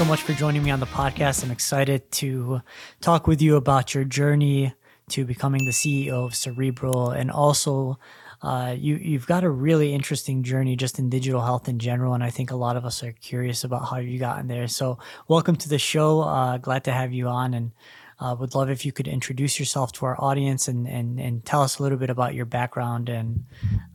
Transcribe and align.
so 0.00 0.06
much 0.06 0.22
for 0.22 0.32
joining 0.32 0.62
me 0.62 0.70
on 0.70 0.80
the 0.80 0.86
podcast. 0.86 1.44
I'm 1.44 1.50
excited 1.50 2.10
to 2.12 2.62
talk 3.02 3.26
with 3.26 3.42
you 3.42 3.56
about 3.56 3.94
your 3.94 4.04
journey 4.04 4.72
to 5.10 5.26
becoming 5.26 5.66
the 5.66 5.72
CEO 5.72 6.24
of 6.24 6.34
Cerebral 6.34 7.10
and 7.10 7.30
also 7.30 7.98
uh, 8.40 8.74
you 8.78 8.96
you've 8.96 9.26
got 9.26 9.44
a 9.44 9.50
really 9.50 9.92
interesting 9.92 10.42
journey 10.42 10.74
just 10.74 10.98
in 10.98 11.10
digital 11.10 11.42
health 11.42 11.68
in 11.68 11.78
general, 11.78 12.14
and 12.14 12.24
I 12.24 12.30
think 12.30 12.50
a 12.50 12.56
lot 12.56 12.78
of 12.78 12.86
us 12.86 13.02
are 13.02 13.12
curious 13.12 13.62
about 13.62 13.90
how 13.90 13.98
you 13.98 14.18
got 14.18 14.40
in 14.40 14.48
there. 14.48 14.68
So, 14.68 14.98
welcome 15.28 15.56
to 15.56 15.68
the 15.68 15.78
show. 15.78 16.22
Uh, 16.22 16.56
glad 16.56 16.84
to 16.84 16.92
have 16.92 17.12
you 17.12 17.28
on, 17.28 17.52
and 17.52 17.72
uh, 18.18 18.34
would 18.40 18.54
love 18.54 18.70
if 18.70 18.86
you 18.86 18.92
could 18.92 19.06
introduce 19.06 19.58
yourself 19.58 19.92
to 19.92 20.06
our 20.06 20.16
audience 20.18 20.66
and 20.66 20.88
and 20.88 21.20
and 21.20 21.44
tell 21.44 21.60
us 21.60 21.78
a 21.78 21.82
little 21.82 21.98
bit 21.98 22.08
about 22.08 22.32
your 22.32 22.46
background 22.46 23.10
and 23.10 23.44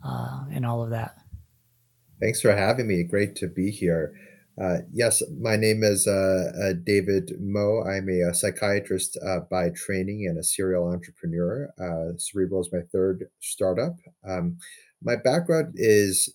uh, 0.04 0.44
and 0.52 0.64
all 0.64 0.84
of 0.84 0.90
that. 0.90 1.16
Thanks 2.20 2.40
for 2.40 2.54
having 2.54 2.86
me. 2.86 3.02
Great 3.02 3.34
to 3.36 3.48
be 3.48 3.72
here. 3.72 4.14
Uh, 4.60 4.78
yes, 4.92 5.22
my 5.38 5.54
name 5.54 5.82
is 5.82 6.06
uh, 6.06 6.50
uh, 6.62 6.72
David 6.82 7.32
Mou. 7.38 7.82
I'm 7.82 8.08
a, 8.08 8.30
a 8.30 8.34
psychiatrist 8.34 9.18
uh, 9.22 9.40
by 9.50 9.68
training 9.70 10.26
and 10.26 10.38
a 10.38 10.42
serial 10.42 10.88
entrepreneur. 10.90 11.68
Uh, 11.78 12.16
Cerebral 12.16 12.62
is 12.62 12.72
my 12.72 12.80
third 12.90 13.26
startup. 13.40 13.96
Um, 14.26 14.56
my 15.02 15.16
background 15.16 15.74
is, 15.76 16.32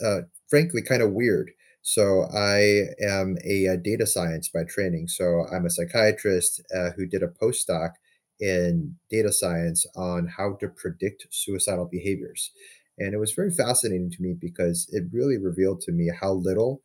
frankly, 0.49 0.83
kind 0.83 1.01
of 1.01 1.13
weird. 1.13 1.51
So, 1.81 2.27
I 2.31 2.89
am 3.03 3.37
a, 3.43 3.65
a, 3.65 3.75
data 3.75 4.05
science 4.05 4.49
by 4.49 4.65
training. 4.65 5.07
So, 5.07 5.47
I'm 5.51 5.65
a 5.65 5.69
psychiatrist 5.71 6.61
who 6.95 7.07
did 7.07 7.23
a 7.23 7.27
postdoc 7.27 7.93
in 8.39 8.97
data 9.09 9.31
science 9.31 9.87
on 9.95 10.27
how 10.27 10.57
to 10.59 10.67
predict 10.67 11.25
suicidal 11.31 11.85
behaviors. 11.91 12.51
And 12.99 13.15
it 13.15 13.17
was 13.17 13.33
very 13.33 13.49
fascinating 13.49 14.11
to 14.11 14.21
me 14.21 14.35
because 14.39 14.87
it 14.91 15.05
really 15.11 15.39
revealed 15.39 15.81
to 15.81 15.91
me 15.91 16.11
how 16.21 16.33
little 16.33 16.83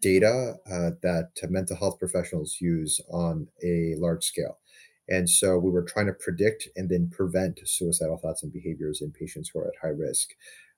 data 0.00 0.54
uh, 0.70 0.90
that 1.02 1.30
mental 1.48 1.76
health 1.76 1.98
professionals 1.98 2.58
use 2.60 3.00
on 3.10 3.48
a 3.64 3.94
large 3.98 4.24
scale. 4.24 4.58
And 5.08 5.28
so 5.28 5.58
we 5.58 5.70
were 5.70 5.82
trying 5.82 6.06
to 6.06 6.12
predict 6.12 6.68
and 6.76 6.88
then 6.88 7.10
prevent 7.10 7.60
suicidal 7.64 8.18
thoughts 8.18 8.42
and 8.42 8.52
behaviors 8.52 9.02
in 9.02 9.10
patients 9.10 9.50
who 9.52 9.60
are 9.60 9.66
at 9.66 9.74
high 9.82 9.88
risk. 9.88 10.30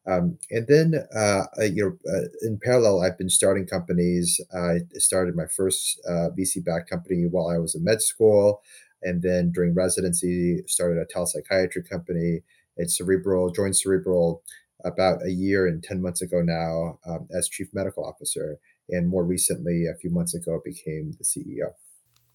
Um, 0.06 0.38
and 0.50 0.66
then, 0.66 0.94
uh, 1.14 1.44
you 1.60 1.84
know, 2.04 2.12
uh, 2.12 2.26
in 2.42 2.58
parallel, 2.58 3.02
I've 3.02 3.18
been 3.18 3.28
starting 3.28 3.66
companies. 3.66 4.40
I 4.52 4.80
started 4.94 5.36
my 5.36 5.46
first 5.46 6.00
uh, 6.08 6.30
VC-backed 6.36 6.90
company 6.90 7.26
while 7.30 7.48
I 7.48 7.58
was 7.58 7.74
in 7.74 7.84
med 7.84 8.02
school, 8.02 8.62
and 9.02 9.22
then 9.22 9.52
during 9.52 9.74
residency, 9.74 10.62
started 10.66 10.98
a 10.98 11.06
telepsychiatry 11.06 11.88
company. 11.88 12.40
It's 12.76 12.96
Cerebral, 12.96 13.50
joined 13.50 13.76
Cerebral 13.76 14.42
about 14.84 15.24
a 15.24 15.30
year 15.30 15.68
and 15.68 15.82
ten 15.84 16.02
months 16.02 16.20
ago 16.22 16.42
now 16.42 16.98
um, 17.06 17.28
as 17.36 17.48
chief 17.48 17.68
medical 17.72 18.04
officer 18.04 18.58
and 18.88 19.08
more 19.08 19.24
recently, 19.24 19.86
a 19.86 19.96
few 19.96 20.10
months 20.10 20.34
ago, 20.34 20.56
I 20.56 20.58
became 20.64 21.12
the 21.18 21.24
CEO. 21.24 21.72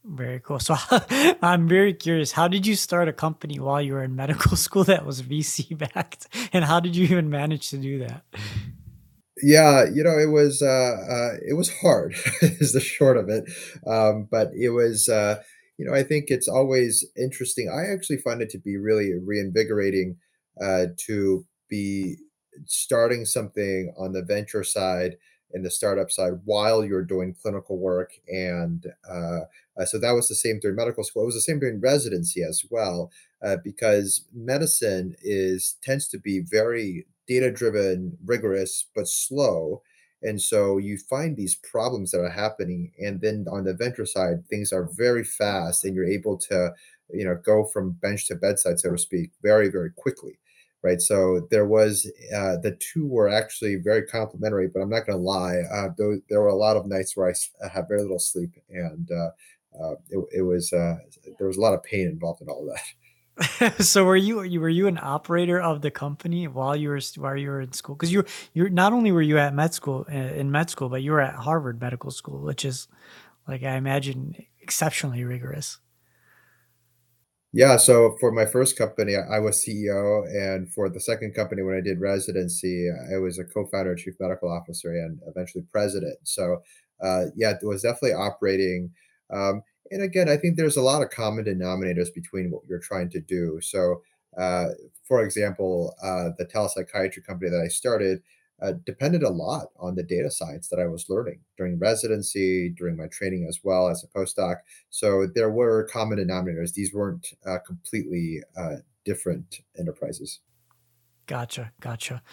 Very 0.05 0.39
cool. 0.39 0.59
So 0.59 0.75
I'm 1.41 1.67
very 1.67 1.93
curious. 1.93 2.31
How 2.31 2.47
did 2.47 2.65
you 2.65 2.75
start 2.75 3.09
a 3.09 3.13
company 3.13 3.59
while 3.59 3.81
you 3.81 3.93
were 3.93 4.03
in 4.03 4.15
medical 4.15 4.55
school 4.65 4.83
that 4.85 5.05
was 5.05 5.21
VC 5.21 5.77
backed, 5.77 6.27
and 6.53 6.63
how 6.63 6.79
did 6.79 6.95
you 6.95 7.05
even 7.05 7.29
manage 7.29 7.69
to 7.69 7.77
do 7.77 7.99
that? 7.99 8.23
Yeah, 9.43 9.85
you 9.93 10.03
know, 10.03 10.17
it 10.17 10.31
was 10.31 10.61
uh, 10.61 10.65
uh, 10.67 11.37
it 11.47 11.55
was 11.55 11.71
hard, 11.81 12.15
is 12.41 12.73
the 12.73 12.79
short 12.79 13.17
of 13.17 13.29
it. 13.29 13.43
Um, 13.85 14.27
but 14.31 14.49
it 14.59 14.69
was, 14.69 15.09
uh, 15.09 15.41
you 15.77 15.85
know, 15.85 15.93
I 15.93 16.03
think 16.03 16.25
it's 16.29 16.47
always 16.47 17.05
interesting. 17.17 17.69
I 17.69 17.93
actually 17.93 18.17
find 18.17 18.41
it 18.41 18.49
to 18.51 18.57
be 18.57 18.77
really 18.77 19.11
reinvigorating 19.13 20.17
uh, 20.61 20.85
to 21.05 21.45
be 21.69 22.15
starting 22.65 23.25
something 23.25 23.93
on 23.99 24.13
the 24.13 24.23
venture 24.23 24.63
side 24.63 25.17
in 25.53 25.63
the 25.63 25.71
startup 25.71 26.11
side 26.11 26.33
while 26.45 26.83
you're 26.83 27.03
doing 27.03 27.35
clinical 27.41 27.77
work. 27.77 28.13
And 28.27 28.85
uh, 29.09 29.41
uh, 29.79 29.85
so 29.85 29.99
that 29.99 30.11
was 30.11 30.27
the 30.27 30.35
same 30.35 30.59
during 30.59 30.75
medical 30.75 31.03
school. 31.03 31.23
It 31.23 31.27
was 31.27 31.35
the 31.35 31.41
same 31.41 31.59
during 31.59 31.79
residency 31.79 32.43
as 32.43 32.65
well, 32.69 33.11
uh, 33.41 33.57
because 33.63 34.25
medicine 34.33 35.15
is 35.21 35.77
tends 35.81 36.07
to 36.09 36.19
be 36.19 36.39
very 36.39 37.05
data 37.27 37.51
driven, 37.51 38.17
rigorous, 38.25 38.87
but 38.95 39.07
slow. 39.07 39.81
And 40.23 40.41
so 40.41 40.77
you 40.77 40.97
find 40.97 41.37
these 41.37 41.55
problems 41.55 42.11
that 42.11 42.21
are 42.21 42.29
happening, 42.29 42.91
and 42.99 43.21
then 43.21 43.45
on 43.51 43.65
the 43.65 43.73
venture 43.73 44.05
side, 44.05 44.47
things 44.49 44.73
are 44.73 44.89
very 44.91 45.23
fast, 45.23 45.85
and 45.85 45.93
you're 45.95 46.09
able 46.09 46.37
to, 46.49 46.73
you 47.13 47.23
know, 47.23 47.35
go 47.35 47.65
from 47.65 47.91
bench 47.91 48.25
to 48.27 48.35
bedside, 48.35 48.79
so 48.79 48.91
to 48.91 48.97
speak, 48.97 49.31
very, 49.43 49.69
very 49.69 49.91
quickly 49.95 50.39
right? 50.83 51.01
So 51.01 51.47
there 51.51 51.65
was 51.65 52.09
uh, 52.35 52.57
the 52.57 52.77
two 52.79 53.07
were 53.07 53.29
actually 53.29 53.75
very 53.75 54.05
complementary, 54.05 54.67
but 54.67 54.81
I'm 54.81 54.89
not 54.89 55.05
going 55.05 55.17
to 55.17 55.23
lie. 55.23 55.57
Uh, 55.71 55.89
there, 55.97 56.17
there, 56.29 56.41
were 56.41 56.47
a 56.47 56.55
lot 56.55 56.77
of 56.77 56.85
nights 56.85 57.15
where 57.15 57.29
I 57.29 57.67
had 57.67 57.87
very 57.87 58.01
little 58.01 58.19
sleep, 58.19 58.51
and 58.69 59.09
uh, 59.11 59.29
uh 59.81 59.95
it, 60.09 60.25
it, 60.37 60.41
was 60.41 60.73
uh, 60.73 60.97
there 61.37 61.47
was 61.47 61.57
a 61.57 61.61
lot 61.61 61.73
of 61.73 61.83
pain 61.83 62.07
involved 62.07 62.41
in 62.41 62.47
all 62.47 62.65
that. 62.65 63.79
so 63.79 64.03
were 64.03 64.17
you 64.17 64.37
were 64.59 64.69
you 64.69 64.87
an 64.87 64.99
operator 65.01 65.59
of 65.59 65.81
the 65.81 65.91
company 65.91 66.47
while 66.47 66.75
you 66.75 66.89
were 66.89 66.99
while 67.17 67.37
you 67.37 67.49
were 67.49 67.61
in 67.61 67.71
school? 67.73 67.95
Because 67.95 68.11
you 68.11 68.23
you're 68.53 68.69
not 68.69 68.93
only 68.93 69.11
were 69.11 69.21
you 69.21 69.37
at 69.37 69.53
med 69.53 69.73
school 69.73 70.05
uh, 70.09 70.15
in 70.15 70.51
med 70.51 70.69
school, 70.69 70.89
but 70.89 71.03
you 71.03 71.11
were 71.11 71.21
at 71.21 71.35
Harvard 71.35 71.79
Medical 71.79 72.11
School, 72.11 72.41
which 72.41 72.65
is 72.65 72.87
like 73.47 73.63
I 73.63 73.75
imagine 73.75 74.35
exceptionally 74.61 75.23
rigorous. 75.23 75.79
Yeah, 77.57 77.77
so 77.77 78.15
for 78.19 78.31
my 78.31 78.45
first 78.45 78.77
company, 78.77 79.15
I 79.15 79.39
was 79.39 79.57
CEO, 79.63 80.25
and 80.27 80.71
for 80.71 80.89
the 80.89 80.99
second 80.99 81.33
company, 81.33 81.63
when 81.63 81.75
I 81.75 81.81
did 81.81 81.99
residency, 81.99 82.87
I 83.11 83.17
was 83.17 83.39
a 83.39 83.45
co-founder, 83.45 83.95
chief 83.95 84.13
medical 84.19 84.51
officer, 84.51 84.91
and 84.91 85.19
eventually 85.27 85.63
president. 85.71 86.19
So, 86.23 86.61
uh, 87.01 87.25
yeah, 87.35 87.53
it 87.59 87.65
was 87.65 87.81
definitely 87.81 88.13
operating. 88.13 88.91
Um, 89.33 89.63
and 89.89 90.03
again, 90.03 90.29
I 90.29 90.37
think 90.37 90.55
there's 90.57 90.77
a 90.77 90.83
lot 90.83 91.01
of 91.01 91.09
common 91.09 91.45
denominators 91.45 92.13
between 92.13 92.51
what 92.51 92.61
you're 92.69 92.79
trying 92.79 93.09
to 93.11 93.19
do. 93.21 93.59
So, 93.61 94.03
uh, 94.37 94.67
for 95.07 95.23
example, 95.23 95.95
uh, 96.03 96.29
the 96.37 96.45
telepsychiatry 96.45 97.25
company 97.25 97.49
that 97.49 97.61
I 97.65 97.69
started 97.69 98.21
uh, 98.61 98.73
depended 98.85 99.23
a 99.23 99.29
lot 99.29 99.67
on 99.79 99.95
the 99.95 100.03
data 100.03 100.31
science 100.31 100.67
that 100.69 100.79
I 100.79 100.87
was 100.87 101.09
learning 101.09 101.41
during 101.57 101.77
residency, 101.77 102.69
during 102.69 102.97
my 102.97 103.07
training 103.07 103.45
as 103.47 103.59
well 103.63 103.87
as 103.87 104.03
a 104.03 104.17
postdoc. 104.17 104.57
So 104.89 105.27
there 105.33 105.49
were 105.49 105.87
common 105.91 106.17
denominators. 106.17 106.73
These 106.73 106.93
weren't 106.93 107.27
uh, 107.45 107.59
completely 107.65 108.41
uh, 108.57 108.77
different 109.05 109.59
enterprises. 109.77 110.39
Gotcha, 111.27 111.71
gotcha. 111.81 112.23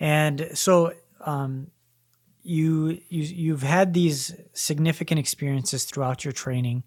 And 0.00 0.50
so 0.54 0.92
um, 1.20 1.70
you 2.42 2.98
you 3.08 3.22
you've 3.22 3.62
had 3.62 3.92
these 3.92 4.34
significant 4.54 5.20
experiences 5.20 5.84
throughout 5.84 6.24
your 6.24 6.32
training. 6.32 6.84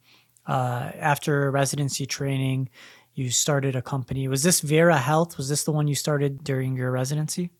Uh, 0.47 0.91
after 0.97 1.51
residency 1.51 2.07
training, 2.07 2.67
you 3.13 3.29
started 3.29 3.75
a 3.75 3.81
company. 3.81 4.27
Was 4.27 4.41
this 4.43 4.61
Vera 4.61 4.97
Health? 4.97 5.37
Was 5.37 5.49
this 5.49 5.63
the 5.63 5.71
one 5.71 5.87
you 5.87 5.95
started 5.95 6.43
during 6.43 6.75
your 6.75 6.91
residency? 6.91 7.51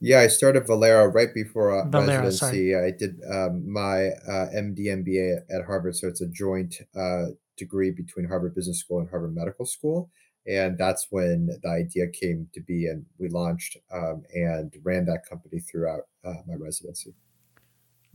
Yeah, 0.00 0.20
I 0.20 0.28
started 0.28 0.66
Valera 0.66 1.08
right 1.08 1.34
before 1.34 1.80
uh, 1.80 1.88
Valera, 1.88 2.30
sorry. 2.30 2.72
residency. 2.72 2.76
I 2.76 2.90
did 2.96 3.20
um, 3.30 3.70
my 3.70 4.08
uh, 4.28 4.46
MD 4.54 4.86
MBA 4.86 5.42
at 5.50 5.64
Harvard, 5.64 5.96
so 5.96 6.06
it's 6.06 6.20
a 6.20 6.28
joint 6.28 6.76
uh, 6.96 7.26
degree 7.56 7.90
between 7.90 8.26
Harvard 8.26 8.54
Business 8.54 8.78
School 8.78 9.00
and 9.00 9.10
Harvard 9.10 9.34
Medical 9.34 9.66
School, 9.66 10.10
and 10.46 10.78
that's 10.78 11.08
when 11.10 11.46
the 11.62 11.68
idea 11.68 12.06
came 12.06 12.48
to 12.54 12.60
be, 12.60 12.86
and 12.86 13.06
we 13.18 13.28
launched 13.28 13.76
um, 13.92 14.22
and 14.32 14.72
ran 14.84 15.04
that 15.06 15.26
company 15.28 15.58
throughout 15.58 16.02
uh, 16.24 16.34
my 16.46 16.54
residency. 16.54 17.14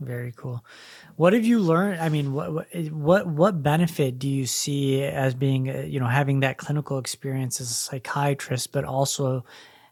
Very 0.00 0.32
cool. 0.36 0.64
What 1.16 1.34
have 1.34 1.44
you 1.44 1.60
learned? 1.60 2.00
I 2.00 2.08
mean, 2.08 2.32
what 2.32 2.66
what 2.90 3.26
what 3.26 3.62
benefit 3.62 4.18
do 4.18 4.28
you 4.28 4.44
see 4.46 5.02
as 5.02 5.34
being, 5.34 5.70
uh, 5.70 5.82
you 5.82 6.00
know, 6.00 6.06
having 6.06 6.40
that 6.40 6.58
clinical 6.58 6.98
experience 6.98 7.60
as 7.60 7.70
a 7.70 7.74
psychiatrist, 7.74 8.72
but 8.72 8.84
also 8.84 9.44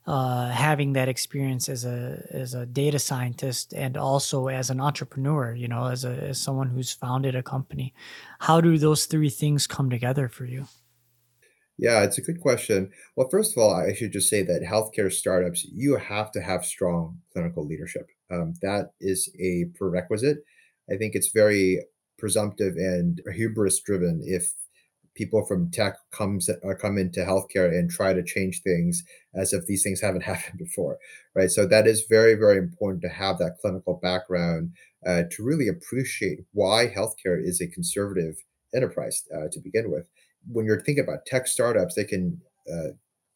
uh, 0.07 0.49
having 0.49 0.95
that 0.95 1.09
experience 1.09 1.69
as 1.69 1.85
a 1.85 2.27
as 2.31 2.55
a 2.55 2.67
data 2.67 2.99
scientist 2.99 3.73
and 3.73 3.97
also 3.97 4.49
as 4.49 4.71
an 4.71 4.81
entrepreneur, 4.81 5.55
you 5.55 5.69
know, 5.69 5.87
as 5.87 6.05
a 6.05 6.11
as 6.11 6.41
someone 6.41 6.71
who's 6.71 6.93
founded 6.93 7.35
a 7.35 7.43
company. 7.43 7.95
How 8.41 8.61
do 8.61 8.79
those 8.79 9.07
three 9.07 9.31
things 9.31 9.67
come 9.67 9.91
together 9.91 10.29
for 10.29 10.45
you? 10.45 10.67
Yeah, 11.79 12.03
it's 12.03 12.19
a 12.19 12.23
good 12.23 12.41
question. 12.41 12.91
Well, 13.17 13.29
first 13.29 13.57
of 13.57 13.63
all, 13.63 13.75
I 13.75 13.95
should 13.95 14.13
just 14.13 14.29
say 14.29 14.43
that 14.43 14.63
healthcare 14.63 15.13
startups, 15.13 15.65
you 15.65 15.97
have 15.97 16.31
to 16.33 16.41
have 16.41 16.65
strong 16.65 17.19
clinical 17.33 17.67
leadership. 17.67 18.09
Um, 18.31 18.55
that 18.63 18.93
is 19.01 19.31
a 19.41 19.67
prerequisite. 19.77 20.39
I 20.93 20.97
think 20.97 21.15
it's 21.15 21.33
very 21.33 21.85
presumptive 22.19 22.77
and 22.77 23.21
hubris 23.35 23.81
driven 23.81 24.21
if 24.25 24.53
people 25.15 25.45
from 25.47 25.71
tech 25.71 25.97
comes 26.11 26.49
uh, 26.49 26.75
come 26.81 26.99
into 26.99 27.21
healthcare 27.21 27.69
and 27.69 27.91
try 27.91 28.13
to 28.13 28.23
change 28.23 28.63
things 28.63 29.05
as 29.35 29.53
if 29.53 29.67
these 29.67 29.83
things 29.83 30.01
haven't 30.01 30.23
happened 30.33 30.59
before 30.59 30.99
right? 31.35 31.51
So 31.51 31.67
that 31.67 31.87
is 31.87 32.07
very 32.09 32.35
very 32.35 32.59
important 32.59 33.03
to 33.03 33.09
have 33.09 33.39
that 33.39 33.59
clinical 33.61 33.99
background 34.03 34.73
uh, 35.07 35.23
to 35.31 35.43
really 35.43 35.69
appreciate 35.69 36.41
why 36.53 36.93
healthcare 36.95 37.43
is 37.43 37.61
a 37.61 37.67
conservative 37.67 38.37
enterprise 38.75 39.25
uh, 39.35 39.49
to 39.51 39.61
begin 39.61 39.91
with. 39.91 40.07
When 40.51 40.65
you're 40.65 40.83
thinking 40.83 41.05
about 41.05 41.27
tech 41.27 41.47
startups 41.47 41.95
they 41.95 42.05
can 42.05 42.41
uh, 42.73 42.93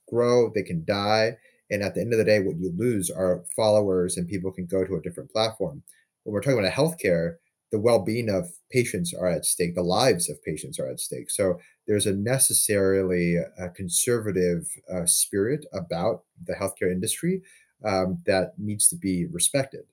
grow 0.08 0.50
they 0.54 0.62
can 0.62 0.84
die 0.84 1.36
and 1.70 1.82
at 1.82 1.94
the 1.94 2.00
end 2.00 2.12
of 2.12 2.18
the 2.18 2.24
day 2.24 2.40
what 2.40 2.58
you 2.58 2.72
lose 2.76 3.10
are 3.10 3.44
followers 3.54 4.16
and 4.16 4.28
people 4.28 4.52
can 4.52 4.66
go 4.66 4.84
to 4.84 4.96
a 4.96 5.02
different 5.02 5.30
platform. 5.32 5.82
When 6.22 6.32
we're 6.32 6.42
talking 6.42 6.58
about 6.58 6.72
healthcare 6.72 7.36
the 7.72 7.80
well-being 7.80 8.28
of 8.28 8.48
patients 8.70 9.12
are 9.12 9.28
at 9.28 9.44
stake, 9.44 9.74
the 9.74 9.82
lives 9.82 10.28
of 10.28 10.42
patients 10.42 10.78
are 10.78 10.88
at 10.88 11.00
stake. 11.00 11.30
So 11.30 11.58
there's 11.86 12.06
a 12.06 12.14
necessarily 12.14 13.36
a 13.36 13.68
conservative 13.70 14.68
uh, 14.92 15.06
spirit 15.06 15.66
about 15.72 16.22
the 16.44 16.54
healthcare 16.54 16.90
industry 16.90 17.42
um, 17.84 18.18
that 18.26 18.52
needs 18.58 18.88
to 18.88 18.96
be 18.96 19.26
respected. 19.26 19.84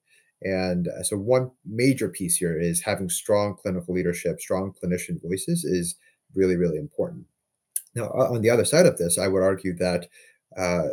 And 0.41 0.87
uh, 0.87 1.03
so, 1.03 1.17
one 1.17 1.51
major 1.65 2.09
piece 2.09 2.35
here 2.35 2.59
is 2.59 2.81
having 2.81 3.09
strong 3.09 3.55
clinical 3.55 3.93
leadership, 3.93 4.41
strong 4.41 4.73
clinician 4.73 5.21
voices 5.21 5.63
is 5.63 5.95
really, 6.35 6.57
really 6.57 6.77
important. 6.77 7.25
Now, 7.95 8.07
on 8.09 8.41
the 8.41 8.49
other 8.49 8.65
side 8.65 8.85
of 8.85 8.97
this, 8.97 9.17
I 9.17 9.27
would 9.27 9.43
argue 9.43 9.75
that 9.77 10.07
uh, 10.57 10.89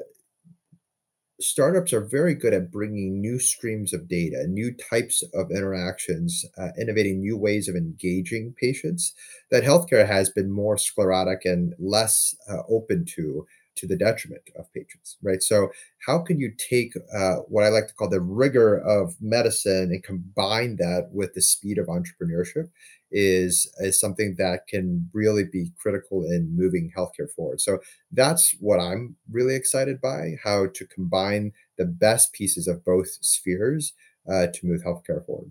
startups 1.40 1.92
are 1.92 2.04
very 2.04 2.34
good 2.34 2.52
at 2.54 2.70
bringing 2.70 3.20
new 3.20 3.38
streams 3.38 3.92
of 3.92 4.08
data, 4.08 4.46
new 4.48 4.72
types 4.90 5.22
of 5.34 5.50
interactions, 5.50 6.44
uh, 6.58 6.68
innovating 6.80 7.20
new 7.20 7.36
ways 7.36 7.68
of 7.68 7.76
engaging 7.76 8.54
patients 8.60 9.14
that 9.50 9.64
healthcare 9.64 10.06
has 10.06 10.30
been 10.30 10.50
more 10.50 10.76
sclerotic 10.78 11.44
and 11.44 11.74
less 11.78 12.34
uh, 12.48 12.62
open 12.68 13.04
to 13.16 13.46
to 13.76 13.86
the 13.86 13.96
detriment 13.96 14.42
of 14.58 14.70
patients, 14.74 15.16
right? 15.22 15.42
So, 15.42 15.70
how 16.06 16.18
can 16.18 16.38
you 16.38 16.52
take 16.58 16.92
uh, 17.14 17.36
what 17.48 17.64
I 17.64 17.68
like 17.68 17.86
to 17.88 17.94
call 17.94 18.08
the 18.08 18.20
rigor 18.20 18.78
of 18.78 19.14
medicine 19.20 19.90
and 19.92 20.02
combine 20.02 20.76
that 20.76 21.08
with 21.12 21.34
the 21.34 21.40
speed 21.40 21.78
of 21.78 21.86
entrepreneurship? 21.86 22.68
Is 23.12 23.68
is 23.78 23.98
something 23.98 24.36
that 24.38 24.68
can 24.68 25.10
really 25.12 25.44
be 25.44 25.72
critical 25.78 26.24
in 26.24 26.56
moving 26.56 26.92
healthcare 26.96 27.30
forward. 27.34 27.60
So 27.60 27.80
that's 28.12 28.54
what 28.60 28.78
I'm 28.78 29.16
really 29.30 29.56
excited 29.56 30.00
by: 30.00 30.36
how 30.44 30.66
to 30.74 30.86
combine 30.86 31.52
the 31.76 31.86
best 31.86 32.32
pieces 32.32 32.68
of 32.68 32.84
both 32.84 33.08
spheres 33.20 33.92
uh, 34.30 34.46
to 34.48 34.66
move 34.66 34.82
healthcare 34.82 35.24
forward. 35.26 35.50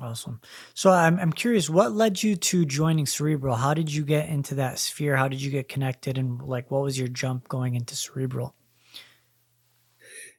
Awesome. 0.00 0.40
So 0.74 0.90
I'm 0.90 1.18
I'm 1.18 1.32
curious, 1.32 1.70
what 1.70 1.92
led 1.92 2.22
you 2.22 2.36
to 2.36 2.66
joining 2.66 3.06
Cerebral? 3.06 3.56
How 3.56 3.72
did 3.72 3.92
you 3.92 4.04
get 4.04 4.28
into 4.28 4.54
that 4.56 4.78
sphere? 4.78 5.16
How 5.16 5.28
did 5.28 5.40
you 5.40 5.50
get 5.50 5.68
connected? 5.68 6.18
And 6.18 6.42
like, 6.42 6.70
what 6.70 6.82
was 6.82 6.98
your 6.98 7.08
jump 7.08 7.48
going 7.48 7.74
into 7.74 7.96
Cerebral? 7.96 8.54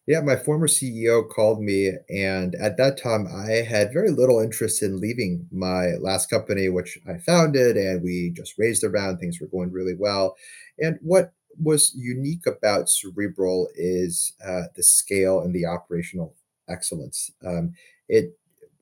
Yeah, 0.07 0.21
my 0.21 0.37
former 0.37 0.67
CEO 0.67 1.21
called 1.21 1.61
me, 1.61 1.91
and 2.09 2.55
at 2.55 2.77
that 2.77 2.97
time, 2.97 3.27
I 3.27 3.51
had 3.63 3.91
very 3.91 4.09
little 4.09 4.39
interest 4.39 4.81
in 4.81 5.01
leaving 5.01 5.47
my 5.51 5.95
last 5.99 6.29
company, 6.29 6.69
which 6.69 6.97
I 7.05 7.17
founded, 7.17 7.75
and 7.75 8.01
we 8.01 8.31
just 8.33 8.57
raised 8.57 8.85
a 8.85 8.89
round. 8.89 9.19
Things 9.19 9.41
were 9.41 9.47
going 9.47 9.71
really 9.71 9.95
well. 9.95 10.37
And 10.79 10.97
what 11.01 11.33
was 11.61 11.93
unique 11.93 12.45
about 12.47 12.87
Cerebral 12.89 13.67
is 13.75 14.31
uh, 14.45 14.63
the 14.75 14.83
scale 14.83 15.41
and 15.41 15.53
the 15.53 15.65
operational 15.65 16.35
excellence. 16.69 17.31
Um, 17.45 17.73
it 18.07 18.37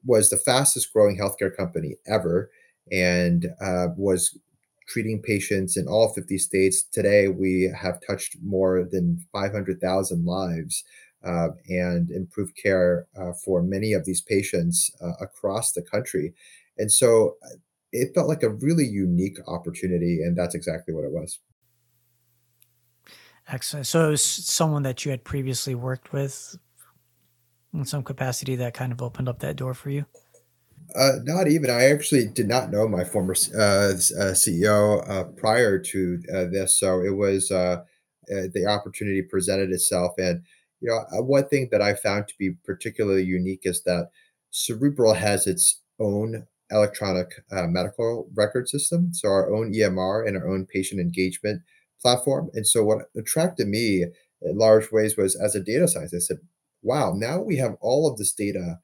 was 0.05 0.29
the 0.29 0.37
fastest 0.37 0.93
growing 0.93 1.17
healthcare 1.17 1.55
company 1.55 1.95
ever 2.05 2.51
and 2.91 3.47
uh, 3.59 3.87
was 3.97 4.37
treating 4.87 5.21
patients 5.21 5.77
in 5.77 5.87
all 5.87 6.13
50 6.13 6.37
states. 6.37 6.83
Today, 6.83 7.27
we 7.27 7.71
have 7.75 7.99
touched 8.05 8.37
more 8.43 8.87
than 8.89 9.25
500,000 9.31 10.25
lives 10.25 10.83
uh, 11.25 11.49
and 11.67 12.11
improve 12.11 12.51
care 12.55 13.07
uh, 13.19 13.31
for 13.43 13.63
many 13.63 13.93
of 13.93 14.05
these 14.05 14.21
patients 14.21 14.91
uh, 15.01 15.13
across 15.19 15.71
the 15.71 15.81
country. 15.81 16.33
And 16.77 16.91
so 16.91 17.35
uh, 17.43 17.55
it 17.91 18.13
felt 18.13 18.27
like 18.27 18.43
a 18.43 18.49
really 18.49 18.85
unique 18.85 19.37
opportunity, 19.47 20.21
and 20.21 20.37
that's 20.37 20.55
exactly 20.55 20.93
what 20.93 21.05
it 21.05 21.11
was. 21.11 21.39
Excellent. 23.47 23.87
So 23.87 24.07
it 24.07 24.11
was 24.11 24.23
someone 24.23 24.83
that 24.83 25.05
you 25.05 25.11
had 25.11 25.23
previously 25.23 25.75
worked 25.75 26.11
with 26.11 26.57
in 27.75 27.85
some 27.85 28.03
capacity 28.03 28.55
that 28.55 28.73
kind 28.73 28.91
of 28.91 29.01
opened 29.01 29.29
up 29.29 29.39
that 29.39 29.55
door 29.55 29.73
for 29.73 29.89
you? 29.89 30.05
Uh, 30.95 31.13
not 31.23 31.47
even. 31.47 31.69
I 31.69 31.85
actually 31.85 32.27
did 32.27 32.47
not 32.47 32.71
know 32.71 32.87
my 32.87 33.03
former 33.03 33.35
uh, 33.53 33.59
uh, 33.59 34.33
CEO 34.33 35.09
uh, 35.09 35.23
prior 35.35 35.77
to 35.79 36.21
uh, 36.33 36.45
this, 36.45 36.79
so 36.79 37.01
it 37.01 37.15
was 37.15 37.51
uh, 37.51 37.83
the 38.27 38.65
opportunity 38.67 39.21
presented 39.21 39.71
itself. 39.71 40.13
And 40.17 40.43
you 40.81 40.89
know, 40.89 41.21
one 41.21 41.47
thing 41.47 41.69
that 41.71 41.81
I 41.81 41.95
found 41.95 42.27
to 42.27 42.33
be 42.37 42.51
particularly 42.63 43.23
unique 43.23 43.61
is 43.63 43.83
that 43.83 44.09
Cerebral 44.51 45.15
has 45.15 45.47
its 45.47 45.81
own 45.99 46.47
electronic 46.71 47.43
medical 47.51 48.29
record 48.33 48.67
system, 48.67 49.13
so 49.13 49.27
our 49.27 49.53
own 49.53 49.73
EMR 49.73 50.27
and 50.27 50.37
our 50.37 50.47
own 50.47 50.65
patient 50.65 50.99
engagement 50.99 51.61
platform. 52.01 52.49
And 52.53 52.65
so, 52.65 52.83
what 52.83 53.09
attracted 53.17 53.67
me 53.67 54.05
in 54.41 54.57
large 54.57 54.91
ways 54.91 55.17
was 55.17 55.35
as 55.35 55.55
a 55.55 55.59
data 55.59 55.87
scientist, 55.87 56.31
I 56.31 56.35
said, 56.35 56.37
wow, 56.81 57.13
now 57.15 57.41
we 57.41 57.57
have 57.57 57.75
all 57.81 58.09
of 58.09 58.17
this 58.17 58.33
data 58.33 58.79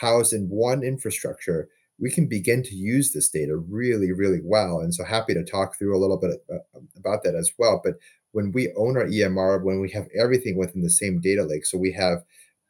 housed 0.00 0.32
in 0.32 0.48
one 0.48 0.82
infrastructure. 0.82 1.68
We 1.98 2.10
can 2.10 2.28
begin 2.28 2.62
to 2.64 2.74
use 2.74 3.12
this 3.12 3.30
data 3.30 3.56
really, 3.56 4.12
really 4.12 4.40
well. 4.44 4.80
And 4.80 4.94
so 4.94 5.04
happy 5.04 5.32
to 5.32 5.42
talk 5.42 5.78
through 5.78 5.96
a 5.96 6.00
little 6.00 6.18
bit 6.18 6.32
uh, 6.52 6.80
about 6.96 7.22
that 7.24 7.34
as 7.34 7.50
well. 7.58 7.80
But 7.82 7.94
when 8.36 8.52
we 8.52 8.70
own 8.76 8.98
our 8.98 9.06
EMR, 9.06 9.62
when 9.62 9.80
we 9.80 9.90
have 9.90 10.08
everything 10.14 10.58
within 10.58 10.82
the 10.82 10.90
same 10.90 11.22
data 11.22 11.42
lake, 11.42 11.64
so 11.64 11.78
we 11.78 11.92
have 11.92 12.22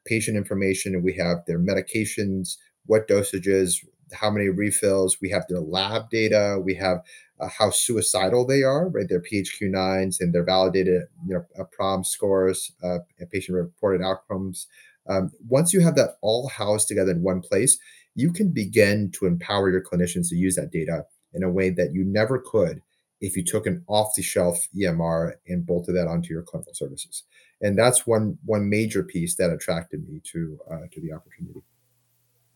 patient 0.05 0.37
information 0.37 1.03
we 1.03 1.17
have 1.17 1.39
their 1.49 1.59
medications, 1.59 2.57
what 2.85 3.09
dosages, 3.09 3.85
how 4.13 4.31
many 4.31 4.49
refills, 4.49 5.17
we 5.21 5.29
have 5.29 5.45
their 5.49 5.59
lab 5.59 6.09
data, 6.09 6.61
we 6.65 6.77
have 6.77 6.99
uh, 7.41 7.49
how 7.49 7.71
suicidal 7.71 8.47
they 8.47 8.63
are, 8.63 8.89
right? 8.91 9.09
Their 9.09 9.21
PHQ-9s 9.21 10.21
and 10.21 10.33
their 10.33 10.45
validated, 10.45 11.03
you 11.27 11.35
know, 11.35 11.45
uh, 11.59 11.65
PROM 11.65 12.05
scores, 12.05 12.71
uh, 12.85 12.99
patient-reported 13.33 14.05
outcomes. 14.05 14.69
Um, 15.09 15.33
once 15.49 15.73
you 15.73 15.81
have 15.81 15.97
that 15.97 16.11
all 16.23 16.49
housed 16.49 16.87
together 16.87 17.11
in 17.11 17.25
one 17.25 17.41
place, 17.41 17.77
you 18.15 18.33
can 18.33 18.53
begin 18.53 19.11
to 19.19 19.27
empower 19.27 19.69
your 19.73 19.83
clinicians 19.83 20.29
to 20.29 20.37
use 20.37 20.55
that 20.55 20.71
data 20.71 21.07
in 21.35 21.43
a 21.43 21.51
way 21.51 21.71
that 21.71 21.93
you 21.93 22.05
never 22.05 22.39
could 22.39 22.83
if 23.27 23.37
you 23.37 23.45
took 23.45 23.67
an 23.67 23.85
off-the-shelf 23.87 24.69
EMR 24.77 25.33
and 25.49 25.67
bolted 25.67 25.97
that 25.97 26.07
onto 26.07 26.33
your 26.33 26.43
clinical 26.43 26.75
services. 26.75 27.25
And 27.61 27.79
that's 27.79 28.07
one 28.07 28.39
one 28.45 28.69
major 28.69 29.03
piece 29.03 29.37
that 29.37 29.51
attracted 29.51 30.09
me 30.09 30.21
to 30.33 30.59
uh, 30.71 30.87
to 30.93 31.01
the 31.01 31.13
opportunity. 31.13 31.63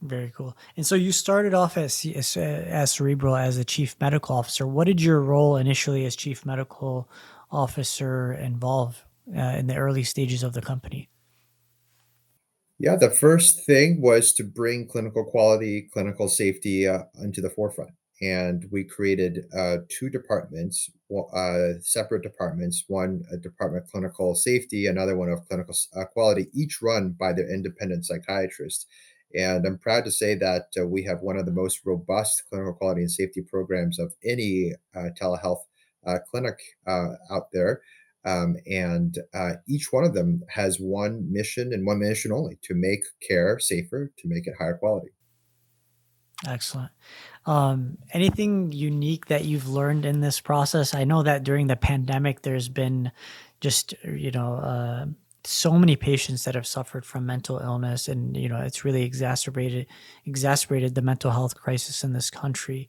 Very 0.02 0.32
cool. 0.34 0.56
And 0.76 0.86
so 0.86 0.94
you 0.94 1.12
started 1.12 1.52
off 1.52 1.76
as, 1.76 2.06
as, 2.14 2.34
as 2.36 2.92
Cerebral 2.92 3.36
as 3.36 3.58
a 3.58 3.64
chief 3.64 3.96
medical 4.00 4.34
officer. 4.34 4.66
What 4.66 4.86
did 4.86 5.02
your 5.02 5.20
role 5.20 5.56
initially 5.56 6.06
as 6.06 6.16
chief 6.16 6.46
medical 6.46 7.06
officer 7.50 8.32
involve 8.32 9.04
uh, 9.36 9.40
in 9.40 9.66
the 9.66 9.76
early 9.76 10.02
stages 10.02 10.42
of 10.42 10.54
the 10.54 10.62
company? 10.62 11.10
Yeah, 12.78 12.96
the 12.96 13.10
first 13.10 13.66
thing 13.66 14.00
was 14.00 14.32
to 14.34 14.42
bring 14.42 14.88
clinical 14.88 15.22
quality, 15.22 15.90
clinical 15.92 16.28
safety 16.28 16.88
uh, 16.88 17.02
into 17.22 17.42
the 17.42 17.50
forefront. 17.50 17.90
And 18.22 18.66
we 18.70 18.84
created 18.84 19.46
uh, 19.56 19.78
two 19.88 20.10
departments, 20.10 20.90
uh, 21.34 21.80
separate 21.80 22.22
departments, 22.22 22.84
one 22.86 23.22
a 23.32 23.38
department 23.38 23.84
of 23.84 23.90
clinical 23.90 24.34
safety, 24.34 24.86
another 24.86 25.16
one 25.16 25.30
of 25.30 25.48
clinical 25.48 25.74
uh, 25.96 26.04
quality, 26.04 26.48
each 26.52 26.82
run 26.82 27.16
by 27.18 27.32
their 27.32 27.50
independent 27.50 28.04
psychiatrist 28.04 28.86
and 29.34 29.64
I'm 29.64 29.78
proud 29.78 30.04
to 30.04 30.10
say 30.10 30.34
that 30.36 30.66
uh, 30.78 30.86
we 30.86 31.04
have 31.04 31.20
one 31.20 31.36
of 31.36 31.46
the 31.46 31.52
most 31.52 31.80
robust 31.84 32.42
clinical 32.48 32.74
quality 32.74 33.02
and 33.02 33.10
safety 33.10 33.42
programs 33.42 33.98
of 33.98 34.14
any 34.24 34.74
uh, 34.94 35.10
telehealth 35.20 35.62
uh, 36.06 36.18
clinic 36.28 36.58
out 36.88 37.52
there. 37.52 37.82
Um, 38.24 38.56
and 38.66 39.16
each 39.66 39.92
one 39.92 40.04
of 40.04 40.12
them 40.12 40.42
has 40.48 40.78
one 40.78 41.32
mission 41.32 41.72
and 41.72 41.86
one 41.86 42.00
mission 42.00 42.32
only 42.32 42.58
to 42.62 42.74
make 42.74 43.00
care 43.26 43.58
safer, 43.58 44.12
to 44.18 44.28
make 44.28 44.46
it 44.46 44.54
higher 44.58 44.76
quality. 44.76 45.08
Excellent. 46.46 46.90
Um, 47.50 47.98
anything 48.12 48.70
unique 48.70 49.26
that 49.26 49.44
you've 49.44 49.68
learned 49.68 50.06
in 50.06 50.20
this 50.20 50.38
process? 50.38 50.94
I 50.94 51.02
know 51.02 51.24
that 51.24 51.42
during 51.42 51.66
the 51.66 51.74
pandemic, 51.74 52.42
there's 52.42 52.68
been 52.68 53.10
just, 53.60 53.92
you 54.04 54.30
know, 54.30 54.54
uh, 54.54 55.06
so 55.42 55.72
many 55.72 55.96
patients 55.96 56.44
that 56.44 56.54
have 56.54 56.66
suffered 56.66 57.04
from 57.04 57.26
mental 57.26 57.58
illness 57.58 58.08
and 58.08 58.36
you 58.36 58.46
know 58.46 58.60
it's 58.60 58.84
really 58.84 59.02
exacerbated 59.02 59.86
exacerbated 60.26 60.94
the 60.94 61.00
mental 61.00 61.30
health 61.30 61.56
crisis 61.56 62.04
in 62.04 62.12
this 62.12 62.30
country. 62.30 62.88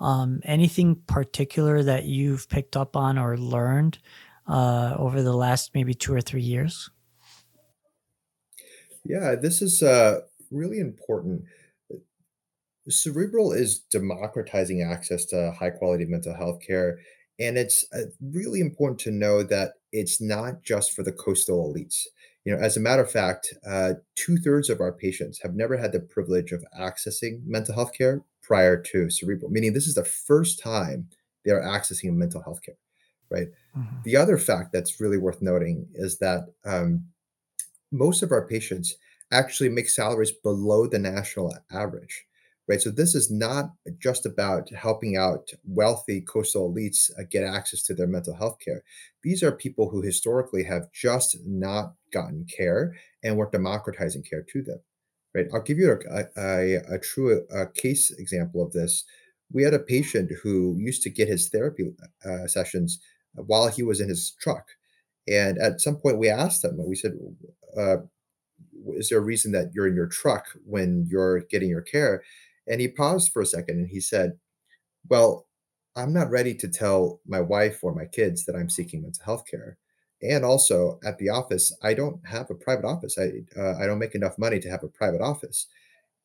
Um, 0.00 0.40
anything 0.44 0.96
particular 0.96 1.82
that 1.84 2.04
you've 2.04 2.48
picked 2.48 2.76
up 2.76 2.96
on 2.96 3.18
or 3.18 3.38
learned 3.38 3.98
uh, 4.48 4.96
over 4.98 5.22
the 5.22 5.32
last 5.32 5.70
maybe 5.74 5.94
two 5.94 6.12
or 6.12 6.20
three 6.20 6.42
years? 6.42 6.90
Yeah 9.04 9.36
this 9.36 9.62
is 9.62 9.80
uh, 9.80 10.22
really 10.50 10.80
important 10.80 11.44
cerebral 12.88 13.52
is 13.52 13.78
democratizing 13.78 14.82
access 14.82 15.24
to 15.26 15.52
high 15.52 15.70
quality 15.70 16.04
mental 16.04 16.34
health 16.34 16.60
care 16.66 16.98
and 17.38 17.58
it's 17.58 17.84
uh, 17.92 18.02
really 18.20 18.60
important 18.60 19.00
to 19.00 19.10
know 19.10 19.42
that 19.42 19.72
it's 19.90 20.20
not 20.20 20.62
just 20.62 20.92
for 20.92 21.02
the 21.02 21.12
coastal 21.12 21.72
elites. 21.72 22.04
You 22.44 22.54
know, 22.54 22.62
as 22.62 22.76
a 22.76 22.80
matter 22.80 23.02
of 23.02 23.10
fact, 23.10 23.54
uh, 23.66 23.94
two 24.16 24.36
thirds 24.36 24.68
of 24.68 24.80
our 24.80 24.92
patients 24.92 25.40
have 25.42 25.54
never 25.54 25.76
had 25.76 25.92
the 25.92 26.00
privilege 26.00 26.52
of 26.52 26.64
accessing 26.78 27.44
mental 27.46 27.74
health 27.74 27.92
care 27.96 28.22
prior 28.42 28.80
to 28.80 29.10
cerebral, 29.10 29.50
meaning 29.50 29.72
this 29.72 29.86
is 29.86 29.94
the 29.94 30.04
first 30.04 30.60
time 30.60 31.08
they 31.44 31.52
are 31.52 31.62
accessing 31.62 32.12
mental 32.14 32.42
health 32.42 32.60
care, 32.64 32.78
right? 33.30 33.48
Mm-hmm. 33.76 33.96
The 34.04 34.16
other 34.16 34.38
fact 34.38 34.72
that's 34.72 35.00
really 35.00 35.18
worth 35.18 35.40
noting 35.40 35.86
is 35.94 36.18
that 36.18 36.46
um, 36.64 37.04
most 37.90 38.22
of 38.22 38.32
our 38.32 38.46
patients 38.46 38.96
actually 39.30 39.68
make 39.68 39.88
salaries 39.88 40.32
below 40.32 40.86
the 40.86 40.98
national 40.98 41.56
average 41.72 42.26
right? 42.68 42.80
So 42.80 42.90
this 42.90 43.14
is 43.14 43.30
not 43.30 43.72
just 43.98 44.26
about 44.26 44.70
helping 44.70 45.16
out 45.16 45.50
wealthy 45.64 46.20
coastal 46.20 46.72
elites 46.72 47.10
uh, 47.18 47.24
get 47.30 47.44
access 47.44 47.82
to 47.84 47.94
their 47.94 48.06
mental 48.06 48.34
health 48.34 48.58
care. 48.64 48.82
These 49.22 49.42
are 49.42 49.52
people 49.52 49.88
who 49.88 50.02
historically 50.02 50.64
have 50.64 50.90
just 50.92 51.36
not 51.44 51.94
gotten 52.12 52.44
care, 52.44 52.94
and 53.22 53.36
we're 53.36 53.50
democratizing 53.50 54.22
care 54.22 54.42
to 54.42 54.62
them, 54.62 54.80
right? 55.34 55.46
I'll 55.52 55.62
give 55.62 55.78
you 55.78 55.92
a, 55.92 56.24
a, 56.36 56.74
a 56.94 56.98
true 56.98 57.44
a 57.50 57.66
case 57.66 58.10
example 58.12 58.64
of 58.64 58.72
this. 58.72 59.04
We 59.52 59.62
had 59.62 59.74
a 59.74 59.78
patient 59.78 60.30
who 60.42 60.76
used 60.78 61.02
to 61.02 61.10
get 61.10 61.28
his 61.28 61.48
therapy 61.48 61.92
uh, 62.24 62.46
sessions 62.46 63.00
while 63.34 63.68
he 63.68 63.82
was 63.82 64.00
in 64.00 64.08
his 64.08 64.34
truck. 64.40 64.66
And 65.28 65.58
at 65.58 65.80
some 65.80 65.96
point, 65.96 66.18
we 66.18 66.28
asked 66.28 66.64
him, 66.64 66.78
we 66.84 66.96
said, 66.96 67.12
uh, 67.78 67.98
is 68.96 69.08
there 69.08 69.18
a 69.18 69.22
reason 69.22 69.52
that 69.52 69.70
you're 69.72 69.86
in 69.86 69.94
your 69.94 70.08
truck 70.08 70.46
when 70.64 71.06
you're 71.08 71.40
getting 71.40 71.68
your 71.68 71.82
care? 71.82 72.22
And 72.68 72.80
he 72.80 72.88
paused 72.88 73.32
for 73.32 73.42
a 73.42 73.46
second 73.46 73.78
and 73.78 73.88
he 73.88 74.00
said, 74.00 74.38
Well, 75.08 75.46
I'm 75.96 76.12
not 76.12 76.30
ready 76.30 76.54
to 76.54 76.68
tell 76.68 77.20
my 77.26 77.40
wife 77.40 77.80
or 77.82 77.94
my 77.94 78.06
kids 78.06 78.44
that 78.46 78.56
I'm 78.56 78.70
seeking 78.70 79.02
mental 79.02 79.24
health 79.24 79.44
care. 79.50 79.78
And 80.22 80.44
also 80.44 81.00
at 81.04 81.18
the 81.18 81.28
office, 81.28 81.76
I 81.82 81.94
don't 81.94 82.20
have 82.26 82.50
a 82.50 82.54
private 82.54 82.84
office. 82.84 83.18
I 83.18 83.60
uh, 83.60 83.76
I 83.78 83.86
don't 83.86 83.98
make 83.98 84.14
enough 84.14 84.38
money 84.38 84.60
to 84.60 84.70
have 84.70 84.84
a 84.84 84.88
private 84.88 85.20
office. 85.20 85.66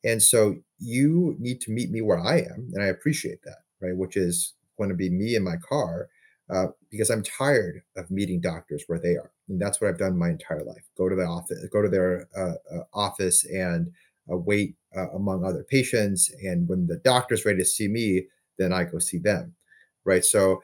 And 0.04 0.22
so 0.22 0.58
you 0.80 1.36
need 1.40 1.62
to 1.62 1.72
meet 1.72 1.90
me 1.92 2.02
where 2.02 2.20
I 2.20 2.38
am, 2.40 2.70
and 2.74 2.84
I 2.84 2.88
appreciate 2.88 3.42
that, 3.44 3.58
right? 3.82 3.96
Which 3.98 4.16
is 4.16 4.54
going 4.78 4.90
to 4.90 4.96
be 4.96 5.10
me 5.10 5.36
in 5.36 5.44
my 5.44 5.58
car 5.58 6.10
uh, 6.50 6.68
because 6.92 7.10
I'm 7.10 7.24
tired 7.24 7.82
of 7.98 8.12
meeting 8.12 8.40
doctors 8.40 8.84
where 8.88 9.00
they 9.00 9.16
are, 9.18 9.32
and 9.50 9.60
that's 9.60 9.82
what 9.82 9.90
I've 9.90 9.98
done 9.98 10.18
my 10.18 10.30
entire 10.30 10.64
life. 10.64 10.86
Go 10.98 11.10
to 11.10 11.16
the 11.16 11.26
office, 11.26 11.66
go 11.72 11.82
to 11.82 11.90
their 11.90 12.28
uh, 12.38 12.54
uh, 12.74 12.84
office, 12.94 13.44
and 13.46 13.92
wait 14.36 14.76
uh, 14.96 15.10
among 15.12 15.46
other 15.46 15.64
patients. 15.64 16.30
And 16.44 16.68
when 16.68 16.88
the 16.88 16.98
doctor's 16.98 17.46
ready 17.46 17.60
to 17.60 17.66
see 17.66 17.88
me, 17.88 18.26
then 18.58 18.74
I 18.74 18.84
go 18.84 19.00
see 19.00 19.20
them, 19.20 19.56
right? 20.04 20.26
So 20.26 20.62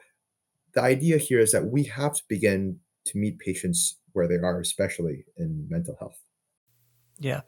the 0.74 0.82
idea 0.82 1.16
here 1.16 1.40
is 1.40 1.52
that 1.52 1.66
we 1.66 1.84
have 1.84 2.14
to 2.14 2.22
begin 2.28 2.80
to 3.06 3.18
meet 3.18 3.38
patients 3.38 3.96
where 4.12 4.28
they 4.28 4.36
are, 4.36 4.60
especially 4.60 5.24
in 5.36 5.66
mental 5.70 5.96
health. 5.98 6.18
Yeah. 7.20 7.42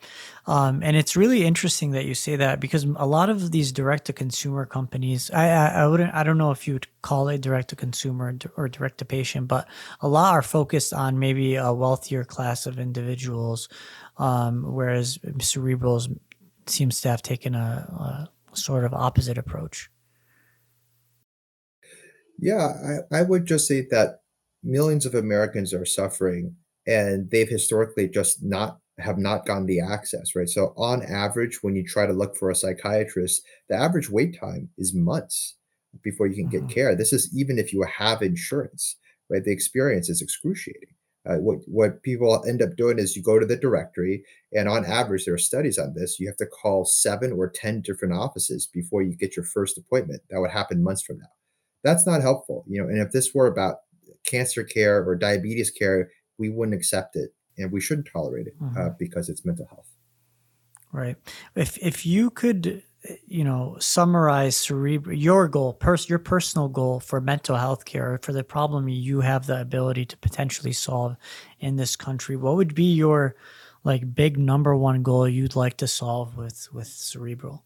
Um, 0.46 0.80
and 0.84 0.96
it's 0.96 1.16
really 1.16 1.44
interesting 1.44 1.90
that 1.90 2.04
you 2.04 2.14
say 2.14 2.36
that 2.36 2.60
because 2.60 2.84
a 2.84 3.06
lot 3.06 3.28
of 3.28 3.50
these 3.50 3.72
direct 3.72 4.04
to 4.04 4.12
consumer 4.12 4.64
companies, 4.64 5.28
I, 5.32 5.48
I, 5.48 5.66
I 5.66 5.86
wouldn't, 5.88 6.14
I 6.14 6.22
don't 6.22 6.38
know 6.38 6.52
if 6.52 6.68
you 6.68 6.74
would 6.74 6.86
call 7.02 7.28
it 7.28 7.40
direct 7.40 7.70
to 7.70 7.76
consumer 7.76 8.38
or 8.56 8.68
direct 8.68 8.98
to 8.98 9.04
patient, 9.04 9.48
but 9.48 9.66
a 10.00 10.08
lot 10.08 10.34
are 10.34 10.42
focused 10.42 10.92
on 10.92 11.18
maybe 11.18 11.56
a 11.56 11.72
wealthier 11.72 12.22
class 12.22 12.66
of 12.66 12.78
individuals. 12.78 13.68
Um, 14.18 14.72
whereas 14.74 15.18
cerebrals 15.18 16.18
seems 16.66 17.00
to 17.02 17.08
have 17.08 17.22
taken 17.22 17.54
a, 17.54 18.28
a 18.52 18.56
sort 18.56 18.84
of 18.84 18.94
opposite 18.94 19.38
approach. 19.38 19.90
Yeah, 22.38 23.00
I, 23.12 23.18
I 23.20 23.22
would 23.22 23.46
just 23.46 23.66
say 23.66 23.86
that 23.90 24.20
millions 24.62 25.06
of 25.06 25.14
Americans 25.14 25.72
are 25.72 25.84
suffering 25.84 26.56
and 26.86 27.30
they've 27.30 27.48
historically 27.48 28.08
just 28.08 28.42
not 28.42 28.80
have 28.98 29.18
not 29.18 29.44
gotten 29.44 29.66
the 29.66 29.80
access, 29.80 30.34
right? 30.34 30.48
So 30.48 30.72
on 30.76 31.02
average, 31.02 31.62
when 31.62 31.76
you 31.76 31.84
try 31.84 32.06
to 32.06 32.12
look 32.14 32.34
for 32.36 32.50
a 32.50 32.54
psychiatrist, 32.54 33.42
the 33.68 33.74
average 33.76 34.08
wait 34.08 34.38
time 34.38 34.70
is 34.78 34.94
months 34.94 35.56
before 36.02 36.26
you 36.26 36.34
can 36.34 36.48
get 36.48 36.68
Mhm. 36.68 36.70
care. 36.70 36.94
This 36.96 37.12
is 37.12 37.30
even 37.36 37.58
if 37.58 37.72
you 37.72 37.82
have 37.82 38.22
insurance, 38.22 38.96
right? 39.28 39.44
The 39.44 39.52
experience 39.52 40.08
is 40.08 40.22
excruciating. 40.22 40.95
Uh, 41.28 41.36
what 41.38 41.58
what 41.66 42.02
people 42.02 42.44
end 42.46 42.62
up 42.62 42.76
doing 42.76 42.98
is 42.98 43.16
you 43.16 43.22
go 43.22 43.38
to 43.38 43.46
the 43.46 43.56
directory, 43.56 44.24
and 44.52 44.68
on 44.68 44.84
average, 44.84 45.24
there 45.24 45.34
are 45.34 45.38
studies 45.38 45.78
on 45.78 45.94
this. 45.94 46.20
You 46.20 46.28
have 46.28 46.36
to 46.36 46.46
call 46.46 46.84
seven 46.84 47.32
or 47.32 47.48
ten 47.48 47.80
different 47.80 48.14
offices 48.14 48.66
before 48.66 49.02
you 49.02 49.16
get 49.16 49.36
your 49.36 49.44
first 49.44 49.76
appointment. 49.76 50.22
That 50.30 50.40
would 50.40 50.50
happen 50.50 50.82
months 50.82 51.02
from 51.02 51.18
now. 51.18 51.28
That's 51.82 52.06
not 52.06 52.22
helpful, 52.22 52.64
you 52.68 52.80
know. 52.80 52.88
And 52.88 52.98
if 52.98 53.12
this 53.12 53.34
were 53.34 53.46
about 53.46 53.78
cancer 54.24 54.64
care 54.64 55.04
or 55.04 55.16
diabetes 55.16 55.70
care, 55.70 56.10
we 56.38 56.48
wouldn't 56.48 56.76
accept 56.76 57.16
it 57.16 57.30
and 57.58 57.72
we 57.72 57.80
shouldn't 57.80 58.08
tolerate 58.12 58.46
it 58.46 58.54
uh, 58.60 58.64
Mhm. 58.64 58.98
because 58.98 59.28
it's 59.28 59.44
mental 59.44 59.66
health. 59.66 59.88
Right. 60.92 61.16
If 61.54 61.78
if 61.78 62.06
you 62.06 62.30
could, 62.30 62.82
you 63.36 63.44
know, 63.44 63.76
summarize 63.78 64.56
cerebral 64.56 65.14
your 65.14 65.46
goal, 65.46 65.74
pers- 65.74 66.08
your 66.08 66.18
personal 66.18 66.68
goal 66.68 67.00
for 67.00 67.20
mental 67.20 67.56
health 67.56 67.84
care 67.84 68.18
for 68.22 68.32
the 68.32 68.42
problem 68.42 68.88
you 68.88 69.20
have 69.20 69.44
the 69.44 69.60
ability 69.60 70.06
to 70.06 70.16
potentially 70.16 70.72
solve 70.72 71.16
in 71.60 71.76
this 71.76 71.96
country, 71.96 72.34
what 72.34 72.56
would 72.56 72.74
be 72.74 72.94
your 72.94 73.36
like 73.84 74.14
big 74.14 74.38
number 74.38 74.74
one 74.74 75.02
goal 75.02 75.28
you'd 75.28 75.54
like 75.54 75.76
to 75.76 75.86
solve 75.86 76.38
with 76.38 76.72
with 76.72 76.86
cerebral? 76.86 77.62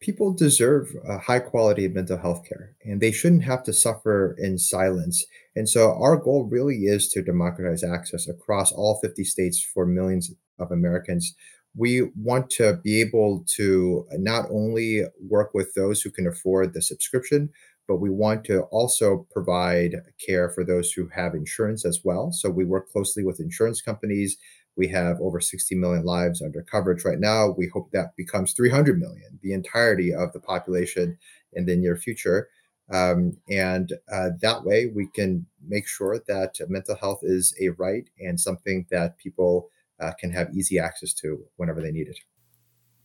People 0.00 0.32
deserve 0.32 0.96
a 1.06 1.18
high 1.18 1.38
quality 1.38 1.84
of 1.84 1.94
mental 1.94 2.18
health 2.18 2.44
care, 2.48 2.74
and 2.84 3.00
they 3.00 3.12
shouldn't 3.12 3.44
have 3.44 3.62
to 3.62 3.72
suffer 3.72 4.34
in 4.40 4.58
silence. 4.58 5.24
And 5.54 5.68
so, 5.68 5.92
our 5.92 6.16
goal 6.16 6.48
really 6.50 6.86
is 6.86 7.08
to 7.10 7.22
democratize 7.22 7.84
access 7.84 8.26
across 8.26 8.72
all 8.72 8.98
50 9.00 9.22
states 9.22 9.62
for 9.62 9.86
millions 9.86 10.32
of 10.58 10.72
Americans. 10.72 11.36
We 11.76 12.10
want 12.16 12.50
to 12.50 12.78
be 12.82 13.00
able 13.00 13.44
to 13.56 14.06
not 14.12 14.46
only 14.50 15.04
work 15.28 15.54
with 15.54 15.72
those 15.74 16.02
who 16.02 16.10
can 16.10 16.26
afford 16.26 16.74
the 16.74 16.82
subscription, 16.82 17.50
but 17.86 17.96
we 17.96 18.10
want 18.10 18.44
to 18.44 18.62
also 18.64 19.26
provide 19.32 19.96
care 20.24 20.50
for 20.50 20.64
those 20.64 20.92
who 20.92 21.08
have 21.08 21.34
insurance 21.34 21.84
as 21.84 22.00
well. 22.04 22.32
So, 22.32 22.50
we 22.50 22.64
work 22.64 22.90
closely 22.90 23.24
with 23.24 23.40
insurance 23.40 23.80
companies 23.80 24.36
we 24.76 24.88
have 24.88 25.20
over 25.20 25.40
60 25.40 25.74
million 25.74 26.04
lives 26.04 26.42
under 26.42 26.62
coverage 26.62 27.04
right 27.04 27.18
now. 27.18 27.50
We 27.50 27.68
hope 27.68 27.90
that 27.92 28.16
becomes 28.16 28.54
300 28.54 28.98
million, 28.98 29.38
the 29.42 29.52
entirety 29.52 30.14
of 30.14 30.32
the 30.32 30.40
population 30.40 31.18
in 31.52 31.66
the 31.66 31.76
near 31.76 31.96
future. 31.96 32.48
Um, 32.90 33.36
and 33.50 33.92
uh, 34.10 34.30
that 34.40 34.64
way, 34.64 34.86
we 34.86 35.06
can 35.06 35.46
make 35.68 35.86
sure 35.86 36.20
that 36.26 36.56
mental 36.68 36.96
health 36.96 37.20
is 37.22 37.54
a 37.60 37.68
right 37.70 38.08
and 38.18 38.40
something 38.40 38.86
that 38.90 39.18
people 39.18 39.68
uh, 40.00 40.12
can 40.18 40.32
have 40.32 40.54
easy 40.54 40.78
access 40.78 41.12
to 41.14 41.44
whenever 41.56 41.80
they 41.80 41.90
need 41.90 42.08
it. 42.08 42.18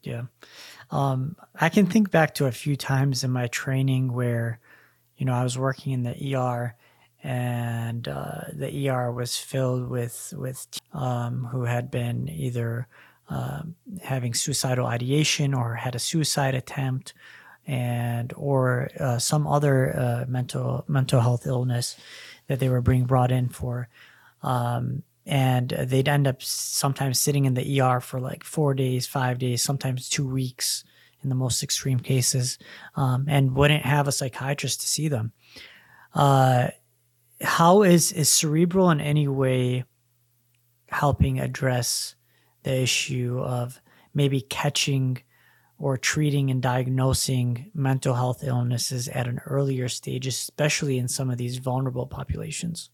Yeah. 0.04 0.24
Um, 0.92 1.36
I 1.60 1.70
can 1.70 1.88
think 1.88 2.12
back 2.12 2.36
to 2.36 2.46
a 2.46 2.52
few 2.52 2.76
times 2.76 3.24
in 3.24 3.32
my 3.32 3.48
training 3.48 4.14
where, 4.14 4.60
you 5.18 5.26
know, 5.26 5.34
I 5.34 5.44
was 5.44 5.58
working 5.58 5.94
in 5.94 6.04
the 6.04 6.36
ER 6.36 6.76
and 7.24 8.08
uh, 8.08 8.42
the 8.54 8.90
ER 8.90 9.12
was 9.12 9.36
filled 9.36 9.90
with 9.90 10.34
with 10.38 10.68
um, 10.94 11.46
who 11.52 11.64
had 11.64 11.90
been 11.90 12.30
either 12.30 12.88
um, 13.30 13.76
having 14.04 14.36
suicidal 14.36 14.86
ideation 14.86 15.56
or 15.56 15.74
had 15.74 15.96
a 15.96 16.00
suicide 16.00 16.54
attempt 16.54 17.16
and 17.66 18.32
or 18.38 18.90
uh, 19.00 19.18
some 19.18 19.48
other 19.48 19.98
uh, 19.98 20.26
mental 20.28 20.86
mental 20.88 21.20
health 21.20 21.48
illness 21.48 21.98
that 22.46 22.60
they 22.60 22.70
were 22.70 22.82
being 22.82 23.06
brought 23.06 23.32
in 23.32 23.50
for 23.50 23.90
um, 24.44 25.02
and 25.26 25.70
they'd 25.70 26.08
end 26.08 26.28
up 26.28 26.42
sometimes 26.42 27.20
sitting 27.20 27.46
in 27.46 27.56
the 27.56 27.82
ER 27.82 28.00
for 28.00 28.20
like 28.20 28.44
four 28.44 28.74
days, 28.74 29.08
five 29.08 29.40
days, 29.40 29.64
sometimes 29.64 30.08
two 30.08 30.28
weeks 30.28 30.84
in 31.24 31.30
the 31.30 31.36
most 31.36 31.64
extreme 31.64 32.00
cases, 32.00 32.60
um, 32.96 33.26
and 33.28 33.56
wouldn't 33.56 33.84
have 33.84 34.08
a 34.08 34.12
psychiatrist 34.12 34.82
to 34.82 34.88
see 34.88 35.08
them. 35.08 35.32
Uh, 36.14 36.68
how 37.42 37.82
is 37.82 38.12
is 38.12 38.32
cerebral 38.32 38.92
in 38.92 39.02
any 39.02 39.28
way 39.28 39.84
helping 40.90 41.40
address 41.40 42.16
the 42.64 42.82
issue 42.82 43.40
of 43.42 43.82
maybe 44.14 44.42
catching 44.42 45.22
or 45.78 45.98
treating 45.98 46.50
and 46.50 46.62
diagnosing 46.62 47.70
mental 47.74 48.14
health 48.14 48.44
illnesses 48.44 49.10
at 49.10 49.28
an 49.28 49.42
earlier 49.46 49.90
stage, 49.90 50.26
especially 50.26 50.98
in 50.98 51.08
some 51.08 51.30
of 51.30 51.38
these 51.38 51.58
vulnerable 51.58 52.08
populations? 52.08 52.90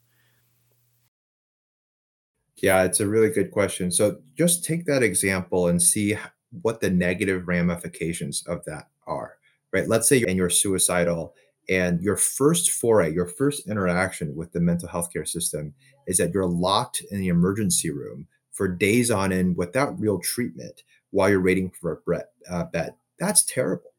Yeah, 2.61 2.83
it's 2.83 2.99
a 2.99 3.07
really 3.07 3.29
good 3.29 3.51
question. 3.51 3.91
So 3.91 4.19
just 4.37 4.63
take 4.63 4.85
that 4.85 5.03
example 5.03 5.67
and 5.67 5.81
see 5.81 6.15
what 6.61 6.79
the 6.79 6.89
negative 6.89 7.47
ramifications 7.47 8.43
of 8.47 8.63
that 8.65 8.89
are, 9.07 9.37
right? 9.73 9.87
Let's 9.87 10.07
say 10.07 10.17
you're, 10.17 10.29
and 10.29 10.37
you're 10.37 10.49
suicidal 10.49 11.33
and 11.69 12.01
your 12.01 12.17
first 12.17 12.71
foray, 12.71 13.13
your 13.13 13.27
first 13.27 13.67
interaction 13.67 14.35
with 14.35 14.51
the 14.51 14.59
mental 14.59 14.89
health 14.89 15.11
care 15.11 15.25
system 15.25 15.73
is 16.07 16.17
that 16.17 16.33
you're 16.33 16.45
locked 16.45 17.01
in 17.11 17.19
the 17.19 17.29
emergency 17.29 17.89
room 17.89 18.27
for 18.51 18.67
days 18.67 19.09
on 19.09 19.31
end 19.31 19.57
without 19.57 19.99
real 19.99 20.19
treatment 20.19 20.83
while 21.11 21.29
you're 21.29 21.41
waiting 21.41 21.71
for 21.71 22.01
a 22.11 22.53
uh, 22.53 22.65
bed. 22.65 22.93
That's 23.19 23.43
terrible. 23.43 23.91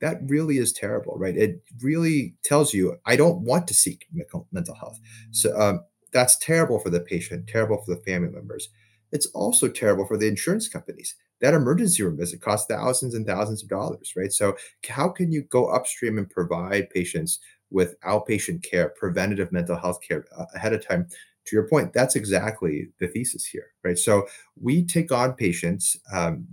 That 0.00 0.18
really 0.24 0.58
is 0.58 0.72
terrible, 0.72 1.16
right? 1.18 1.36
It 1.36 1.62
really 1.82 2.34
tells 2.42 2.72
you, 2.72 2.96
I 3.06 3.16
don't 3.16 3.42
want 3.42 3.68
to 3.68 3.74
seek 3.74 4.06
mental 4.50 4.74
health. 4.74 4.98
So 5.30 5.58
um, 5.60 5.84
that's 6.12 6.36
terrible 6.38 6.78
for 6.78 6.90
the 6.90 7.00
patient, 7.00 7.46
terrible 7.48 7.82
for 7.84 7.94
the 7.94 8.00
family 8.02 8.30
members. 8.30 8.68
It's 9.12 9.26
also 9.26 9.68
terrible 9.68 10.06
for 10.06 10.16
the 10.16 10.28
insurance 10.28 10.68
companies. 10.68 11.14
That 11.40 11.54
emergency 11.54 12.02
room 12.02 12.16
visit 12.16 12.40
costs 12.40 12.66
thousands 12.68 13.14
and 13.14 13.26
thousands 13.26 13.62
of 13.62 13.68
dollars, 13.68 14.12
right? 14.16 14.32
So, 14.32 14.56
how 14.88 15.08
can 15.08 15.32
you 15.32 15.42
go 15.42 15.66
upstream 15.66 16.18
and 16.18 16.28
provide 16.28 16.90
patients 16.90 17.40
with 17.70 17.98
outpatient 18.02 18.62
care, 18.62 18.90
preventative 18.90 19.50
mental 19.52 19.76
health 19.76 20.00
care 20.06 20.26
uh, 20.36 20.46
ahead 20.54 20.72
of 20.74 20.86
time? 20.86 21.08
To 21.46 21.56
your 21.56 21.66
point, 21.66 21.92
that's 21.92 22.14
exactly 22.16 22.88
the 23.00 23.08
thesis 23.08 23.46
here, 23.46 23.72
right? 23.82 23.98
So, 23.98 24.28
we 24.60 24.84
take 24.84 25.10
on 25.12 25.32
patients. 25.34 25.96
Um, 26.12 26.46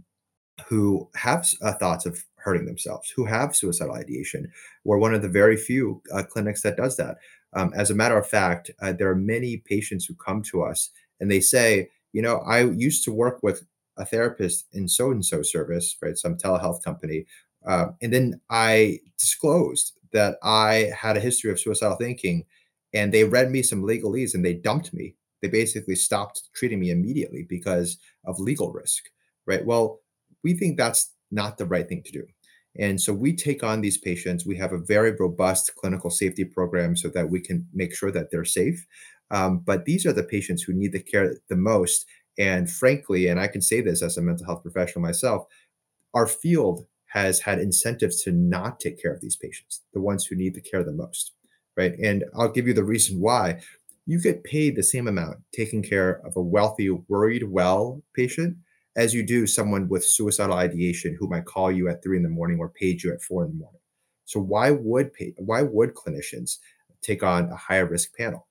who 0.68 1.10
have 1.16 1.48
uh, 1.62 1.74
thoughts 1.74 2.06
of 2.06 2.24
hurting 2.38 2.66
themselves, 2.66 3.10
who 3.10 3.26
have 3.26 3.56
suicidal 3.56 3.94
ideation. 3.96 4.52
We're 4.84 4.98
one 4.98 5.14
of 5.14 5.22
the 5.22 5.30
very 5.30 5.58
few 5.58 6.02
uh, 6.14 6.24
clinics 6.24 6.62
that 6.62 6.78
does 6.78 6.98
that. 6.98 7.18
Um, 7.54 7.74
as 7.76 7.92
a 7.92 7.96
matter 7.96 8.18
of 8.18 8.28
fact, 8.28 8.72
uh, 8.82 8.94
there 8.94 9.10
are 9.10 9.16
many 9.16 9.58
patients 9.58 10.06
who 10.06 10.16
come 10.16 10.42
to 10.44 10.64
us 10.64 10.90
and 11.20 11.32
they 11.32 11.40
say, 11.40 11.90
you 12.14 12.22
know, 12.22 12.38
I 12.40 12.64
used 12.64 13.04
to 13.06 13.12
work 13.12 13.40
with 13.44 13.64
a 13.98 14.06
therapist 14.06 14.66
in 14.74 14.88
so 14.88 15.12
and 15.12 15.26
so 15.26 15.42
service, 15.42 15.96
right? 16.02 16.18
Some 16.18 16.36
telehealth 16.36 16.84
company. 16.84 17.26
Uh, 17.66 17.88
and 18.02 18.14
then 18.14 18.40
I 18.50 19.00
disclosed 19.18 19.94
that 20.14 20.38
I 20.44 20.92
had 20.96 21.18
a 21.18 21.22
history 21.22 21.52
of 21.52 21.60
suicidal 21.60 21.98
thinking 21.98 22.46
and 22.94 23.14
they 23.14 23.24
read 23.24 23.52
me 23.52 23.62
some 23.62 23.84
legalese 23.84 24.34
and 24.34 24.46
they 24.46 24.54
dumped 24.54 24.94
me. 24.94 25.16
They 25.42 25.48
basically 25.48 25.96
stopped 25.96 26.44
treating 26.54 26.80
me 26.80 26.92
immediately 26.92 27.46
because 27.48 27.98
of 28.26 28.40
legal 28.40 28.72
risk, 28.72 29.04
right? 29.46 29.66
Well, 29.66 30.00
we 30.44 30.54
think 30.54 30.78
that's 30.78 31.12
not 31.32 31.58
the 31.58 31.66
right 31.66 31.88
thing 31.88 32.04
to 32.04 32.12
do. 32.12 32.26
And 32.80 33.00
so 33.00 33.14
we 33.14 33.36
take 33.36 33.64
on 33.64 33.82
these 33.82 33.98
patients. 33.98 34.46
We 34.46 34.58
have 34.58 34.74
a 34.74 34.78
very 34.78 35.12
robust 35.12 35.76
clinical 35.76 36.10
safety 36.10 36.46
program 36.46 36.96
so 36.96 37.10
that 37.10 37.30
we 37.30 37.40
can 37.40 37.68
make 37.74 37.96
sure 37.96 38.12
that 38.12 38.32
they're 38.32 38.46
safe. 38.46 38.86
Um, 39.32 39.60
but 39.60 39.86
these 39.86 40.06
are 40.06 40.14
the 40.14 40.24
patients 40.24 40.64
who 40.64 40.74
need 40.74 40.92
the 40.92 41.00
care 41.00 41.36
the 41.50 41.56
most. 41.56 42.06
And 42.38 42.70
frankly, 42.70 43.28
and 43.28 43.40
I 43.40 43.48
can 43.48 43.62
say 43.62 43.82
this 43.82 44.02
as 44.02 44.18
a 44.18 44.22
mental 44.22 44.46
health 44.46 44.62
professional 44.62 45.02
myself, 45.02 45.46
our 46.14 46.28
field 46.28 46.86
has 47.08 47.40
had 47.40 47.60
incentives 47.60 48.22
to 48.24 48.32
not 48.32 48.80
take 48.80 49.02
care 49.02 49.14
of 49.14 49.22
these 49.22 49.36
patients, 49.36 49.82
the 49.94 50.02
ones 50.02 50.26
who 50.26 50.36
need 50.36 50.54
the 50.54 50.62
care 50.62 50.84
the 50.84 50.92
most. 50.92 51.34
Right. 51.76 51.98
And 52.00 52.26
I'll 52.36 52.52
give 52.52 52.68
you 52.68 52.74
the 52.74 52.84
reason 52.84 53.20
why. 53.20 53.62
You 54.06 54.22
get 54.22 54.44
paid 54.44 54.76
the 54.76 54.84
same 54.84 55.08
amount 55.08 55.38
taking 55.54 55.84
care 55.84 56.26
of 56.26 56.36
a 56.38 56.42
wealthy, 56.42 56.90
worried, 56.90 57.44
well 57.44 58.02
patient 58.16 58.56
as 58.98 59.14
you 59.14 59.24
do 59.24 59.46
someone 59.46 59.88
with 59.88 60.04
suicidal 60.04 60.56
ideation 60.56 61.16
who 61.18 61.30
might 61.30 61.46
call 61.46 61.72
you 61.72 61.88
at 61.88 62.04
three 62.04 62.18
in 62.18 62.24
the 62.24 62.30
morning 62.30 62.58
or 62.60 62.68
page 62.68 63.04
you 63.04 63.14
at 63.14 63.22
four 63.22 63.46
in 63.46 63.52
the 63.52 63.58
morning. 63.58 63.80
So 64.26 64.40
why 64.40 64.72
would 64.72 65.14
pay, 65.14 65.34
why 65.38 65.62
would 65.62 65.94
clinicians 65.94 66.58
take 67.02 67.24
on 67.24 67.50
a 67.50 67.56
higher 67.56 67.86
risk 67.86 68.18
panel? 68.18 68.48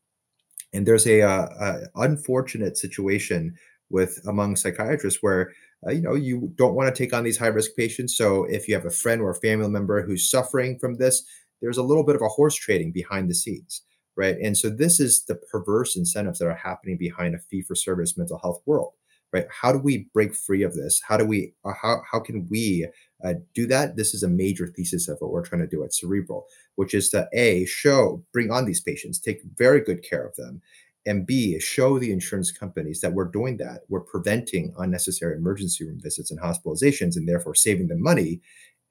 And 0.72 0.86
there's 0.86 1.06
a, 1.06 1.22
uh, 1.22 1.48
a 1.60 1.80
unfortunate 1.96 2.78
situation 2.78 3.56
with 3.90 4.20
among 4.26 4.56
psychiatrists 4.56 5.22
where 5.22 5.52
uh, 5.86 5.90
you 5.90 6.00
know 6.00 6.14
you 6.14 6.52
don't 6.56 6.74
want 6.74 6.92
to 6.92 6.98
take 6.98 7.12
on 7.12 7.24
these 7.24 7.38
high 7.38 7.46
risk 7.48 7.72
patients. 7.76 8.16
So 8.16 8.44
if 8.44 8.66
you 8.66 8.74
have 8.74 8.86
a 8.86 8.90
friend 8.90 9.20
or 9.20 9.30
a 9.30 9.34
family 9.34 9.68
member 9.68 10.02
who's 10.02 10.30
suffering 10.30 10.78
from 10.78 10.96
this, 10.96 11.24
there's 11.60 11.76
a 11.76 11.82
little 11.82 12.04
bit 12.04 12.16
of 12.16 12.22
a 12.22 12.28
horse 12.28 12.54
trading 12.54 12.92
behind 12.92 13.28
the 13.28 13.34
scenes, 13.34 13.82
right? 14.16 14.36
And 14.42 14.56
so 14.56 14.70
this 14.70 15.00
is 15.00 15.24
the 15.24 15.36
perverse 15.36 15.96
incentives 15.96 16.38
that 16.38 16.48
are 16.48 16.54
happening 16.54 16.96
behind 16.96 17.34
a 17.34 17.38
fee 17.38 17.62
for 17.62 17.74
service 17.74 18.16
mental 18.16 18.38
health 18.38 18.62
world 18.64 18.94
right? 19.32 19.46
How 19.50 19.72
do 19.72 19.78
we 19.78 20.08
break 20.14 20.34
free 20.34 20.62
of 20.62 20.74
this? 20.74 21.00
How 21.06 21.16
do 21.16 21.24
we, 21.24 21.52
uh, 21.64 21.72
how, 21.80 22.00
how 22.10 22.20
can 22.20 22.48
we 22.48 22.88
uh, 23.24 23.34
do 23.54 23.66
that? 23.66 23.96
This 23.96 24.14
is 24.14 24.22
a 24.22 24.28
major 24.28 24.66
thesis 24.66 25.08
of 25.08 25.18
what 25.20 25.30
we're 25.30 25.44
trying 25.44 25.62
to 25.62 25.66
do 25.66 25.82
at 25.84 25.94
Cerebral, 25.94 26.46
which 26.76 26.94
is 26.94 27.08
to 27.10 27.28
A, 27.32 27.64
show, 27.66 28.22
bring 28.32 28.50
on 28.50 28.64
these 28.64 28.80
patients, 28.80 29.18
take 29.18 29.40
very 29.56 29.80
good 29.80 30.02
care 30.02 30.26
of 30.26 30.36
them, 30.36 30.62
and 31.06 31.26
B, 31.26 31.58
show 31.60 31.98
the 31.98 32.10
insurance 32.10 32.50
companies 32.50 33.00
that 33.00 33.12
we're 33.12 33.26
doing 33.26 33.56
that. 33.58 33.82
We're 33.88 34.00
preventing 34.00 34.74
unnecessary 34.78 35.36
emergency 35.36 35.84
room 35.84 36.00
visits 36.00 36.30
and 36.30 36.40
hospitalizations 36.40 37.16
and 37.16 37.28
therefore 37.28 37.54
saving 37.54 37.88
them 37.88 38.02
money. 38.02 38.40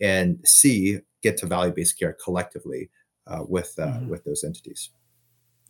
And 0.01 0.39
C, 0.45 0.99
get 1.21 1.37
to 1.37 1.45
value 1.45 1.73
based 1.73 1.99
care 1.99 2.15
collectively 2.23 2.89
uh, 3.27 3.43
with, 3.47 3.73
uh, 3.77 3.87
mm-hmm. 3.87 4.09
with 4.09 4.23
those 4.23 4.43
entities. 4.43 4.89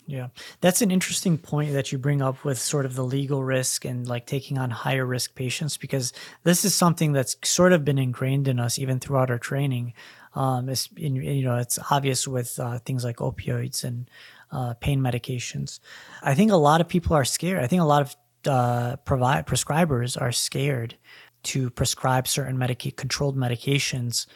Yeah. 0.08 0.28
That's 0.62 0.84
an 0.84 0.92
interesting 0.92 1.38
point 1.38 1.74
that 1.74 1.92
you 1.92 1.98
bring 1.98 2.22
up 2.22 2.44
with 2.46 2.60
sort 2.60 2.86
of 2.86 2.96
the 2.96 3.04
legal 3.04 3.44
risk 3.44 3.86
and 3.86 4.08
like 4.08 4.28
taking 4.28 4.58
on 4.60 4.70
higher 4.70 5.06
risk 5.06 5.34
patients 5.34 5.78
because 5.78 6.14
this 6.44 6.64
is 6.64 6.76
something 6.76 7.12
that's 7.12 7.36
sort 7.44 7.74
of 7.74 7.84
been 7.84 7.98
ingrained 7.98 8.48
in 8.48 8.60
us 8.60 8.78
even 8.78 9.00
throughout 9.00 9.32
our 9.32 9.40
training. 9.40 9.94
Um, 10.36 10.70
it's, 10.70 10.90
you 10.96 11.42
know, 11.42 11.56
it's 11.56 11.80
obvious 11.90 12.28
with 12.28 12.60
uh, 12.60 12.78
things 12.80 13.04
like 13.04 13.18
opioids 13.18 13.84
and 13.84 14.10
uh, 14.52 14.76
pain 14.76 15.00
medications. 15.00 15.80
I 16.22 16.36
think 16.36 16.52
a 16.52 16.58
lot 16.58 16.82
of 16.82 16.88
people 16.88 17.16
are 17.16 17.26
scared. 17.26 17.64
I 17.64 17.68
think 17.68 17.82
a 17.82 17.86
lot 17.86 18.04
of 18.04 18.16
uh, 18.46 18.96
provide 18.98 19.48
prescribers 19.48 20.22
are 20.22 20.32
scared 20.32 20.98
to 21.44 21.70
prescribe 21.72 22.28
certain 22.28 22.58
medica- 22.58 22.92
controlled 22.92 23.38
medications 23.38 24.28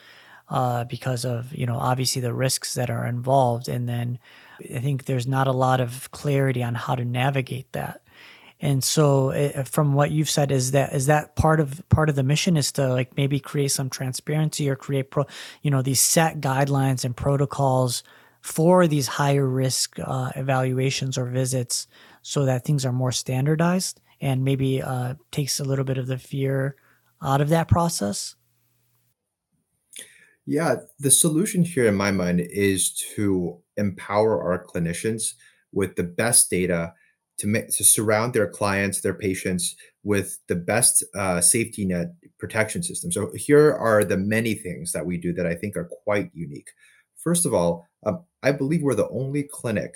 uh, 0.50 0.84
because 0.86 1.26
of 1.26 1.54
you 1.56 1.66
know 1.66 1.78
obviously 1.78 2.22
the 2.22 2.34
risks 2.34 2.74
that 2.74 2.90
are 2.90 3.06
involved, 3.06 3.68
and 3.68 3.88
then 3.88 4.20
I 4.76 4.80
think 4.80 5.06
there's 5.06 5.28
not 5.28 5.48
a 5.48 5.52
lot 5.52 5.80
of 5.80 6.10
clarity 6.12 6.64
on 6.64 6.76
how 6.76 6.96
to 6.96 7.06
navigate 7.06 7.72
that. 7.74 8.02
And 8.62 8.84
so, 8.84 9.30
it, 9.30 9.68
from 9.70 9.94
what 9.94 10.12
you've 10.12 10.30
said, 10.30 10.52
is 10.52 10.72
that 10.72 10.94
is 10.94 11.06
that 11.06 11.36
part 11.36 11.62
of 11.62 11.82
part 11.88 12.10
of 12.10 12.16
the 12.16 12.24
mission 12.24 12.58
is 12.58 12.74
to 12.74 12.90
like 12.90 13.16
maybe 13.16 13.40
create 13.40 13.72
some 13.72 13.90
transparency 13.90 14.70
or 14.70 14.76
create 14.76 15.12
pro, 15.12 15.26
you 15.62 15.72
know, 15.72 15.82
these 15.82 16.02
set 16.02 16.42
guidelines 16.42 17.06
and 17.06 17.16
protocols 17.16 18.04
for 18.42 18.86
these 18.88 19.08
higher 19.08 19.48
risk 19.48 19.98
uh, 20.00 20.32
evaluations 20.36 21.18
or 21.18 21.26
visits, 21.26 21.88
so 22.22 22.46
that 22.46 22.66
things 22.66 22.86
are 22.86 22.92
more 22.92 23.14
standardized 23.14 24.02
and 24.20 24.44
maybe 24.44 24.82
uh, 24.82 25.14
takes 25.32 25.62
a 25.62 25.64
little 25.64 25.86
bit 25.86 25.98
of 25.98 26.08
the 26.08 26.18
fear 26.18 26.76
out 27.22 27.40
of 27.42 27.50
that 27.50 27.70
process. 27.70 28.36
Yeah, 30.50 30.78
the 30.98 31.12
solution 31.12 31.64
here 31.64 31.86
in 31.86 31.94
my 31.94 32.10
mind 32.10 32.40
is 32.42 32.92
to 33.14 33.62
empower 33.78 34.42
our 34.42 34.66
clinicians 34.66 35.36
with 35.72 35.96
the 35.96 36.02
best 36.04 36.50
data 36.50 36.92
to 37.38 37.46
make 37.46 37.68
to 37.78 37.84
surround 37.84 38.34
their 38.34 38.50
clients, 38.50 39.02
their 39.02 39.14
patients 39.14 39.76
with 40.04 40.40
the 40.48 40.56
best 40.56 41.04
uh, 41.16 41.40
safety 41.40 41.86
net 41.86 42.08
protection 42.40 42.82
system. 42.82 43.12
So 43.12 43.32
here 43.36 43.76
are 43.76 44.04
the 44.04 44.18
many 44.18 44.56
things 44.56 44.92
that 44.92 45.06
we 45.06 45.20
do 45.20 45.34
that 45.34 45.46
I 45.46 45.54
think 45.54 45.78
are 45.78 45.88
quite 46.04 46.32
unique. 46.34 46.72
First 47.16 47.46
of 47.46 47.54
all, 47.54 47.86
um, 48.04 48.24
I 48.42 48.52
believe 48.52 48.82
we're 48.82 48.96
the 48.96 49.10
only 49.10 49.44
clinic 49.44 49.94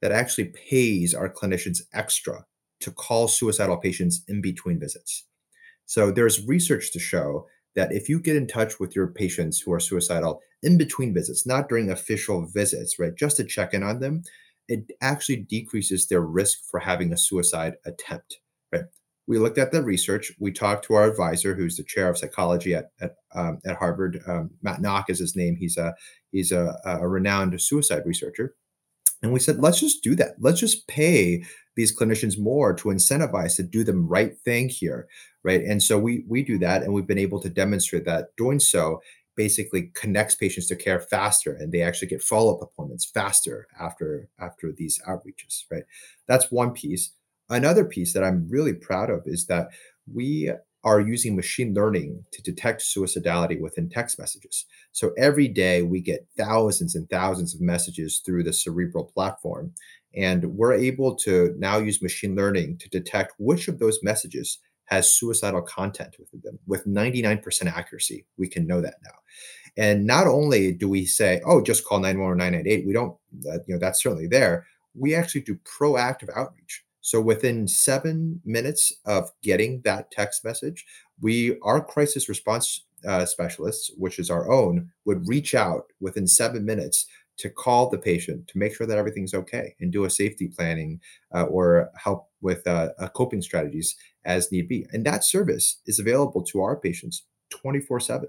that 0.00 0.12
actually 0.12 0.54
pays 0.70 1.12
our 1.12 1.28
clinicians 1.28 1.82
extra 1.92 2.46
to 2.80 2.90
call 2.90 3.28
suicidal 3.28 3.76
patients 3.76 4.22
in 4.28 4.40
between 4.40 4.80
visits. 4.80 5.26
So 5.84 6.10
there's 6.10 6.46
research 6.46 6.90
to 6.92 6.98
show 6.98 7.48
that 7.76 7.92
if 7.92 8.08
you 8.08 8.20
get 8.20 8.36
in 8.36 8.46
touch 8.46 8.80
with 8.80 8.96
your 8.96 9.06
patients 9.06 9.60
who 9.60 9.72
are 9.72 9.80
suicidal 9.80 10.40
in 10.62 10.76
between 10.76 11.14
visits, 11.14 11.46
not 11.46 11.68
during 11.68 11.90
official 11.90 12.46
visits, 12.46 12.98
right, 12.98 13.14
just 13.14 13.36
to 13.36 13.44
check 13.44 13.74
in 13.74 13.82
on 13.82 14.00
them, 14.00 14.22
it 14.68 14.84
actually 15.00 15.36
decreases 15.36 16.06
their 16.06 16.20
risk 16.20 16.58
for 16.70 16.80
having 16.80 17.12
a 17.12 17.16
suicide 17.16 17.74
attempt, 17.84 18.38
right? 18.72 18.84
We 19.26 19.38
looked 19.38 19.58
at 19.58 19.72
the 19.72 19.82
research. 19.82 20.32
We 20.38 20.52
talked 20.52 20.84
to 20.86 20.94
our 20.94 21.08
advisor, 21.08 21.54
who's 21.54 21.76
the 21.76 21.84
chair 21.84 22.08
of 22.08 22.18
psychology 22.18 22.74
at 22.74 22.90
at, 23.00 23.14
um, 23.34 23.58
at 23.64 23.76
Harvard. 23.76 24.20
Um, 24.26 24.50
Matt 24.62 24.80
Nock 24.80 25.08
is 25.08 25.18
his 25.18 25.36
name. 25.36 25.56
He's 25.56 25.76
a 25.76 25.94
he's 26.32 26.52
a, 26.52 26.76
a 26.84 27.06
renowned 27.08 27.60
suicide 27.60 28.02
researcher. 28.06 28.54
And 29.22 29.32
we 29.32 29.40
said, 29.40 29.58
let's 29.58 29.80
just 29.80 30.02
do 30.02 30.14
that. 30.16 30.36
Let's 30.38 30.60
just 30.60 30.88
pay 30.88 31.44
these 31.76 31.96
clinicians 31.96 32.38
more 32.38 32.74
to 32.74 32.88
incentivize 32.88 33.56
to 33.56 33.62
do 33.62 33.84
the 33.84 33.94
right 33.94 34.36
thing 34.38 34.68
here 34.68 35.08
right? 35.42 35.62
And 35.62 35.82
so 35.82 35.98
we 35.98 36.24
we 36.28 36.42
do 36.42 36.58
that 36.58 36.82
and 36.82 36.92
we've 36.92 37.06
been 37.06 37.18
able 37.18 37.40
to 37.40 37.48
demonstrate 37.48 38.04
that 38.04 38.36
doing 38.36 38.60
so 38.60 39.00
basically 39.36 39.90
connects 39.94 40.34
patients 40.34 40.66
to 40.66 40.76
care 40.76 41.00
faster 41.00 41.54
and 41.54 41.72
they 41.72 41.82
actually 41.82 42.08
get 42.08 42.22
follow-up 42.22 42.62
appointments 42.62 43.06
faster 43.06 43.66
after 43.80 44.28
after 44.38 44.72
these 44.72 45.00
outreaches 45.08 45.64
right? 45.70 45.84
That's 46.26 46.50
one 46.50 46.72
piece. 46.72 47.12
Another 47.48 47.84
piece 47.84 48.12
that 48.12 48.22
i'm 48.22 48.48
really 48.48 48.74
proud 48.74 49.10
of 49.10 49.22
is 49.26 49.46
that 49.46 49.70
we 50.12 50.52
are 50.82 51.00
using 51.00 51.36
machine 51.36 51.74
learning 51.74 52.24
to 52.32 52.42
detect 52.42 52.82
suicidality 52.82 53.60
within 53.60 53.88
text 53.88 54.18
messages. 54.18 54.64
So 54.92 55.12
every 55.18 55.48
day 55.48 55.82
we 55.82 56.00
get 56.00 56.26
thousands 56.38 56.94
and 56.94 57.08
thousands 57.10 57.54
of 57.54 57.60
messages 57.60 58.22
through 58.24 58.44
the 58.44 58.52
Cerebral 58.52 59.04
platform. 59.04 59.72
And 60.16 60.44
we're 60.56 60.72
able 60.72 61.14
to 61.16 61.54
now 61.58 61.78
use 61.78 62.02
machine 62.02 62.34
learning 62.34 62.78
to 62.78 62.88
detect 62.88 63.34
which 63.38 63.68
of 63.68 63.78
those 63.78 64.02
messages 64.02 64.58
has 64.86 65.14
suicidal 65.14 65.62
content 65.62 66.16
within 66.18 66.40
them 66.42 66.58
with 66.66 66.86
99% 66.86 67.66
accuracy. 67.72 68.26
We 68.36 68.48
can 68.48 68.66
know 68.66 68.80
that 68.80 68.96
now. 69.04 69.12
And 69.76 70.04
not 70.04 70.26
only 70.26 70.72
do 70.72 70.88
we 70.88 71.06
say, 71.06 71.40
oh, 71.46 71.62
just 71.62 71.84
call 71.84 72.00
911 72.00 72.32
or 72.32 72.36
998, 72.36 72.86
we 72.86 72.92
don't, 72.92 73.16
uh, 73.46 73.58
you 73.66 73.74
know, 73.74 73.78
that's 73.78 74.02
certainly 74.02 74.26
there. 74.26 74.66
We 74.94 75.14
actually 75.14 75.42
do 75.42 75.58
proactive 75.58 76.36
outreach. 76.36 76.84
So 77.10 77.20
within 77.20 77.66
seven 77.66 78.40
minutes 78.44 78.92
of 79.04 79.32
getting 79.42 79.80
that 79.80 80.12
text 80.12 80.44
message, 80.44 80.86
we, 81.20 81.58
our 81.60 81.84
crisis 81.84 82.28
response 82.28 82.84
uh, 83.04 83.26
specialists, 83.26 83.90
which 83.96 84.20
is 84.20 84.30
our 84.30 84.48
own, 84.48 84.92
would 85.06 85.26
reach 85.26 85.52
out 85.52 85.86
within 85.98 86.28
seven 86.28 86.64
minutes 86.64 87.06
to 87.38 87.50
call 87.50 87.90
the 87.90 87.98
patient 87.98 88.46
to 88.46 88.58
make 88.58 88.76
sure 88.76 88.86
that 88.86 88.96
everything's 88.96 89.34
okay 89.34 89.74
and 89.80 89.90
do 89.90 90.04
a 90.04 90.10
safety 90.10 90.46
planning 90.46 91.00
uh, 91.34 91.46
or 91.46 91.90
help 91.96 92.28
with 92.42 92.64
uh, 92.68 92.90
coping 93.12 93.42
strategies 93.42 93.96
as 94.24 94.52
need 94.52 94.68
be. 94.68 94.86
And 94.92 95.04
that 95.04 95.24
service 95.24 95.80
is 95.86 95.98
available 95.98 96.44
to 96.44 96.60
our 96.60 96.76
patients 96.76 97.24
24 97.50 97.98
7. 97.98 98.28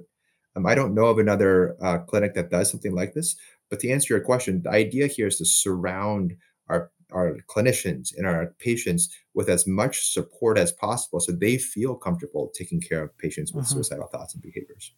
Um, 0.56 0.66
I 0.66 0.74
don't 0.74 0.96
know 0.96 1.06
of 1.06 1.20
another 1.20 1.78
uh, 1.84 2.00
clinic 2.00 2.34
that 2.34 2.50
does 2.50 2.72
something 2.72 2.96
like 2.96 3.14
this, 3.14 3.36
but 3.70 3.80
to 3.82 3.92
answer 3.92 4.16
your 4.16 4.24
question, 4.24 4.64
the 4.64 4.72
idea 4.72 5.06
here 5.06 5.28
is 5.28 5.38
to 5.38 5.46
surround 5.46 6.36
our 6.68 6.90
our 7.12 7.38
clinicians 7.48 8.16
and 8.18 8.26
our 8.26 8.56
patients 8.60 9.10
with 9.34 9.50
as 9.50 9.68
much 9.68 10.12
support 10.12 10.58
as 10.58 10.72
possible 10.72 11.20
so 11.20 11.32
they 11.32 11.58
feel 11.58 11.96
comfortable 11.96 12.52
taking 12.56 12.80
care 12.82 13.04
of 13.04 13.18
patients 13.18 13.54
with 13.54 13.66
Mhm. 13.66 13.70
suicidal 13.74 14.08
thoughts 14.08 14.34
and 14.34 14.42
behaviors. 14.44 14.94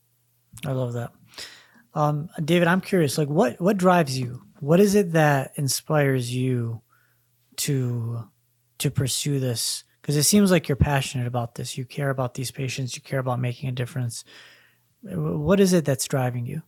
I 0.65 0.71
love 0.71 0.93
that. 0.93 1.11
Um, 1.95 2.29
David, 2.43 2.67
I'm 2.67 2.81
curious, 2.81 3.17
like 3.17 3.29
what 3.29 3.59
what 3.61 3.77
drives 3.77 4.17
you? 4.17 4.41
What 4.59 4.79
is 4.79 4.95
it 4.95 5.11
that 5.13 5.51
inspires 5.55 6.33
you 6.33 6.81
to 7.57 8.27
to 8.79 8.91
pursue 8.91 9.39
this? 9.39 9.83
Because 10.01 10.17
it 10.17 10.23
seems 10.23 10.51
like 10.51 10.67
you're 10.67 10.75
passionate 10.75 11.27
about 11.27 11.55
this. 11.55 11.77
You 11.77 11.85
care 11.85 12.09
about 12.09 12.33
these 12.33 12.51
patients. 12.51 12.95
You 12.95 13.01
care 13.01 13.19
about 13.19 13.39
making 13.39 13.69
a 13.69 13.71
difference. 13.71 14.23
What 15.01 15.59
is 15.59 15.71
it 15.73 15.85
that's 15.85 16.07
driving 16.07 16.45
you? 16.45 16.61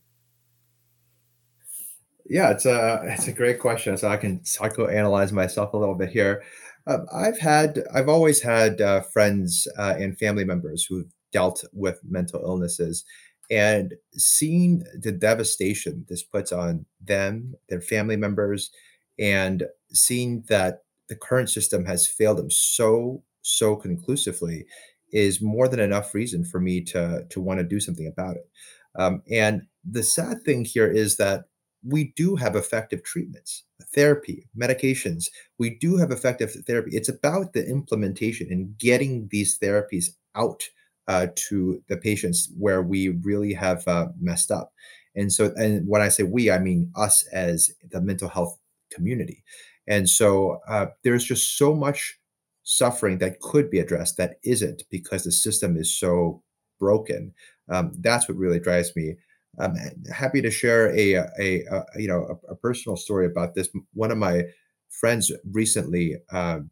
Yeah, 2.28 2.50
it's 2.50 2.66
a 2.66 3.00
it's 3.04 3.28
a 3.28 3.32
great 3.32 3.60
question. 3.60 3.96
So 3.96 4.08
I 4.08 4.16
can 4.16 4.40
psychoanalyze 4.40 5.32
myself 5.32 5.72
a 5.72 5.76
little 5.76 5.94
bit 5.94 6.10
here. 6.10 6.42
Um, 6.86 7.06
I've 7.14 7.38
had 7.38 7.84
I've 7.94 8.08
always 8.08 8.40
had 8.42 8.80
uh, 8.80 9.02
friends 9.02 9.66
uh, 9.78 9.94
and 9.98 10.18
family 10.18 10.44
members 10.44 10.84
who've 10.84 11.10
dealt 11.32 11.64
with 11.72 12.00
mental 12.04 12.40
illnesses, 12.42 13.04
and 13.50 13.94
seeing 14.14 14.82
the 15.00 15.12
devastation 15.12 16.04
this 16.08 16.22
puts 16.22 16.52
on 16.52 16.86
them, 17.00 17.54
their 17.68 17.80
family 17.80 18.16
members, 18.16 18.70
and 19.18 19.64
seeing 19.92 20.42
that 20.48 20.80
the 21.08 21.16
current 21.16 21.48
system 21.50 21.84
has 21.84 22.06
failed 22.08 22.38
them 22.38 22.50
so 22.50 23.22
so 23.42 23.76
conclusively 23.76 24.66
is 25.12 25.40
more 25.40 25.68
than 25.68 25.78
enough 25.78 26.12
reason 26.14 26.44
for 26.44 26.60
me 26.60 26.80
to 26.82 27.24
to 27.30 27.40
want 27.40 27.58
to 27.60 27.64
do 27.64 27.78
something 27.78 28.06
about 28.08 28.36
it. 28.36 28.48
Um, 28.96 29.22
and 29.30 29.62
the 29.88 30.02
sad 30.02 30.38
thing 30.44 30.64
here 30.64 30.90
is 30.90 31.16
that 31.18 31.44
we 31.86 32.12
do 32.16 32.36
have 32.36 32.56
effective 32.56 33.02
treatments, 33.04 33.64
therapy, 33.94 34.48
medications. 34.58 35.26
We 35.58 35.70
do 35.70 35.96
have 35.96 36.10
effective 36.10 36.52
therapy. 36.66 36.90
It's 36.96 37.08
about 37.08 37.52
the 37.52 37.66
implementation 37.66 38.48
and 38.50 38.76
getting 38.78 39.28
these 39.30 39.58
therapies 39.58 40.06
out 40.34 40.64
uh, 41.08 41.28
to 41.48 41.82
the 41.88 41.96
patients 41.96 42.50
where 42.58 42.82
we 42.82 43.10
really 43.10 43.54
have 43.54 43.86
uh, 43.86 44.08
messed 44.20 44.50
up. 44.50 44.72
And 45.14 45.32
so, 45.32 45.52
and 45.56 45.86
when 45.86 46.02
I 46.02 46.08
say 46.08 46.24
we, 46.24 46.50
I 46.50 46.58
mean 46.58 46.90
us 46.96 47.24
as 47.32 47.70
the 47.90 48.00
mental 48.00 48.28
health 48.28 48.58
community. 48.92 49.44
And 49.86 50.08
so, 50.08 50.60
uh, 50.68 50.86
there's 51.04 51.24
just 51.24 51.56
so 51.56 51.74
much 51.74 52.18
suffering 52.64 53.18
that 53.18 53.40
could 53.40 53.70
be 53.70 53.78
addressed 53.78 54.16
that 54.16 54.38
isn't 54.42 54.82
because 54.90 55.22
the 55.22 55.30
system 55.30 55.76
is 55.76 55.96
so 55.96 56.42
broken. 56.80 57.32
Um, 57.68 57.92
that's 58.00 58.28
what 58.28 58.36
really 58.36 58.58
drives 58.58 58.94
me 58.96 59.16
I'm 59.58 59.76
happy 60.12 60.42
to 60.42 60.50
share 60.50 60.94
a 60.96 61.14
a, 61.14 61.64
a, 61.70 61.84
you 61.96 62.08
know 62.08 62.38
a, 62.48 62.52
a 62.52 62.56
personal 62.56 62.96
story 62.96 63.26
about 63.26 63.54
this. 63.54 63.68
One 63.94 64.10
of 64.10 64.18
my 64.18 64.44
friends 64.90 65.32
recently 65.52 66.16
um, 66.32 66.70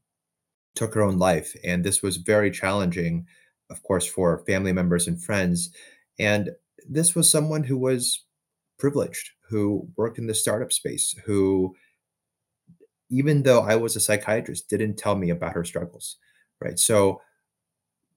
took 0.75 0.95
her 0.95 1.03
own 1.03 1.19
life, 1.19 1.55
and 1.65 1.85
this 1.85 2.03
was 2.03 2.17
very 2.19 2.51
challenging, 2.51 3.27
of 3.71 3.83
course, 3.83 4.07
for 4.07 4.45
family 4.47 4.73
members 4.73 5.07
and 5.07 5.23
friends. 5.23 5.71
And 6.19 6.51
this 6.89 7.15
was 7.15 7.31
someone 7.31 7.65
who 7.65 7.79
was 7.79 8.25
privileged, 8.79 9.31
who 9.49 9.89
worked 9.97 10.19
in 10.19 10.27
the 10.27 10.35
startup 10.35 10.73
space, 10.73 11.15
who 11.25 11.75
even 13.11 13.43
though 13.43 13.61
I 13.61 13.77
was 13.77 13.97
a 13.97 14.01
psychiatrist, 14.01 14.69
didn't 14.69 14.97
tell 14.97 15.15
me 15.15 15.31
about 15.31 15.53
her 15.53 15.65
struggles. 15.65 16.17
Right. 16.61 16.79
So 16.79 17.21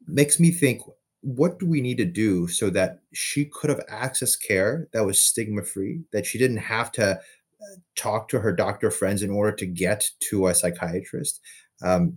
makes 0.08 0.39
me 0.39 0.51
think 0.51 0.82
what 1.28 1.60
do 1.60 1.66
we 1.66 1.82
need 1.82 1.98
to 1.98 2.06
do 2.06 2.48
so 2.48 2.70
that 2.70 3.02
she 3.12 3.44
could 3.44 3.70
have 3.70 3.86
accessed 3.88 4.42
care 4.42 4.88
that 4.94 5.06
was 5.06 5.20
stigma 5.20 5.62
free 5.62 6.00
that 6.13 6.26
she 6.26 6.38
didn't 6.38 6.56
have 6.56 6.90
to 6.90 7.12
uh, 7.12 7.76
talk 7.98 8.30
to 8.30 8.40
her 8.40 8.54
doctor 8.54 8.90
friends 8.90 9.22
in 9.22 9.30
order 9.30 9.52
to 9.52 9.66
get 9.66 10.10
to 10.22 10.48
a 10.48 10.56
psychiatrist? 10.56 11.42
Um, 11.84 12.13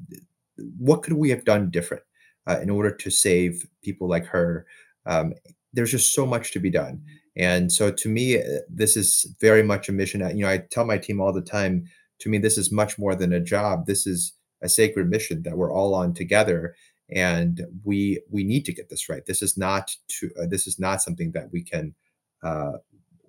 what 0.79 1.03
could 1.03 1.15
we 1.15 1.29
have 1.31 1.45
done 1.45 1.71
different 1.71 2.05
uh, 2.47 2.61
in 2.63 2.71
order 2.71 2.93
to 2.93 3.11
save 3.11 3.67
people 3.83 4.09
like 4.09 4.27
her? 4.27 4.65
Um, 5.07 5.35
there's 5.73 5.91
just 5.91 6.15
so 6.15 6.25
much 6.25 6.53
to 6.53 6.61
be 6.61 6.71
done. 6.71 7.03
And 7.37 7.73
so 7.73 7.91
to 7.91 8.09
me 8.09 8.39
uh, 8.39 8.61
this 8.69 8.97
is 8.97 9.35
very 9.41 9.65
much 9.65 9.89
a 9.89 9.93
mission. 9.93 10.21
You 10.21 10.45
know 10.45 10.51
i 10.51 10.59
tell 10.59 10.85
my 10.85 10.99
team 10.99 11.21
all 11.21 11.33
the 11.33 11.43
time 11.43 11.85
to 12.21 12.29
me 12.29 12.39
this 12.39 12.57
is 12.57 12.71
much 12.71 12.97
more 12.97 13.17
than 13.17 13.33
a 13.33 13.41
job. 13.41 13.87
This 13.87 14.07
is 14.07 14.35
a 14.63 14.69
sacred 14.69 15.11
mission 15.11 15.43
that 15.43 15.57
we're 15.57 15.73
all 15.73 15.97
on 15.97 16.15
together 16.15 16.77
and 17.13 17.63
we 17.85 18.23
we 18.31 18.45
need 18.45 18.65
to 18.67 18.73
get 18.73 18.89
this 18.89 19.09
right. 19.09 19.25
This 19.27 19.43
is 19.43 19.57
not 19.57 19.97
to 20.09 20.31
uh, 20.41 20.47
this 20.49 20.67
is 20.67 20.79
not 20.79 21.03
something 21.03 21.33
that 21.33 21.53
we 21.53 21.63
can 21.63 21.95
uh, 22.43 22.73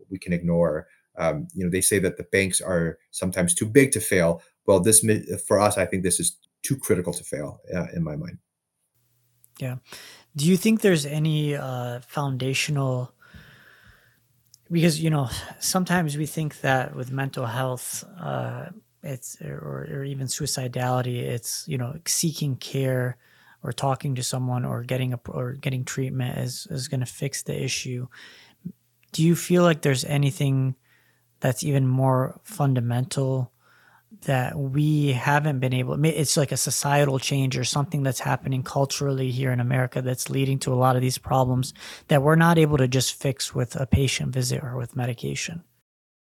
we 0.10 0.20
can 0.20 0.34
ignore. 0.34 0.88
Um, 1.18 1.48
you 1.54 1.64
know, 1.64 1.70
they 1.70 1.82
say 1.82 2.00
that 2.00 2.18
the 2.18 2.24
banks 2.24 2.62
are 2.62 2.98
sometimes 3.12 3.54
too 3.54 3.66
big 3.66 3.92
to 3.92 4.00
fail. 4.00 4.42
Well, 4.66 4.80
this 4.80 5.06
for 5.48 5.60
us, 5.60 5.78
I 5.78 5.86
think 5.86 6.04
this 6.04 6.20
is 6.20 6.38
too 6.64 6.78
critical 6.78 7.14
to 7.14 7.24
fail 7.24 7.60
uh, 7.74 7.88
in 7.94 8.04
my 8.04 8.16
mind. 8.16 8.38
Yeah. 9.60 9.78
Do 10.36 10.46
you 10.46 10.58
think 10.58 10.82
there's 10.82 11.06
any 11.06 11.56
uh, 11.56 12.00
foundational? 12.02 13.14
Because 14.72 15.02
you 15.02 15.10
know, 15.10 15.30
sometimes 15.60 16.18
we 16.18 16.26
think 16.26 16.62
that 16.62 16.96
with 16.96 17.12
mental 17.12 17.46
health, 17.46 18.06
uh, 18.20 18.68
it's 19.04 19.42
or, 19.42 19.88
or 19.92 20.04
even 20.04 20.28
suicidality, 20.28 21.18
it's 21.18 21.68
you 21.68 21.78
know 21.78 22.00
seeking 22.06 22.56
care 22.56 23.18
or 23.64 23.72
talking 23.72 24.16
to 24.16 24.24
someone 24.24 24.66
or 24.66 24.84
getting 24.84 25.14
a 25.14 25.20
or 25.30 25.54
getting 25.54 25.86
treatment 25.86 26.38
is 26.38 26.68
is 26.70 26.88
going 26.88 27.00
to 27.00 27.06
fix 27.06 27.44
the 27.44 27.64
issue. 27.64 28.08
Do 29.12 29.24
you 29.24 29.36
feel 29.36 29.64
like 29.64 29.82
there's 29.82 30.06
anything 30.06 30.76
that's 31.40 31.64
even 31.64 31.88
more 31.88 32.40
fundamental 32.44 33.52
that 34.26 34.58
we 34.58 35.14
haven't 35.14 35.60
been 35.60 35.74
able 35.74 36.04
it's 36.06 36.36
like 36.36 36.52
a 36.52 36.58
societal 36.58 37.18
change 37.18 37.58
or 37.58 37.64
something 37.64 38.04
that's 38.04 38.20
happening 38.20 38.62
culturally 38.62 39.32
here 39.32 39.52
in 39.52 39.60
America 39.60 40.02
that's 40.02 40.30
leading 40.30 40.60
to 40.60 40.74
a 40.74 40.76
lot 40.76 40.96
of 40.96 41.02
these 41.02 41.18
problems 41.18 41.74
that 42.10 42.22
we're 42.22 42.36
not 42.36 42.58
able 42.58 42.78
to 42.78 42.88
just 42.88 43.14
fix 43.14 43.56
with 43.56 43.76
a 43.76 43.86
patient 43.86 44.34
visit 44.34 44.64
or 44.64 44.76
with 44.76 44.96
medication. 44.96 45.64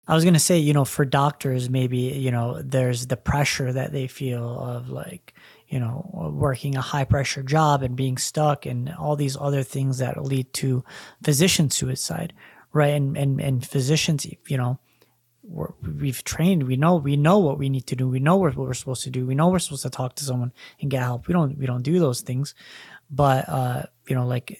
I 0.07 0.15
was 0.15 0.23
going 0.23 0.33
to 0.33 0.39
say, 0.39 0.57
you 0.57 0.73
know, 0.73 0.85
for 0.85 1.05
doctors 1.05 1.69
maybe, 1.69 1.97
you 1.97 2.31
know, 2.31 2.61
there's 2.61 3.07
the 3.07 3.17
pressure 3.17 3.71
that 3.71 3.91
they 3.91 4.07
feel 4.07 4.59
of 4.59 4.89
like 4.89 5.33
you 5.73 5.79
know, 5.79 6.31
working 6.35 6.75
a 6.75 6.81
high 6.81 7.03
pressure 7.03 7.41
job 7.41 7.81
and 7.81 7.95
being 7.95 8.15
stuck 8.15 8.67
and 8.67 8.93
all 8.93 9.15
these 9.15 9.35
other 9.35 9.63
things 9.63 9.97
that 9.97 10.23
lead 10.23 10.53
to 10.53 10.83
physician 11.23 11.71
suicide, 11.71 12.31
right? 12.73 12.93
And 12.93 13.17
and 13.17 13.41
and 13.41 13.65
physicians, 13.65 14.23
you 14.47 14.57
know, 14.57 14.77
we 15.41 16.09
have 16.09 16.23
trained, 16.23 16.61
we 16.61 16.77
know 16.77 16.97
we 16.97 17.17
know 17.17 17.39
what 17.39 17.57
we 17.57 17.69
need 17.69 17.87
to 17.87 17.95
do, 17.95 18.07
we 18.07 18.19
know 18.19 18.35
what 18.37 18.55
we're 18.55 18.75
supposed 18.75 19.03
to 19.05 19.09
do, 19.09 19.25
we 19.25 19.33
know 19.33 19.49
we're 19.49 19.57
supposed 19.57 19.81
to 19.81 19.89
talk 19.89 20.13
to 20.17 20.23
someone 20.23 20.53
and 20.79 20.91
get 20.91 21.01
help. 21.01 21.27
We 21.27 21.33
don't 21.33 21.57
we 21.57 21.65
don't 21.65 21.81
do 21.81 21.97
those 21.97 22.21
things, 22.21 22.53
but 23.09 23.49
uh, 23.49 23.83
you 24.07 24.15
know, 24.15 24.27
like 24.27 24.59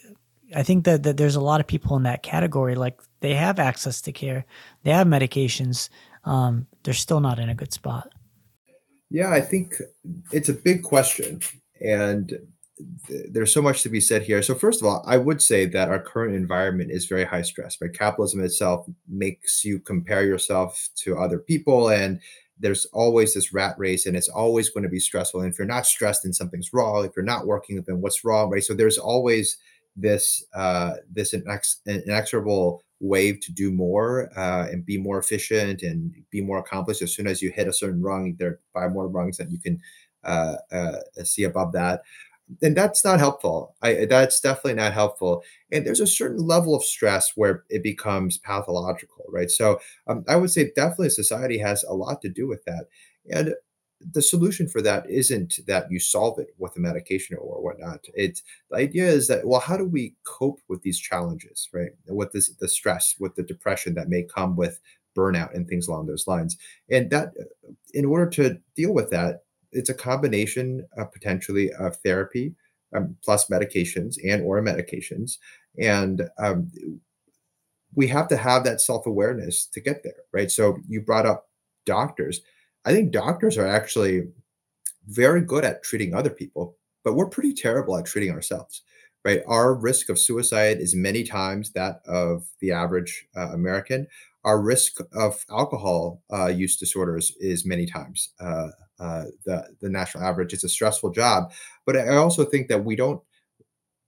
I 0.55 0.63
think 0.63 0.85
that, 0.85 1.03
that 1.03 1.17
there's 1.17 1.35
a 1.35 1.41
lot 1.41 1.59
of 1.59 1.67
people 1.67 1.95
in 1.95 2.03
that 2.03 2.23
category, 2.23 2.73
like 2.73 2.99
they 3.19 3.35
have 3.35 3.59
access 3.59 4.01
to 4.01 4.11
care, 4.11 4.45
they 4.81 4.89
have 4.89 5.05
medications, 5.05 5.89
um, 6.25 6.65
they're 6.81 6.95
still 6.95 7.19
not 7.19 7.37
in 7.37 7.49
a 7.49 7.55
good 7.55 7.71
spot. 7.71 8.11
Yeah, 9.13 9.31
I 9.31 9.41
think 9.41 9.75
it's 10.31 10.49
a 10.49 10.53
big 10.53 10.81
question, 10.81 11.39
and 11.79 12.29
th- 13.07 13.27
there's 13.29 13.53
so 13.53 13.61
much 13.61 13.83
to 13.83 13.89
be 13.89 14.01
said 14.01 14.23
here. 14.23 14.41
So, 14.41 14.55
first 14.55 14.81
of 14.81 14.87
all, 14.87 15.03
I 15.05 15.17
would 15.17 15.39
say 15.39 15.67
that 15.67 15.89
our 15.89 15.99
current 15.99 16.33
environment 16.33 16.89
is 16.89 17.05
very 17.05 17.23
high 17.23 17.43
stress. 17.43 17.77
Right, 17.79 17.93
capitalism 17.93 18.43
itself 18.43 18.87
makes 19.07 19.63
you 19.63 19.79
compare 19.79 20.25
yourself 20.25 20.89
to 21.03 21.15
other 21.19 21.37
people, 21.37 21.89
and 21.89 22.19
there's 22.59 22.85
always 22.87 23.35
this 23.35 23.53
rat 23.53 23.75
race, 23.77 24.07
and 24.07 24.17
it's 24.17 24.29
always 24.29 24.71
going 24.71 24.83
to 24.83 24.89
be 24.89 24.99
stressful. 24.99 25.41
And 25.41 25.53
if 25.53 25.59
you're 25.59 25.67
not 25.67 25.85
stressed, 25.85 26.23
then 26.23 26.33
something's 26.33 26.73
wrong. 26.73 27.05
If 27.05 27.11
you're 27.15 27.23
not 27.23 27.45
working, 27.45 27.79
then 27.85 28.01
what's 28.01 28.25
wrong? 28.25 28.49
Right. 28.49 28.63
So 28.63 28.73
there's 28.73 28.97
always 28.97 29.57
this 29.95 30.43
uh, 30.55 30.93
this 31.11 31.35
inex- 31.35 31.85
inexorable 31.85 32.81
wave 33.03 33.41
to 33.41 33.51
do 33.51 33.71
more 33.71 34.31
uh, 34.37 34.65
and 34.71 34.85
be 34.85 34.97
more 34.97 35.19
efficient 35.19 35.83
and 35.83 36.15
be 36.31 36.41
more 36.41 36.59
accomplished. 36.59 37.01
As 37.01 37.13
soon 37.13 37.27
as 37.27 37.41
you 37.41 37.51
hit 37.51 37.67
a 37.67 37.73
certain 37.73 38.01
rung, 38.01 38.35
there 38.39 38.49
are 38.49 38.59
five 38.73 38.91
more 38.93 39.07
rungs 39.07 39.37
that 39.37 39.51
you 39.51 39.59
can 39.59 39.79
uh, 40.23 40.55
uh, 40.71 40.99
see 41.23 41.43
above 41.43 41.73
that. 41.73 42.01
And 42.61 42.75
that's 42.75 43.03
not 43.03 43.19
helpful. 43.19 43.75
I, 43.81 44.05
that's 44.05 44.39
definitely 44.39 44.75
not 44.75 44.93
helpful. 44.93 45.43
And 45.71 45.85
there's 45.85 45.99
a 45.99 46.07
certain 46.07 46.45
level 46.45 46.75
of 46.75 46.83
stress 46.83 47.33
where 47.35 47.63
it 47.69 47.83
becomes 47.83 48.37
pathological, 48.37 49.25
right? 49.29 49.51
So 49.51 49.79
um, 50.07 50.23
I 50.27 50.35
would 50.35 50.51
say 50.51 50.71
definitely 50.75 51.09
society 51.09 51.57
has 51.57 51.83
a 51.83 51.93
lot 51.93 52.21
to 52.21 52.29
do 52.29 52.47
with 52.47 52.63
that. 52.65 52.85
And 53.29 53.53
the 54.11 54.21
solution 54.21 54.67
for 54.67 54.81
that 54.81 55.09
isn't 55.09 55.59
that 55.67 55.91
you 55.91 55.99
solve 55.99 56.39
it 56.39 56.47
with 56.57 56.75
a 56.75 56.79
medication 56.79 57.37
or 57.39 57.61
whatnot. 57.61 58.05
It's 58.13 58.43
the 58.69 58.77
idea 58.77 59.07
is 59.07 59.27
that 59.27 59.45
well, 59.47 59.59
how 59.59 59.77
do 59.77 59.85
we 59.85 60.15
cope 60.23 60.59
with 60.67 60.81
these 60.81 60.99
challenges, 60.99 61.69
right? 61.73 61.91
With 62.07 62.31
this 62.31 62.49
the 62.49 62.67
stress, 62.67 63.15
with 63.19 63.35
the 63.35 63.43
depression 63.43 63.95
that 63.95 64.09
may 64.09 64.23
come 64.23 64.55
with 64.55 64.79
burnout 65.15 65.53
and 65.53 65.67
things 65.67 65.87
along 65.87 66.07
those 66.07 66.27
lines. 66.27 66.57
And 66.89 67.09
that, 67.11 67.29
uh, 67.39 67.71
in 67.93 68.05
order 68.05 68.29
to 68.31 68.57
deal 68.75 68.93
with 68.93 69.11
that, 69.11 69.43
it's 69.71 69.89
a 69.89 69.93
combination 69.93 70.87
of 70.97 71.11
potentially 71.11 71.71
of 71.73 71.95
therapy 71.97 72.55
um, 72.95 73.15
plus 73.23 73.47
medications 73.49 74.17
and 74.23 74.43
or 74.43 74.61
medications, 74.61 75.37
and 75.79 76.29
um, 76.37 76.71
we 77.95 78.07
have 78.07 78.27
to 78.27 78.37
have 78.37 78.63
that 78.63 78.81
self 78.81 79.05
awareness 79.05 79.65
to 79.67 79.81
get 79.81 80.03
there, 80.03 80.23
right? 80.31 80.51
So 80.51 80.77
you 80.87 81.01
brought 81.01 81.25
up 81.25 81.49
doctors 81.85 82.41
I 82.85 82.93
think 82.93 83.11
doctors 83.11 83.57
are 83.57 83.67
actually 83.67 84.27
very 85.07 85.41
good 85.41 85.65
at 85.65 85.83
treating 85.83 86.13
other 86.13 86.29
people, 86.29 86.77
but 87.03 87.13
we're 87.15 87.29
pretty 87.29 87.53
terrible 87.53 87.97
at 87.97 88.05
treating 88.05 88.31
ourselves, 88.31 88.83
right? 89.25 89.41
Our 89.47 89.73
risk 89.75 90.09
of 90.09 90.19
suicide 90.19 90.79
is 90.79 90.95
many 90.95 91.23
times 91.23 91.71
that 91.73 92.01
of 92.07 92.45
the 92.61 92.71
average 92.71 93.27
uh, 93.35 93.49
American. 93.53 94.07
Our 94.45 94.61
risk 94.61 94.99
of 95.13 95.45
alcohol 95.51 96.21
uh, 96.33 96.47
use 96.47 96.77
disorders 96.77 97.33
is 97.39 97.65
many 97.65 97.85
times 97.85 98.29
uh, 98.39 98.69
uh, 98.99 99.25
the 99.45 99.67
the 99.81 99.89
national 99.89 100.23
average. 100.25 100.53
It's 100.53 100.65
a 100.65 100.69
stressful 100.69 101.11
job, 101.11 101.51
but 101.85 101.97
I 101.97 102.17
also 102.17 102.45
think 102.45 102.67
that 102.69 102.83
we 102.85 102.95
don't 102.95 103.21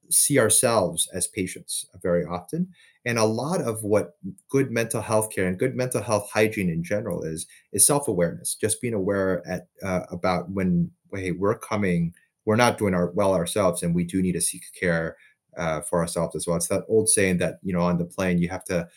see 0.10 0.40
ourselves 0.40 1.08
as 1.14 1.28
patients 1.28 1.86
very 2.02 2.24
often. 2.26 2.70
And 3.06 3.20
a 3.20 3.26
lot 3.26 3.62
of 3.62 3.84
what 3.84 4.18
good 4.50 4.72
mental 4.72 5.02
health 5.02 5.32
care 5.32 5.48
and 5.48 5.60
good 5.60 5.76
mental 5.76 6.02
health 6.02 6.30
hygiene 6.34 6.70
in 6.70 6.84
general 6.84 7.24
is 7.24 7.46
is 7.72 7.86
self 7.86 8.08
awareness, 8.08 8.56
just 8.56 8.82
being 8.82 8.94
aware 8.94 9.44
at 9.48 9.68
uh, 9.84 10.02
about 10.12 10.50
when 10.50 10.92
hey 11.14 11.32
we're 11.32 11.58
coming, 11.58 12.14
we're 12.46 12.56
not 12.56 12.78
doing 12.78 12.94
our 12.94 13.12
well 13.12 13.34
ourselves, 13.34 13.84
and 13.84 13.94
we 13.94 14.04
do 14.04 14.22
need 14.22 14.34
to 14.34 14.42
seek 14.42 14.64
care 14.80 15.18
uh, 15.58 15.82
for 15.82 16.00
ourselves 16.00 16.36
as 16.36 16.48
well. 16.48 16.58
It's 16.58 16.68
that 16.70 16.84
old 16.88 17.10
saying 17.10 17.38
that 17.38 17.60
you 17.62 17.74
know 17.74 17.82
on 17.82 17.98
the 17.98 18.06
plane 18.06 18.40
you 18.40 18.50
have 18.50 18.66
to 18.66 18.88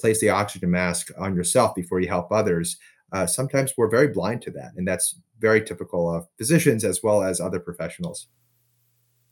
place 0.00 0.20
the 0.20 0.30
oxygen 0.30 0.70
mask 0.70 1.10
on 1.18 1.36
yourself 1.36 1.74
before 1.74 2.00
you 2.00 2.08
help 2.08 2.32
others. 2.32 2.76
Uh, 3.12 3.26
sometimes 3.26 3.72
we're 3.76 3.88
very 3.90 4.08
blind 4.08 4.42
to 4.42 4.50
that, 4.50 4.72
and 4.76 4.88
that's 4.88 5.20
very 5.38 5.64
typical 5.64 6.12
of 6.12 6.26
physicians 6.38 6.84
as 6.84 7.02
well 7.02 7.22
as 7.22 7.40
other 7.40 7.60
professionals. 7.60 8.26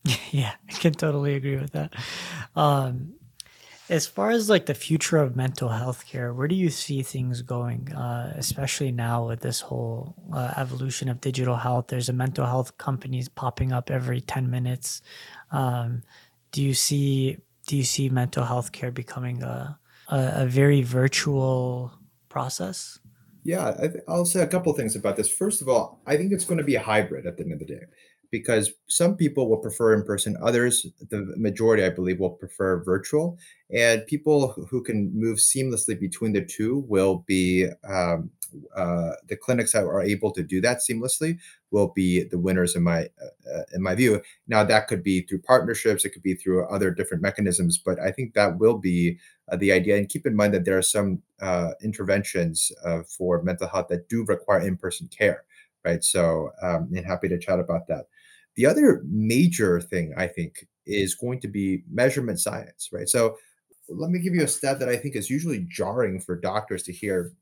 Yeah, 0.30 0.52
I 0.68 0.72
can 0.72 0.94
totally 0.94 1.34
agree 1.34 1.56
with 1.56 1.72
that. 1.72 1.92
Um, 2.56 3.12
as 3.88 4.06
far 4.06 4.30
as 4.30 4.48
like 4.48 4.66
the 4.66 4.74
future 4.74 5.18
of 5.18 5.36
mental 5.36 5.68
health 5.68 6.06
care, 6.06 6.32
where 6.32 6.48
do 6.48 6.54
you 6.54 6.70
see 6.70 7.02
things 7.02 7.42
going? 7.42 7.92
Uh, 7.92 8.32
especially 8.36 8.92
now 8.92 9.26
with 9.26 9.40
this 9.40 9.60
whole 9.60 10.14
uh, 10.32 10.54
evolution 10.56 11.08
of 11.08 11.20
digital 11.20 11.56
health, 11.56 11.86
there's 11.88 12.08
a 12.08 12.12
mental 12.12 12.46
health 12.46 12.78
companies 12.78 13.28
popping 13.28 13.72
up 13.72 13.90
every 13.90 14.20
ten 14.20 14.50
minutes. 14.50 15.02
Um, 15.50 16.02
do 16.52 16.62
you 16.62 16.74
see 16.74 17.38
do 17.66 17.76
you 17.76 17.84
see 17.84 18.08
mental 18.08 18.44
health 18.44 18.72
care 18.72 18.90
becoming 18.90 19.42
a 19.42 19.78
a, 20.08 20.32
a 20.36 20.46
very 20.46 20.82
virtual 20.82 21.92
process? 22.28 22.98
Yeah, 23.44 23.74
I 23.76 23.88
th- 23.88 24.04
I'll 24.06 24.24
say 24.24 24.42
a 24.42 24.46
couple 24.46 24.72
things 24.72 24.94
about 24.94 25.16
this. 25.16 25.28
First 25.28 25.62
of 25.62 25.68
all, 25.68 26.00
I 26.06 26.16
think 26.16 26.32
it's 26.32 26.44
going 26.44 26.58
to 26.58 26.64
be 26.64 26.76
a 26.76 26.80
hybrid 26.80 27.26
at 27.26 27.36
the 27.36 27.42
end 27.42 27.52
of 27.52 27.58
the 27.58 27.64
day 27.64 27.82
because 28.32 28.72
some 28.88 29.14
people 29.14 29.48
will 29.48 29.58
prefer 29.58 29.94
in 29.94 30.02
person, 30.02 30.36
others, 30.42 30.86
the 31.10 31.32
majority, 31.36 31.84
I 31.84 31.90
believe, 31.90 32.18
will 32.18 32.30
prefer 32.30 32.82
virtual. 32.82 33.38
And 33.70 34.04
people 34.06 34.52
who 34.70 34.82
can 34.82 35.12
move 35.14 35.38
seamlessly 35.38 36.00
between 36.00 36.32
the 36.32 36.44
two 36.44 36.84
will 36.88 37.24
be 37.28 37.68
um, 37.88 38.30
uh, 38.76 39.12
the 39.28 39.36
clinics 39.36 39.72
that 39.72 39.84
are 39.84 40.02
able 40.02 40.30
to 40.32 40.42
do 40.42 40.60
that 40.60 40.78
seamlessly 40.78 41.38
will 41.70 41.88
be 41.88 42.24
the 42.24 42.38
winners 42.38 42.76
in 42.76 42.82
my 42.82 43.02
uh, 43.02 43.62
in 43.74 43.82
my 43.82 43.94
view. 43.94 44.20
Now 44.46 44.64
that 44.64 44.88
could 44.88 45.02
be 45.02 45.22
through 45.22 45.42
partnerships, 45.42 46.04
it 46.04 46.10
could 46.10 46.22
be 46.22 46.34
through 46.34 46.66
other 46.66 46.90
different 46.90 47.22
mechanisms, 47.22 47.78
but 47.78 47.98
I 47.98 48.10
think 48.12 48.34
that 48.34 48.58
will 48.58 48.78
be 48.78 49.18
uh, 49.50 49.56
the 49.56 49.72
idea. 49.72 49.96
And 49.96 50.08
keep 50.08 50.26
in 50.26 50.36
mind 50.36 50.54
that 50.54 50.64
there 50.64 50.78
are 50.78 50.82
some 50.82 51.22
uh, 51.40 51.72
interventions 51.82 52.72
uh, 52.84 53.02
for 53.02 53.42
mental 53.42 53.68
health 53.68 53.88
that 53.88 54.08
do 54.08 54.24
require 54.24 54.60
in 54.60 54.76
person 54.76 55.08
care, 55.08 55.44
right? 55.84 56.04
So, 56.04 56.50
um, 56.62 56.90
and 56.94 57.06
happy 57.06 57.28
to 57.28 57.38
chat 57.38 57.58
about 57.58 57.86
that. 57.88 58.06
The 58.56 58.66
other 58.66 59.02
major 59.06 59.80
thing 59.80 60.14
I 60.16 60.26
think 60.26 60.66
is 60.86 61.14
going 61.14 61.40
to 61.40 61.48
be 61.48 61.84
measurement 61.90 62.40
science, 62.40 62.90
right? 62.92 63.08
So 63.08 63.36
let 63.88 64.10
me 64.10 64.18
give 64.18 64.34
you 64.34 64.44
a 64.44 64.48
stat 64.48 64.78
that 64.80 64.88
I 64.88 64.96
think 64.96 65.16
is 65.16 65.30
usually 65.30 65.66
jarring 65.68 66.20
for 66.20 66.36
doctors 66.36 66.82
to 66.84 66.92
hear. 66.92 67.32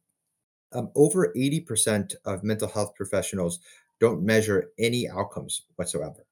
Um, 0.73 0.90
over 0.94 1.33
80% 1.37 2.14
of 2.25 2.44
mental 2.44 2.68
health 2.68 2.94
professionals 2.94 3.59
don't 3.99 4.23
measure 4.23 4.70
any 4.79 5.09
outcomes 5.09 5.62
whatsoever, 5.77 6.27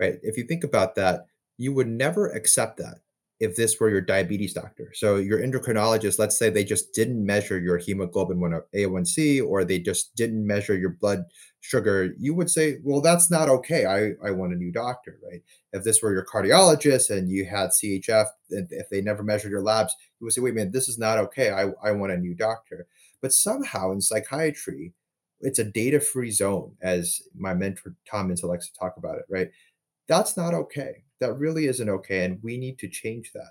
right? 0.00 0.18
If 0.22 0.38
you 0.38 0.44
think 0.44 0.64
about 0.64 0.94
that, 0.94 1.26
you 1.58 1.74
would 1.74 1.88
never 1.88 2.28
accept 2.28 2.78
that 2.78 3.00
if 3.40 3.54
this 3.54 3.78
were 3.78 3.88
your 3.88 4.00
diabetes 4.00 4.52
doctor. 4.52 4.90
So 4.94 5.16
your 5.16 5.40
endocrinologist, 5.40 6.18
let's 6.18 6.36
say 6.36 6.50
they 6.50 6.64
just 6.64 6.92
didn't 6.92 7.24
measure 7.24 7.58
your 7.58 7.78
hemoglobin 7.78 8.40
A1C 8.74 9.46
or 9.46 9.64
they 9.64 9.78
just 9.78 10.14
didn't 10.16 10.44
measure 10.44 10.76
your 10.76 10.90
blood 10.90 11.24
sugar, 11.60 12.14
you 12.18 12.34
would 12.34 12.50
say, 12.50 12.78
well, 12.82 13.00
that's 13.00 13.30
not 13.30 13.48
okay. 13.48 13.86
I, 13.86 14.26
I 14.26 14.32
want 14.32 14.54
a 14.54 14.56
new 14.56 14.72
doctor, 14.72 15.18
right? 15.28 15.40
If 15.72 15.84
this 15.84 16.02
were 16.02 16.12
your 16.12 16.26
cardiologist 16.26 17.10
and 17.10 17.28
you 17.28 17.44
had 17.44 17.70
CHF, 17.70 18.26
if 18.50 18.88
they 18.90 19.02
never 19.02 19.22
measured 19.22 19.52
your 19.52 19.62
labs, 19.62 19.94
you 20.18 20.24
would 20.24 20.32
say, 20.32 20.40
wait 20.40 20.50
a 20.50 20.54
minute, 20.54 20.72
this 20.72 20.88
is 20.88 20.98
not 20.98 21.18
okay. 21.18 21.52
I, 21.52 21.70
I 21.82 21.92
want 21.92 22.12
a 22.12 22.16
new 22.16 22.34
doctor. 22.34 22.86
But 23.22 23.32
somehow 23.32 23.92
in 23.92 24.00
psychiatry, 24.00 24.94
it's 25.40 25.60
a 25.60 25.64
data-free 25.64 26.32
zone, 26.32 26.74
as 26.82 27.20
my 27.36 27.54
mentor 27.54 27.94
Tom 28.10 28.34
to 28.34 28.58
talk 28.78 28.96
about 28.96 29.18
it, 29.18 29.24
right? 29.28 29.50
That's 30.08 30.36
not 30.36 30.54
okay 30.54 31.04
that 31.20 31.34
really 31.34 31.66
isn't 31.66 31.88
okay, 31.88 32.24
and 32.24 32.42
we 32.42 32.56
need 32.56 32.78
to 32.78 32.88
change 32.88 33.32
that. 33.32 33.50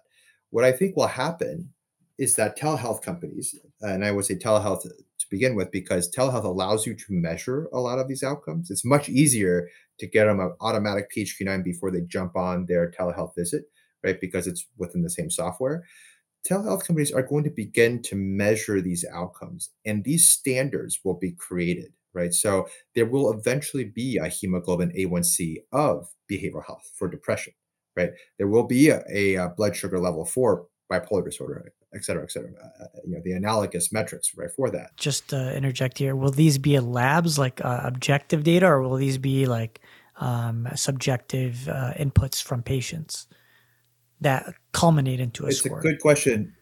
What 0.50 0.64
I 0.64 0.72
think 0.72 0.96
will 0.96 1.08
happen 1.08 1.70
is 2.18 2.36
that 2.36 2.58
telehealth 2.58 3.02
companies, 3.02 3.56
and 3.82 4.04
I 4.04 4.12
would 4.12 4.26
say 4.26 4.36
telehealth 4.36 4.84
to 4.84 5.26
begin 5.30 5.56
with, 5.56 5.72
because 5.72 6.12
telehealth 6.12 6.46
allows 6.46 6.86
you 6.86 6.96
to 6.96 7.06
measure 7.10 7.68
a 7.74 7.80
lot 7.80 8.00
of 8.00 8.08
these 8.08 8.24
outcomes. 8.24 8.72
It's 8.72 8.86
much 8.86 9.10
easier 9.10 9.70
to 10.00 10.08
get 10.08 10.26
them 10.26 10.40
an 10.40 10.54
automatic 10.62 11.12
PHQ-9 11.12 11.64
before 11.64 11.92
they 11.92 12.02
jump 12.02 12.36
on 12.36 12.66
their 12.66 12.92
telehealth 12.92 13.36
visit, 13.36 13.66
right? 14.04 14.20
Because 14.20 14.48
it's 14.48 14.68
within 14.78 15.04
the 15.04 15.10
same 15.10 15.30
software. 15.30 15.84
Telehealth 16.50 16.86
companies 16.86 17.12
are 17.12 17.24
going 17.24 17.44
to 17.44 17.50
begin 17.50 18.02
to 18.04 18.16
measure 18.16 18.82
these 18.82 19.06
outcomes, 19.14 19.72
and 19.86 20.04
these 20.04 20.30
standards 20.30 21.00
will 21.04 21.16
be 21.16 21.34
created 21.34 21.92
right? 22.18 22.34
So 22.34 22.68
there 22.96 23.06
will 23.06 23.32
eventually 23.32 23.86
be 23.86 24.18
a 24.18 24.28
hemoglobin 24.28 24.92
A1C 24.92 25.58
of 25.72 26.10
behavioral 26.30 26.66
health 26.66 26.92
for 26.96 27.08
depression, 27.08 27.54
right? 27.96 28.12
There 28.38 28.48
will 28.48 28.66
be 28.66 28.90
a, 28.90 29.04
a, 29.10 29.36
a 29.36 29.50
blood 29.50 29.76
sugar 29.76 30.00
level 30.00 30.26
for 30.26 30.68
bipolar 30.92 31.26
disorder, 31.26 31.74
et 31.94 32.04
cetera, 32.04 32.24
et 32.24 32.32
cetera. 32.32 32.52
Uh, 32.52 32.84
uh, 32.84 32.88
you 33.06 33.12
know, 33.12 33.22
the 33.24 33.34
analogous 33.34 33.92
metrics, 33.92 34.32
right, 34.38 34.52
for 34.52 34.70
that. 34.70 34.96
Just 34.98 35.34
uh, 35.34 35.52
interject 35.56 35.98
here. 35.98 36.16
Will 36.16 36.32
these 36.32 36.58
be 36.58 36.80
labs 36.80 37.38
like 37.38 37.64
uh, 37.64 37.82
objective 37.84 38.44
data, 38.44 38.68
or 38.68 38.82
will 38.82 38.96
these 38.96 39.18
be 39.18 39.46
like 39.46 39.82
um, 40.18 40.68
subjective 40.76 41.68
uh, 41.68 41.94
inputs 42.00 42.42
from 42.42 42.64
patients 42.64 43.28
that 44.22 44.54
culminate 44.72 45.20
into 45.20 45.46
a 45.46 45.50
it's 45.50 45.60
score? 45.60 45.78
It's 45.78 45.86
a 45.86 45.90
good 45.90 46.02
question. 46.02 46.54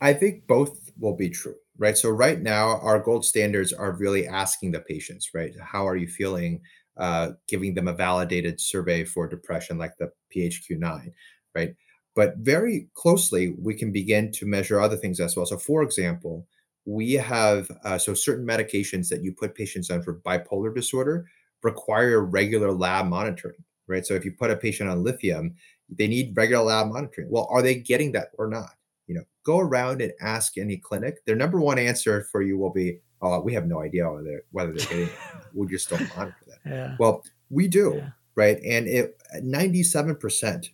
I 0.00 0.12
think 0.12 0.46
both 0.46 0.90
will 0.98 1.16
be 1.16 1.30
true 1.30 1.54
right? 1.78 1.96
So 1.96 2.10
right 2.10 2.40
now, 2.40 2.78
our 2.78 3.00
gold 3.00 3.24
standards 3.24 3.72
are 3.72 3.92
really 3.92 4.26
asking 4.26 4.72
the 4.72 4.80
patients, 4.80 5.30
right? 5.34 5.52
How 5.60 5.86
are 5.86 5.96
you 5.96 6.06
feeling? 6.06 6.60
Uh, 6.96 7.30
giving 7.48 7.72
them 7.74 7.88
a 7.88 7.92
validated 7.94 8.60
survey 8.60 9.02
for 9.02 9.26
depression, 9.26 9.78
like 9.78 9.96
the 9.96 10.12
PHQ-9, 10.34 11.10
right? 11.54 11.74
But 12.14 12.36
very 12.38 12.88
closely, 12.92 13.54
we 13.58 13.74
can 13.74 13.92
begin 13.92 14.30
to 14.32 14.46
measure 14.46 14.78
other 14.78 14.96
things 14.96 15.18
as 15.18 15.34
well. 15.34 15.46
So, 15.46 15.56
for 15.56 15.82
example, 15.82 16.46
we 16.84 17.14
have 17.14 17.70
uh, 17.84 17.96
so 17.96 18.12
certain 18.12 18.46
medications 18.46 19.08
that 19.08 19.22
you 19.22 19.32
put 19.32 19.54
patients 19.54 19.90
on 19.90 20.02
for 20.02 20.20
bipolar 20.20 20.74
disorder 20.74 21.26
require 21.62 22.20
regular 22.20 22.72
lab 22.72 23.06
monitoring, 23.06 23.64
right? 23.86 24.04
So, 24.04 24.12
if 24.12 24.24
you 24.26 24.32
put 24.32 24.50
a 24.50 24.56
patient 24.56 24.90
on 24.90 25.02
lithium, 25.02 25.54
they 25.88 26.08
need 26.08 26.36
regular 26.36 26.64
lab 26.64 26.88
monitoring. 26.88 27.30
Well, 27.30 27.48
are 27.50 27.62
they 27.62 27.76
getting 27.76 28.12
that 28.12 28.28
or 28.36 28.48
not? 28.48 28.74
you 29.06 29.14
know, 29.14 29.24
go 29.44 29.58
around 29.58 30.00
and 30.00 30.12
ask 30.20 30.58
any 30.58 30.76
clinic. 30.76 31.24
Their 31.26 31.36
number 31.36 31.60
one 31.60 31.78
answer 31.78 32.26
for 32.30 32.42
you 32.42 32.58
will 32.58 32.70
be, 32.72 33.00
"Oh, 33.20 33.40
we 33.40 33.52
have 33.54 33.66
no 33.66 33.80
idea 33.80 34.08
whether 34.10 34.24
they're, 34.24 34.42
whether 34.52 34.72
they're 34.72 34.86
getting 34.86 35.06
it. 35.06 35.12
We 35.54 35.66
just 35.66 35.90
don't 35.90 36.08
monitor 36.16 36.36
that." 36.46 36.51
Yeah. 36.64 36.96
Well, 36.98 37.24
we 37.50 37.68
do, 37.68 37.94
yeah. 37.96 38.10
right? 38.34 38.58
And 38.62 38.86
it 38.86 39.16
ninety-seven 39.40 40.16
percent, 40.16 40.70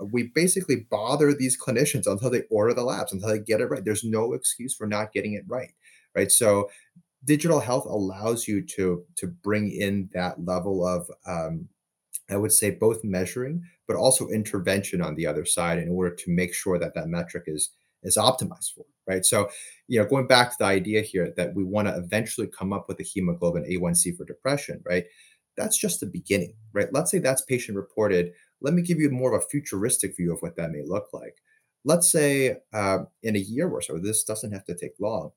we 0.00 0.24
basically 0.34 0.86
bother 0.90 1.32
these 1.32 1.58
clinicians 1.60 2.06
until 2.06 2.30
they 2.30 2.42
order 2.50 2.74
the 2.74 2.84
labs, 2.84 3.12
until 3.12 3.28
they 3.28 3.38
get 3.38 3.60
it 3.60 3.66
right. 3.66 3.84
There's 3.84 4.04
no 4.04 4.32
excuse 4.32 4.74
for 4.74 4.86
not 4.86 5.12
getting 5.12 5.34
it 5.34 5.44
right, 5.46 5.72
right? 6.14 6.30
So, 6.30 6.70
digital 7.24 7.60
health 7.60 7.86
allows 7.86 8.46
you 8.48 8.62
to 8.76 9.04
to 9.16 9.26
bring 9.26 9.70
in 9.70 10.10
that 10.12 10.44
level 10.44 10.86
of 10.86 11.10
um, 11.26 11.68
I 12.30 12.36
would 12.36 12.52
say 12.52 12.70
both 12.70 13.04
measuring, 13.04 13.62
but 13.86 13.96
also 13.96 14.28
intervention 14.28 15.00
on 15.00 15.14
the 15.14 15.26
other 15.26 15.44
side 15.44 15.78
in 15.78 15.90
order 15.90 16.14
to 16.14 16.30
make 16.30 16.54
sure 16.54 16.78
that 16.78 16.94
that 16.94 17.08
metric 17.08 17.44
is 17.46 17.70
is 18.04 18.16
optimized 18.16 18.74
for, 18.74 18.84
right? 19.06 19.24
So, 19.24 19.48
you 19.88 20.00
know, 20.00 20.06
going 20.06 20.26
back 20.26 20.50
to 20.50 20.56
the 20.58 20.66
idea 20.66 21.02
here 21.02 21.32
that 21.36 21.54
we 21.54 21.64
want 21.64 21.88
to 21.88 21.96
eventually 21.96 22.46
come 22.46 22.72
up 22.72 22.88
with 22.88 23.00
a 23.00 23.02
hemoglobin 23.02 23.64
A1C 23.64 24.16
for 24.16 24.24
depression, 24.24 24.82
right? 24.84 25.04
That's 25.56 25.78
just 25.78 26.00
the 26.00 26.06
beginning, 26.06 26.54
right? 26.72 26.92
Let's 26.92 27.10
say 27.10 27.18
that's 27.18 27.42
patient 27.42 27.76
reported. 27.76 28.32
Let 28.60 28.74
me 28.74 28.82
give 28.82 28.98
you 28.98 29.10
more 29.10 29.34
of 29.34 29.42
a 29.42 29.46
futuristic 29.46 30.16
view 30.16 30.32
of 30.32 30.40
what 30.40 30.56
that 30.56 30.70
may 30.70 30.82
look 30.84 31.08
like. 31.12 31.36
Let's 31.84 32.10
say 32.10 32.56
uh, 32.72 33.00
in 33.22 33.36
a 33.36 33.40
year 33.40 33.68
or 33.68 33.82
so, 33.82 33.98
this 33.98 34.24
doesn't 34.24 34.52
have 34.52 34.64
to 34.66 34.74
take 34.74 34.94
long, 34.98 35.32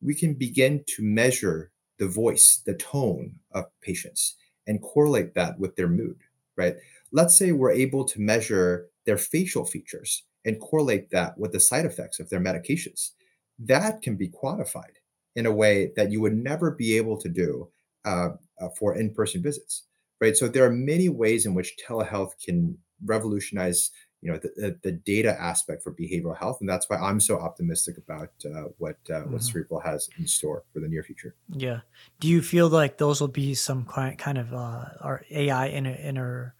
we 0.00 0.14
can 0.14 0.34
begin 0.34 0.84
to 0.88 1.02
measure 1.02 1.70
the 1.98 2.08
voice, 2.08 2.60
the 2.66 2.74
tone 2.74 3.36
of 3.52 3.66
patients 3.80 4.36
and 4.66 4.82
correlate 4.82 5.34
that 5.34 5.58
with 5.58 5.76
their 5.76 5.88
mood, 5.88 6.16
right? 6.56 6.76
Let's 7.12 7.36
say 7.36 7.52
we're 7.52 7.72
able 7.72 8.04
to 8.06 8.20
measure 8.20 8.88
their 9.06 9.18
facial 9.18 9.64
features 9.64 10.24
and 10.44 10.60
correlate 10.60 11.10
that 11.10 11.38
with 11.38 11.52
the 11.52 11.60
side 11.60 11.86
effects 11.86 12.20
of 12.20 12.28
their 12.30 12.40
medications. 12.40 13.10
That 13.58 14.02
can 14.02 14.16
be 14.16 14.28
quantified, 14.28 14.96
in 15.34 15.46
a 15.46 15.52
way 15.52 15.92
that 15.96 16.10
you 16.10 16.20
would 16.20 16.36
never 16.36 16.70
be 16.70 16.96
able 16.96 17.16
to 17.18 17.28
do 17.28 17.68
uh, 18.04 18.30
uh, 18.60 18.68
for 18.78 18.96
in-person 18.96 19.42
visits, 19.42 19.84
right? 20.20 20.36
So 20.36 20.48
there 20.48 20.64
are 20.64 20.72
many 20.72 21.08
ways 21.08 21.46
in 21.46 21.54
which 21.54 21.76
telehealth 21.86 22.32
can 22.44 22.76
revolutionize, 23.04 23.90
you 24.20 24.30
know, 24.30 24.38
the, 24.38 24.52
the, 24.56 24.78
the 24.82 24.92
data 24.92 25.40
aspect 25.40 25.82
for 25.82 25.92
behavioral 25.92 26.36
health, 26.36 26.58
and 26.60 26.68
that's 26.68 26.88
why 26.88 26.96
I'm 26.96 27.20
so 27.20 27.38
optimistic 27.38 27.96
about 27.98 28.30
uh, 28.44 28.64
what 28.78 28.98
uh, 29.10 29.22
what 29.22 29.42
hmm 29.42 29.46
Cerebral 29.46 29.80
has 29.80 30.08
in 30.18 30.26
store 30.26 30.64
for 30.72 30.80
the 30.80 30.88
near 30.88 31.02
future. 31.02 31.34
Yeah. 31.48 31.80
Do 32.20 32.28
you 32.28 32.42
feel 32.42 32.68
like 32.68 32.98
those 32.98 33.20
will 33.20 33.28
be 33.28 33.54
some 33.54 33.84
kind 33.84 34.18
kind 34.18 34.38
of 34.38 34.52
uh, 34.52 34.84
or 35.02 35.24
AI 35.30 35.66
in 35.66 35.86
inner 35.86 36.54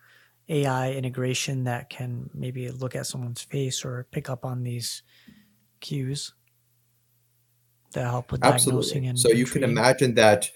AI 0.53 0.93
integration 0.93 1.65
that 1.65 1.89
can 1.89 2.29
maybe 2.35 2.71
look 2.71 2.95
at 2.95 3.07
someone's 3.07 3.41
face 3.43 3.85
or 3.85 4.07
pick 4.11 4.29
up 4.29 4.45
on 4.45 4.63
these 4.63 5.03
cues 5.81 6.35
that 7.93 8.05
help 8.05 8.31
with 8.31 8.43
diagnosing 8.43 9.09
Absolutely. 9.09 9.17
So 9.17 9.29
and, 9.29 9.33
and 9.33 9.39
you 9.39 9.47
can 9.47 9.65
imagine 9.65 10.15
that 10.17 10.51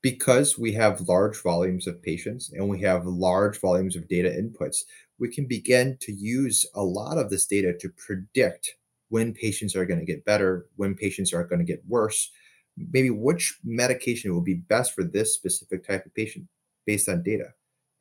because 0.00 0.58
we 0.58 0.72
have 0.72 1.02
large 1.02 1.40
volumes 1.42 1.86
of 1.86 2.02
patients 2.02 2.50
and 2.52 2.68
we 2.68 2.80
have 2.80 3.06
large 3.06 3.60
volumes 3.60 3.94
of 3.94 4.08
data 4.08 4.30
inputs, 4.30 4.78
we 5.18 5.28
can 5.28 5.46
begin 5.46 5.96
to 6.00 6.12
use 6.12 6.66
a 6.74 6.82
lot 6.82 7.18
of 7.18 7.30
this 7.30 7.46
data 7.46 7.72
to 7.78 7.88
predict 7.90 8.74
when 9.10 9.34
patients 9.34 9.76
are 9.76 9.84
going 9.84 10.00
to 10.00 10.06
get 10.06 10.24
better, 10.24 10.66
when 10.76 10.94
patients 10.94 11.32
are 11.34 11.44
going 11.44 11.58
to 11.58 11.64
get 11.64 11.82
worse, 11.86 12.30
maybe 12.76 13.10
which 13.10 13.58
medication 13.62 14.32
will 14.32 14.40
be 14.40 14.54
best 14.54 14.94
for 14.94 15.04
this 15.04 15.34
specific 15.34 15.86
type 15.86 16.06
of 16.06 16.14
patient 16.14 16.46
based 16.86 17.08
on 17.08 17.22
data. 17.22 17.52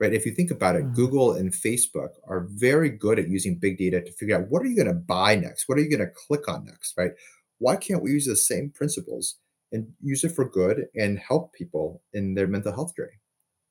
Right? 0.02 0.14
If 0.14 0.26
you 0.26 0.34
think 0.34 0.50
about 0.50 0.76
it, 0.76 0.82
hmm 0.82 0.94
Google 0.94 1.34
and 1.34 1.54
Facebook 1.54 2.10
are 2.28 2.48
very 2.50 2.90
good 2.90 3.20
at 3.20 3.30
using 3.30 3.60
big 3.60 3.78
data 3.78 4.02
to 4.02 4.12
figure 4.14 4.36
out 4.36 4.50
what 4.50 4.64
are 4.64 4.66
you 4.66 4.76
going 4.76 4.88
to 4.88 4.94
buy 4.94 5.36
next? 5.36 5.70
What 5.70 5.78
are 5.78 5.82
you 5.82 5.96
going 5.96 6.08
to 6.08 6.14
click 6.28 6.50
on 6.50 6.66
next, 6.66 6.96
right? 6.98 7.12
Why 7.60 7.76
can't 7.76 8.02
we 8.02 8.12
use 8.12 8.26
the 8.26 8.36
same 8.36 8.72
principles 8.72 9.36
and 9.72 9.94
use 10.02 10.24
it 10.24 10.32
for 10.32 10.50
good 10.50 10.88
and 10.96 11.20
help 11.20 11.54
people 11.54 12.02
in 12.14 12.34
their 12.34 12.48
mental 12.48 12.74
health 12.74 12.96
journey? 12.96 13.20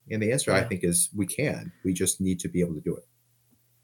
And 0.09 0.23
the 0.23 0.33
answer, 0.33 0.53
I 0.53 0.62
think, 0.62 0.85
is 0.85 1.11
we 1.14 1.27
can. 1.27 1.73
We 1.85 1.93
just 1.93 2.21
need 2.21 2.40
to 2.40 2.49
be 2.49 2.61
able 2.61 2.75
to 2.75 2.81
do 2.81 2.97
it. 2.97 3.05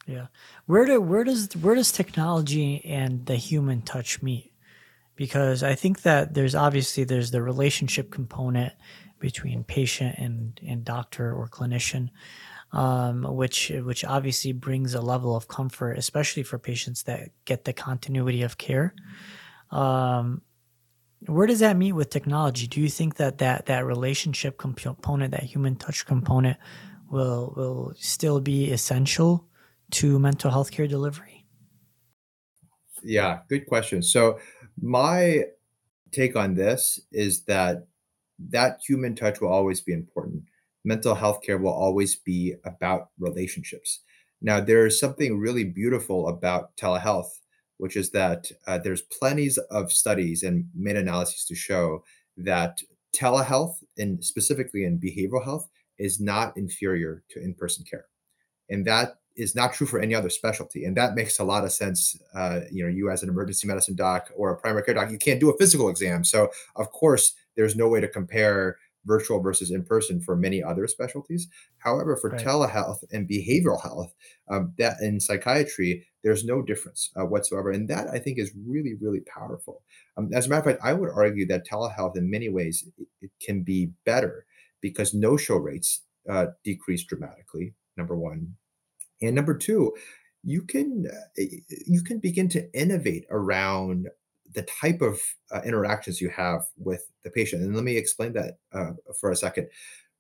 Yeah. 0.07 0.27
Where 0.67 0.87
do 0.87 1.01
where 1.01 1.25
does 1.25 1.55
where 1.57 1.75
does 1.75 1.91
technology 1.91 2.85
and 2.85 3.27
the 3.27 3.37
human 3.37 3.83
touch 3.83 4.23
meet? 4.23 4.53
Because 5.17 5.63
I 5.63 5.75
think 5.75 6.03
that 6.03 6.35
there's 6.35 6.55
obviously 6.55 7.05
there's 7.05 7.33
the 7.33 7.43
relationship 7.43 8.11
component 8.11 8.73
between 9.19 9.65
patient 9.65 10.17
and 10.19 10.61
and 10.67 10.85
doctor 10.85 11.33
or 11.33 11.49
clinician, 11.49 12.11
um, 12.73 13.23
which 13.23 13.73
which 13.85 14.05
obviously 14.05 14.53
brings 14.53 14.95
a 14.95 15.01
level 15.01 15.37
of 15.37 15.49
comfort, 15.49 15.99
especially 15.99 16.43
for 16.43 16.59
patients 16.59 17.05
that 17.05 17.31
get 17.45 17.65
the 17.65 17.73
continuity 17.73 18.43
of 18.43 18.59
care. 18.59 18.95
Um, 19.71 20.43
where 21.27 21.47
does 21.47 21.61
that 21.61 21.77
meet 21.77 21.93
with 21.93 22.11
technology? 22.11 22.67
Do 22.67 22.81
you 22.81 22.89
think 22.89 23.17
that 23.17 23.39
that 23.39 23.67
that 23.67 23.85
relationship 23.87 24.59
component, 24.59 25.33
that 25.33 25.43
human 25.43 25.77
touch 25.77 26.07
component, 26.07 26.59
will 27.11 27.53
will 27.57 27.93
still 27.97 28.41
be 28.41 28.71
essential 28.71 29.47
to 29.93 30.19
mental 30.19 30.51
health 30.51 30.71
care 30.71 30.87
delivery? 30.87 31.47
Yeah, 33.03 33.41
good 33.49 33.67
question. 33.67 34.03
So, 34.03 34.41
my 34.81 35.45
take 36.11 36.37
on 36.37 36.55
this 36.55 37.01
is 37.13 37.45
that 37.45 37.87
that 38.39 38.81
human 38.87 39.15
touch 39.15 39.41
will 39.41 39.49
always 39.49 39.81
be 39.81 39.93
important. 39.93 40.45
Mental 40.85 41.15
health 41.15 41.43
care 41.43 41.59
will 41.59 41.73
always 41.73 42.17
be 42.17 42.55
about 42.65 43.11
relationships. 43.19 44.01
Now, 44.41 44.61
there 44.61 44.87
is 44.87 45.01
something 45.01 45.39
really 45.39 45.65
beautiful 45.65 46.29
about 46.29 46.77
telehealth, 46.77 47.31
which 47.79 47.97
is 47.97 48.11
that 48.11 48.51
uh, 48.67 48.79
there's 48.79 49.03
plenties 49.03 49.59
of 49.71 49.91
studies 49.91 50.43
and 50.43 50.69
meta-analyses 50.75 51.45
to 51.47 51.55
show 51.55 52.05
that 52.37 52.81
telehealth, 53.15 53.77
and 53.99 54.23
specifically 54.23 54.85
in 54.85 55.01
behavioral 55.01 55.45
health, 55.45 55.69
is 55.99 56.21
not 56.21 56.57
inferior 56.57 57.25
to 57.31 57.43
in-person 57.43 57.85
care 57.89 58.07
and 58.69 58.85
that 58.87 59.19
is 59.37 59.55
not 59.55 59.75
true 59.75 59.87
for 59.87 60.01
any 60.01 60.15
other 60.15 60.31
specialty. 60.31 60.85
And 60.85 60.97
that 60.97 61.15
makes 61.15 61.39
a 61.39 61.45
lot 61.45 61.65
of 61.65 61.73
sense. 61.73 62.17
Uh, 62.35 62.61
you 62.71 62.83
know, 62.83 62.89
you 62.89 63.11
as 63.11 63.23
an 63.23 63.29
emergency 63.29 63.67
medicine 63.67 63.95
doc 63.95 64.31
or 64.35 64.51
a 64.51 64.57
primary 64.57 64.83
care 64.83 64.95
doc, 64.95 65.11
you 65.11 65.19
can't 65.19 65.41
do 65.41 65.51
a 65.51 65.59
physical 65.59 65.89
exam. 65.89 66.25
So 66.25 66.51
of 66.77 66.91
course, 66.91 67.35
there's 67.57 67.77
no 67.77 67.89
way 67.89 68.01
to 68.01 68.09
compare 68.09 68.79
virtual 69.05 69.41
versus 69.41 69.71
in 69.71 69.85
person 69.85 70.21
for 70.21 70.35
many 70.37 70.63
other 70.63 70.87
specialties. 70.89 71.49
However, 71.79 72.17
for 72.17 72.31
Right. 72.31 72.41
telehealth 72.41 73.05
and 73.13 73.29
behavioral 73.29 73.81
health, 73.81 74.13
um, 74.49 74.75
that 74.79 74.97
in 75.01 75.21
psychiatry, 75.21 76.07
there's 76.25 76.45
no 76.45 76.61
difference 76.61 77.11
uh, 77.17 77.25
whatsoever, 77.25 77.71
and 77.71 77.89
that 77.89 78.09
I 78.09 78.19
think 78.19 78.39
is 78.39 78.53
really, 78.67 78.95
really 78.95 79.21
powerful. 79.21 79.85
Um, 80.17 80.31
as 80.35 80.47
a 80.47 80.49
matter 80.49 80.59
of 80.71 80.77
fact, 80.77 80.85
I 80.85 80.93
would 80.93 81.11
argue 81.11 81.47
that 81.47 81.67
telehealth, 81.67 82.17
in 82.17 82.31
many 82.31 82.49
ways, 82.49 82.89
it, 82.99 83.07
it 83.23 83.31
can 83.41 83.63
be 83.63 83.93
better 84.05 84.45
because 84.81 85.15
no-show 85.15 85.57
rates 85.57 86.03
uh, 86.29 86.47
decrease 86.65 87.05
dramatically. 87.05 87.75
Number 87.97 88.17
one, 88.17 88.57
and 89.23 89.35
number 89.35 89.57
2, 89.57 89.95
you 90.43 90.63
can, 90.63 91.07
uh, 91.11 91.43
you 91.87 92.03
can 92.03 92.19
begin 92.21 92.49
to 92.51 92.71
innovate 92.79 93.25
around 93.31 94.09
the 94.55 94.63
type 94.63 95.01
of, 95.03 95.21
uh, 95.53 95.63
interactions 95.65 96.21
you 96.21 96.29
have 96.31 96.63
with 96.79 97.07
the 97.25 97.31
patient, 97.31 97.63
and 97.63 97.75
let 97.75 97.85
me 97.85 97.97
explain 97.97 98.33
that, 98.35 98.59
uh, 98.73 98.93
for 99.21 99.31
a 99.31 99.37
second. 99.37 99.69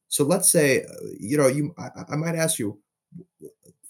So 0.09 0.25
let's 0.25 0.51
say, 0.51 0.85
uh, 0.85 0.95
you 1.19 1.37
know, 1.39 1.49
you 1.49 1.75
I 1.79 1.91
I 2.11 2.17
might 2.17 2.37
ask 2.37 2.59
you, 2.59 2.81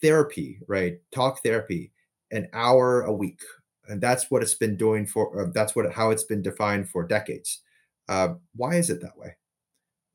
therapy, 0.00 0.60
right? 0.68 0.98
Talk 1.12 1.42
therapy, 1.42 1.92
an 2.30 2.48
hour 2.52 3.02
a 3.02 3.12
week, 3.12 3.40
and 3.88 4.00
that's 4.00 4.30
what 4.30 4.42
it's 4.42 4.54
been 4.54 4.76
doing 4.76 5.06
for 5.06 5.42
uh, 5.46 5.50
that's 5.54 5.74
what 5.76 5.92
how 5.92 6.10
it's 6.10 6.24
been 6.24 6.42
defined 6.42 6.88
for 6.90 7.04
decades. 7.06 7.62
Uh, 8.08 8.34
why 8.54 8.74
is 8.76 8.90
it 8.90 9.00
that 9.02 9.16
way? 9.18 9.36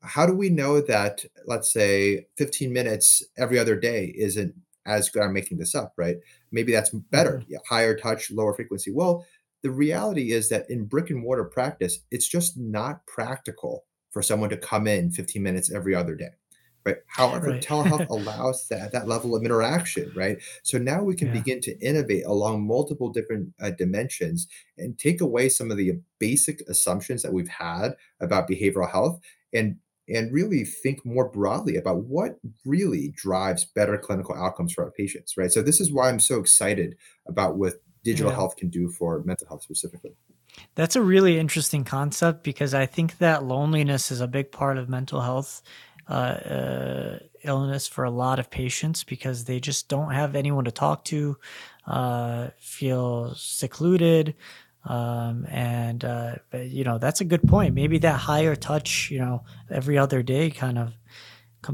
how 0.02 0.26
do 0.26 0.34
we 0.34 0.50
know 0.50 0.80
that 0.80 1.24
let's 1.46 1.72
say 1.72 2.26
15 2.36 2.72
minutes 2.72 3.22
every 3.38 3.58
other 3.58 3.76
day 3.78 4.14
isn't 4.18 4.54
as 4.86 5.08
good 5.10 5.22
i'm 5.22 5.32
making 5.32 5.58
this 5.58 5.74
up 5.74 5.92
right 5.96 6.16
maybe 6.52 6.72
that's 6.72 6.90
better 6.90 7.38
Mhm. 7.40 7.46
yeah, 7.48 7.58
higher 7.68 7.96
touch 7.96 8.30
lower 8.30 8.54
frequency 8.54 8.92
well 8.92 9.26
the 9.62 9.70
reality 9.70 10.32
is 10.32 10.48
that 10.48 10.68
in 10.70 10.84
brick 10.86 11.10
and 11.10 11.20
mortar 11.20 11.44
practice 11.44 12.00
it's 12.10 12.28
just 12.28 12.58
not 12.58 13.06
practical 13.06 13.84
for 14.10 14.22
someone 14.22 14.50
to 14.50 14.56
come 14.56 14.86
in 14.86 15.10
15 15.10 15.42
minutes 15.42 15.72
every 15.72 15.94
other 15.94 16.14
day 16.14 16.30
right 16.84 16.96
however 17.06 17.52
Right. 17.52 17.62
telehealth 17.62 18.06
allows 18.10 18.66
that 18.68 18.92
that 18.92 19.06
level 19.08 19.36
of 19.36 19.44
interaction 19.44 20.10
right 20.14 20.38
so 20.64 20.78
now 20.78 21.02
we 21.02 21.14
can 21.14 21.28
Yeah. 21.28 21.30
begin 21.30 21.60
to 21.60 21.78
innovate 21.80 22.24
along 22.26 22.66
multiple 22.66 23.10
different 23.10 23.54
uh, 23.60 23.70
dimensions 23.70 24.48
and 24.78 24.98
take 24.98 25.20
away 25.20 25.48
some 25.48 25.70
of 25.70 25.76
the 25.76 25.92
basic 26.18 26.60
assumptions 26.62 27.22
that 27.22 27.32
we've 27.32 27.48
had 27.48 27.90
about 28.20 28.48
behavioral 28.48 28.90
health 28.90 29.20
and 29.52 29.78
and 30.08 30.32
really 30.32 30.64
think 30.64 31.04
more 31.06 31.28
broadly 31.28 31.76
about 31.76 32.04
what 32.04 32.38
really 32.64 33.12
drives 33.14 33.64
better 33.64 33.96
clinical 33.96 34.34
outcomes 34.34 34.72
for 34.72 34.82
our 34.84 34.90
patients, 34.90 35.36
right? 35.36 35.52
So 35.52 35.62
this 35.62 35.80
is 35.80 35.92
why 35.92 36.08
I'm 36.08 36.18
so 36.18 36.40
excited 36.40 36.96
about 37.28 37.56
what 37.56 37.74
digital 38.04 38.30
Yeah. 38.30 38.36
health 38.36 38.56
can 38.56 38.68
do 38.68 38.88
for 38.88 39.22
mental 39.24 39.46
health 39.46 39.62
specifically. 39.62 40.12
That's 40.74 40.96
a 40.96 41.02
really 41.02 41.38
interesting 41.38 41.84
concept 41.84 42.42
because 42.42 42.74
I 42.74 42.86
think 42.86 43.18
that 43.18 43.44
loneliness 43.44 44.10
is 44.10 44.20
a 44.20 44.26
big 44.26 44.52
part 44.52 44.78
of 44.78 44.88
mental 44.88 45.20
health 45.20 45.62
uh, 46.08 46.12
uh, 46.12 47.18
illness 47.44 47.86
for 47.86 48.04
a 48.04 48.10
lot 48.10 48.38
of 48.38 48.50
patients 48.50 49.04
because 49.04 49.44
they 49.44 49.60
just 49.60 49.88
don't 49.88 50.12
have 50.12 50.34
anyone 50.34 50.64
to 50.64 50.70
talk 50.70 51.04
to, 51.04 51.38
uh, 51.86 52.48
feel 52.58 53.34
secluded. 53.34 54.34
Um, 54.84 55.46
and, 55.48 56.04
uh, 56.04 56.34
but, 56.50 56.68
you 56.68 56.82
know, 56.84 56.98
that's 56.98 57.20
a 57.20 57.24
good 57.24 57.46
point. 57.46 57.74
Maybe 57.74 57.98
that 57.98 58.18
higher 58.18 58.56
touch, 58.56 59.10
you 59.12 59.20
know, 59.20 59.44
every 59.70 59.96
other 59.96 60.22
day 60.22 60.50
kind 60.50 60.76
of 60.76 60.92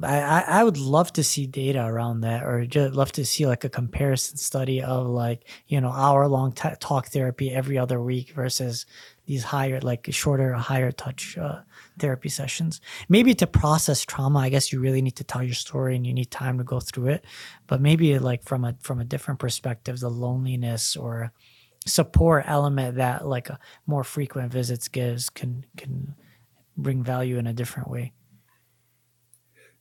I, 0.03 0.45
I 0.47 0.65
would 0.65 0.77
love 0.77 1.13
to 1.15 1.25
see 1.25 1.47
data 1.47 1.83
around 1.83 2.21
that, 2.21 2.45
or 2.45 2.67
just 2.67 2.95
love 2.95 3.11
to 3.13 3.25
see 3.25 3.47
like 3.47 3.65
a 3.65 3.71
comparison 3.71 4.37
study 4.37 4.83
of 4.83 5.07
like 5.07 5.49
you 5.67 5.81
know 5.81 5.91
hour 5.91 6.29
long 6.29 6.53
t- 6.53 6.69
talk 6.79 7.09
therapy 7.09 7.51
every 7.51 7.79
other 7.79 8.01
week 8.01 8.33
versus 8.33 8.85
these 9.25 9.45
higher 9.45 9.81
like 9.81 10.07
shorter 10.11 10.53
higher 10.53 10.93
touch 10.93 11.39
uh, 11.39 11.61
therapy 11.99 12.29
sessions. 12.29 12.83
Maybe 13.09 13.35
to 13.35 13.47
process 13.47 14.03
trauma, 14.03 14.41
I 14.41 14.51
guess 14.51 14.73
you 14.73 14.81
really 14.81 15.01
need 15.01 15.17
to 15.17 15.25
tell 15.25 15.43
your 15.43 15.55
story 15.55 15.97
and 15.97 16.07
you 16.07 16.13
need 16.13 16.31
time 16.31 16.59
to 16.59 16.65
go 16.65 16.81
through 16.81 17.09
it. 17.09 17.25
But 17.67 17.81
maybe 17.81 18.19
like 18.19 18.45
from 18.45 18.65
a 18.65 18.77
from 18.81 19.01
a 19.01 19.05
different 19.05 19.41
perspective, 19.41 20.01
the 20.01 20.11
loneliness 20.11 20.97
or 20.97 21.33
support 21.87 22.45
element 22.47 22.97
that 22.97 23.27
like 23.27 23.49
a 23.49 23.59
more 23.87 24.05
frequent 24.05 24.53
visits 24.53 24.89
gives 24.89 25.31
can 25.31 25.65
can 25.79 26.15
bring 26.77 27.03
value 27.03 27.39
in 27.39 27.47
a 27.47 27.55
different 27.55 27.89
way. 27.91 28.13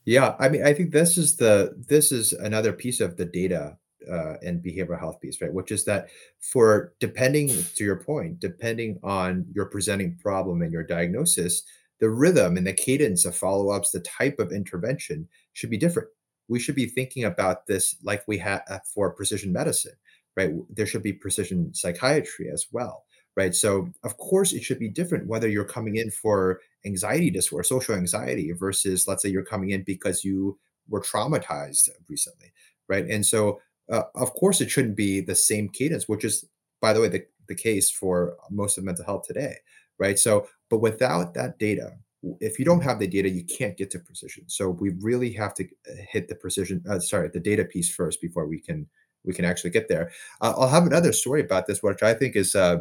Yeah, 0.07 0.35
I 0.39 0.47
mean, 0.47 0.65
I 0.65 0.73
think 0.73 0.91
this 0.91 1.17
is 1.17 1.35
the 1.35 1.75
this 1.89 2.13
is 2.13 2.31
another 2.31 2.71
piece 2.71 3.01
of 3.01 3.17
the 3.17 3.25
data 3.25 3.77
uh, 4.09 4.35
and 4.41 4.63
behavioral 4.63 4.97
health 4.97 5.19
piece, 5.19 5.41
right? 5.41 5.53
Which 5.53 5.69
is 5.69 5.83
that 5.83 6.07
for 6.39 6.93
depending 7.01 7.49
to 7.49 7.83
your 7.83 7.97
point, 7.97 8.39
depending 8.39 8.99
on 9.03 9.45
your 9.53 9.65
presenting 9.65 10.17
problem 10.17 10.61
and 10.61 10.71
your 10.71 10.83
diagnosis, 10.83 11.61
the 11.99 12.09
rhythm 12.09 12.55
and 12.55 12.65
the 12.65 12.71
cadence 12.73 13.25
of 13.25 13.35
follow-ups, 13.35 13.91
the 13.91 13.99
type 13.99 14.39
of 14.39 14.53
intervention 14.53 15.27
should 15.51 15.69
be 15.69 15.77
different. 15.77 16.07
We 16.47 16.59
should 16.61 16.75
be 16.75 16.85
thinking 16.85 17.25
about 17.25 17.67
this 17.67 17.97
like 18.01 18.23
we 18.29 18.37
have 18.37 18.63
for 18.95 19.11
precision 19.11 19.51
medicine, 19.51 19.97
right? 20.37 20.53
There 20.69 20.85
should 20.85 21.03
be 21.03 21.11
precision 21.11 21.73
psychiatry 21.73 22.49
as 22.49 22.67
well, 22.71 23.03
right? 23.37 23.53
So, 23.53 23.93
of 24.03 24.17
course, 24.17 24.51
it 24.51 24.63
should 24.63 24.79
be 24.79 24.89
different 24.89 25.27
whether 25.27 25.47
you're 25.47 25.63
coming 25.63 25.95
in 25.95 26.09
for 26.09 26.59
anxiety 26.85 27.29
disorder, 27.29 27.63
social 27.63 27.93
anxiety, 27.93 28.51
versus 28.51 29.07
let's 29.07 29.21
say 29.21 29.29
you're 29.29 29.45
coming 29.45 29.69
in 29.69 29.83
because 29.83 30.25
you 30.25 30.57
were 30.89 31.01
traumatized 31.01 31.87
recently, 32.09 32.51
right? 32.89 33.05
And 33.05 33.23
so, 33.23 33.61
uh, 33.91 34.03
of 34.15 34.33
course, 34.33 34.59
it 34.59 34.71
shouldn't 34.71 34.97
be 34.97 35.21
the 35.21 35.35
same 35.35 35.69
cadence, 35.69 36.09
which 36.09 36.25
is, 36.25 36.45
by 36.81 36.93
the 36.93 36.99
way, 36.99 37.09
the, 37.09 37.25
the 37.47 37.55
case 37.55 37.91
for 37.91 38.35
most 38.49 38.77
of 38.77 38.83
mental 38.83 39.05
health 39.05 39.27
today, 39.27 39.55
right? 39.99 40.17
So, 40.17 40.47
but 40.69 40.79
without 40.79 41.35
that 41.35 41.59
data, 41.59 41.93
if 42.41 42.57
you 42.57 42.65
don't 42.65 42.83
have 42.83 42.97
the 42.97 43.07
data, 43.07 43.29
you 43.29 43.43
can't 43.43 43.77
get 43.77 43.91
to 43.91 43.99
precision. 43.99 44.45
So 44.47 44.69
we 44.69 44.89
really 44.99 45.31
have 45.33 45.53
to 45.55 45.63
uh, 45.63 45.93
hit 46.09 46.27
the 46.27 46.35
precision, 46.35 46.83
uh, 46.89 46.99
sorry, 46.99 47.29
the 47.29 47.39
data 47.39 47.63
piece 47.63 47.93
first 47.93 48.19
before 48.19 48.47
we 48.47 48.59
can 48.59 48.87
we 49.23 49.33
can 49.33 49.45
actually 49.45 49.71
get 49.71 49.89
there. 49.89 50.11
Uh, 50.41 50.53
I'll 50.57 50.69
have 50.69 50.85
another 50.85 51.11
story 51.11 51.41
about 51.41 51.67
this, 51.67 51.83
which 51.83 52.01
I 52.01 52.13
think 52.13 52.35
is 52.35 52.55
uh, 52.55 52.77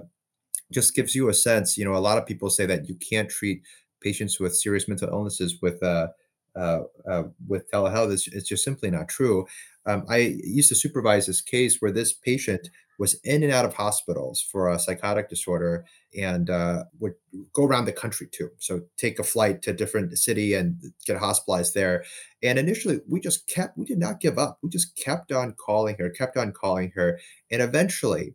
just 0.73 0.95
gives 0.95 1.15
you 1.15 1.29
a 1.29 1.35
sense. 1.35 1.77
You 1.77 1.85
know, 1.85 1.95
a 1.95 1.99
lot 1.99 2.19
of 2.19 2.27
people 2.27 2.51
say 2.51 2.67
that 2.67 2.89
you 2.89 2.95
can't 2.97 3.29
treat 3.31 3.63
patients 4.01 4.39
with 4.39 4.57
serious 4.57 4.89
mental 4.89 5.09
illnesses 5.09 5.57
with 5.63 5.83
uh, 5.83 6.09
uh, 6.57 6.81
uh, 7.11 7.25
with 7.47 7.71
telehealth. 7.71 8.13
It's, 8.13 8.29
it's, 8.29 8.49
just 8.49 8.65
simply 8.65 8.91
not 8.91 9.09
true. 9.09 9.47
Um, 9.85 10.05
I 10.09 10.37
used 10.43 10.71
to 10.71 10.75
supervise 10.75 11.27
this 11.27 11.43
case 11.43 11.79
where 11.81 11.93
this 11.93 12.15
patient 12.15 12.71
was 12.99 13.21
in 13.25 13.43
and 13.43 13.53
out 13.53 13.67
of 13.67 13.75
hospitals 13.75 14.41
for 14.41 14.71
a 14.71 14.79
psychotic 14.79 15.29
disorder 15.29 15.85
and 16.19 16.49
uh, 16.49 16.85
would 16.99 17.13
go 17.53 17.65
around 17.65 17.85
the 17.85 17.93
country 17.93 18.27
too. 18.31 18.49
So 18.59 18.81
take 18.97 19.19
a 19.19 19.23
flight 19.25 19.61
to 19.63 19.73
a 19.73 19.75
different 19.75 20.17
city 20.19 20.55
and 20.55 20.81
get 21.05 21.19
hospitalized 21.19 21.75
there. 21.75 22.05
And 22.43 22.59
initially, 22.59 23.01
we 23.07 23.21
just 23.21 23.47
kept, 23.47 23.77
we 23.77 23.85
did 23.85 23.99
not 23.99 24.21
give 24.21 24.39
up. 24.39 24.59
We 24.63 24.71
just 24.71 24.97
kept 24.97 25.33
on 25.33 25.53
calling 25.53 25.97
her, 25.99 26.09
kept 26.09 26.39
on 26.39 26.53
calling 26.53 26.93
her. 26.95 27.21
And 27.51 27.61
eventually, 27.61 28.35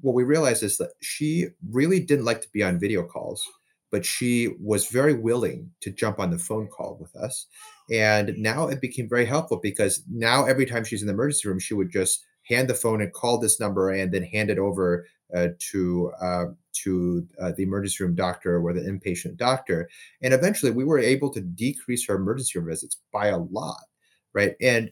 what 0.00 0.14
we 0.14 0.24
realized 0.24 0.62
is 0.62 0.76
that 0.78 0.92
she 1.00 1.46
really 1.70 2.00
didn't 2.00 2.24
like 2.24 2.40
to 2.40 2.48
be 2.52 2.62
on 2.62 2.78
video 2.78 3.02
calls 3.02 3.46
but 3.94 4.04
she 4.04 4.48
was 4.60 4.88
very 4.88 5.14
willing 5.14 5.70
to 5.80 5.88
jump 5.88 6.18
on 6.18 6.32
the 6.32 6.36
phone 6.36 6.66
call 6.66 6.98
with 7.00 7.14
us. 7.14 7.46
And 7.92 8.36
now 8.36 8.66
it 8.66 8.80
became 8.80 9.08
very 9.08 9.24
helpful 9.24 9.60
because 9.62 10.02
now 10.10 10.46
every 10.46 10.66
time 10.66 10.82
she's 10.82 11.00
in 11.00 11.06
the 11.06 11.12
emergency 11.12 11.48
room, 11.48 11.60
she 11.60 11.74
would 11.74 11.92
just 11.92 12.24
hand 12.42 12.66
the 12.66 12.74
phone 12.74 13.00
and 13.00 13.12
call 13.12 13.38
this 13.38 13.60
number 13.60 13.90
and 13.90 14.10
then 14.10 14.24
hand 14.24 14.50
it 14.50 14.58
over 14.58 15.06
uh, 15.32 15.50
to 15.70 16.10
uh, 16.20 16.46
to 16.82 17.24
uh, 17.40 17.52
the 17.56 17.62
emergency 17.62 18.02
room 18.02 18.16
doctor 18.16 18.60
or 18.60 18.72
the 18.72 18.80
inpatient 18.80 19.36
doctor. 19.36 19.88
And 20.22 20.34
eventually, 20.34 20.72
we 20.72 20.82
were 20.82 20.98
able 20.98 21.30
to 21.30 21.40
decrease 21.40 22.04
her 22.08 22.16
emergency 22.16 22.58
room 22.58 22.70
visits 22.70 23.00
by 23.12 23.28
a 23.28 23.38
lot, 23.38 23.84
right? 24.32 24.56
And 24.60 24.90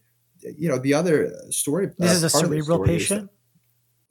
you 0.56 0.68
know, 0.68 0.78
the 0.78 0.94
other 0.94 1.34
story. 1.50 1.90
This 1.98 2.12
is 2.12 2.22
a 2.22 2.30
cerebral 2.30 2.84
patient. 2.84 3.30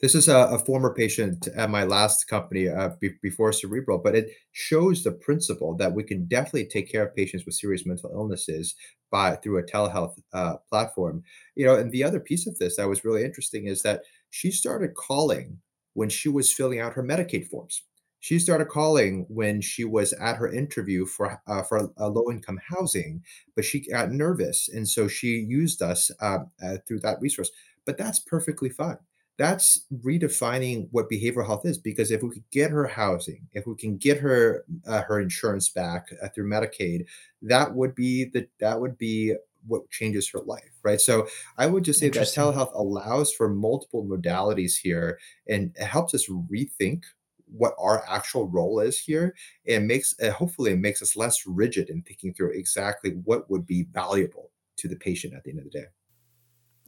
This 0.02 0.16
is 0.16 0.26
a, 0.26 0.36
a 0.36 0.58
former 0.58 0.92
patient 0.92 1.46
at 1.56 1.70
my 1.70 1.84
last 1.84 2.26
company 2.26 2.68
uh, 2.68 2.90
be, 3.00 3.10
before 3.22 3.52
Cerebral, 3.52 3.98
but 3.98 4.16
it 4.16 4.30
shows 4.50 5.04
the 5.04 5.12
principle 5.12 5.76
that 5.76 5.92
we 5.94 6.02
can 6.02 6.26
definitely 6.26 6.66
take 6.66 6.90
care 6.90 7.06
of 7.06 7.14
patients 7.14 7.46
with 7.46 7.54
serious 7.54 7.86
mental 7.86 8.10
illnesses 8.12 8.74
by 9.12 9.36
through 9.36 9.58
a 9.58 9.62
telehealth 9.62 10.18
uh, 10.32 10.56
platform. 10.68 11.22
You 11.54 11.66
know, 11.66 11.76
and 11.76 11.92
the 11.92 12.02
other 12.02 12.18
piece 12.18 12.48
of 12.48 12.58
this 12.58 12.76
that 12.76 12.88
was 12.88 13.04
really 13.04 13.24
interesting 13.24 13.66
is 13.66 13.82
that 13.82 14.02
she 14.30 14.50
started 14.50 14.94
calling 14.94 15.58
when 15.94 16.08
she 16.08 16.28
was 16.28 16.52
filling 16.52 16.80
out 16.80 16.94
her 16.94 17.02
Medicaid 17.04 17.46
forms. 17.48 17.82
She 18.18 18.40
started 18.40 18.68
calling 18.68 19.26
when 19.28 19.60
she 19.60 19.84
was 19.84 20.12
at 20.14 20.36
her 20.36 20.52
interview 20.52 21.06
for 21.06 21.40
uh, 21.46 21.62
for 21.62 21.90
a 21.96 22.08
low 22.08 22.28
income 22.30 22.58
housing, 22.68 23.22
but 23.54 23.64
she 23.64 23.88
got 23.88 24.10
nervous, 24.10 24.68
and 24.68 24.88
so 24.88 25.06
she 25.06 25.28
used 25.36 25.80
us 25.80 26.10
uh, 26.20 26.38
uh, 26.62 26.78
through 26.88 27.00
that 27.00 27.20
resource. 27.20 27.50
But 27.86 27.98
that's 27.98 28.18
perfectly 28.20 28.68
fine 28.68 28.98
that's 29.42 29.86
redefining 30.04 30.86
what 30.92 31.10
behavioral 31.10 31.44
health 31.44 31.66
is 31.66 31.76
because 31.76 32.12
if 32.12 32.22
we 32.22 32.30
could 32.30 32.48
get 32.52 32.70
her 32.70 32.86
housing 32.86 33.48
if 33.52 33.66
we 33.66 33.74
can 33.74 33.96
get 33.96 34.18
her 34.18 34.64
uh, 34.86 35.02
her 35.02 35.20
insurance 35.20 35.68
back 35.68 36.06
uh, 36.22 36.28
through 36.28 36.48
medicaid 36.48 37.04
that 37.42 37.74
would 37.74 37.92
be 37.94 38.24
the 38.26 38.46
that 38.60 38.80
would 38.80 38.96
be 38.96 39.34
what 39.66 39.88
changes 39.90 40.30
her 40.30 40.40
life 40.40 40.70
right? 40.84 41.00
So 41.00 41.26
i 41.58 41.66
would 41.66 41.84
just 41.84 41.98
say 41.98 42.08
that 42.08 42.28
telehealth 42.28 42.72
allows 42.74 43.32
for 43.32 43.48
multiple 43.48 44.04
modalities 44.04 44.76
here 44.76 45.18
and 45.48 45.72
it 45.74 45.86
helps 45.86 46.14
us 46.14 46.28
rethink 46.28 47.02
what 47.46 47.74
our 47.80 48.04
actual 48.08 48.48
role 48.48 48.78
is 48.78 48.98
here 48.98 49.34
and 49.66 49.88
makes 49.88 50.14
uh, 50.20 50.30
hopefully 50.30 50.70
it 50.70 50.78
makes 50.78 51.02
us 51.02 51.16
less 51.16 51.46
rigid 51.46 51.90
in 51.90 52.00
thinking 52.02 52.32
through 52.32 52.52
exactly 52.52 53.10
what 53.24 53.50
would 53.50 53.66
be 53.66 53.86
valuable 53.92 54.52
to 54.76 54.88
the 54.88 54.96
patient 54.96 55.34
at 55.34 55.44
the 55.44 55.50
end 55.50 55.58
of 55.58 55.64
the 55.64 55.70
day. 55.70 55.86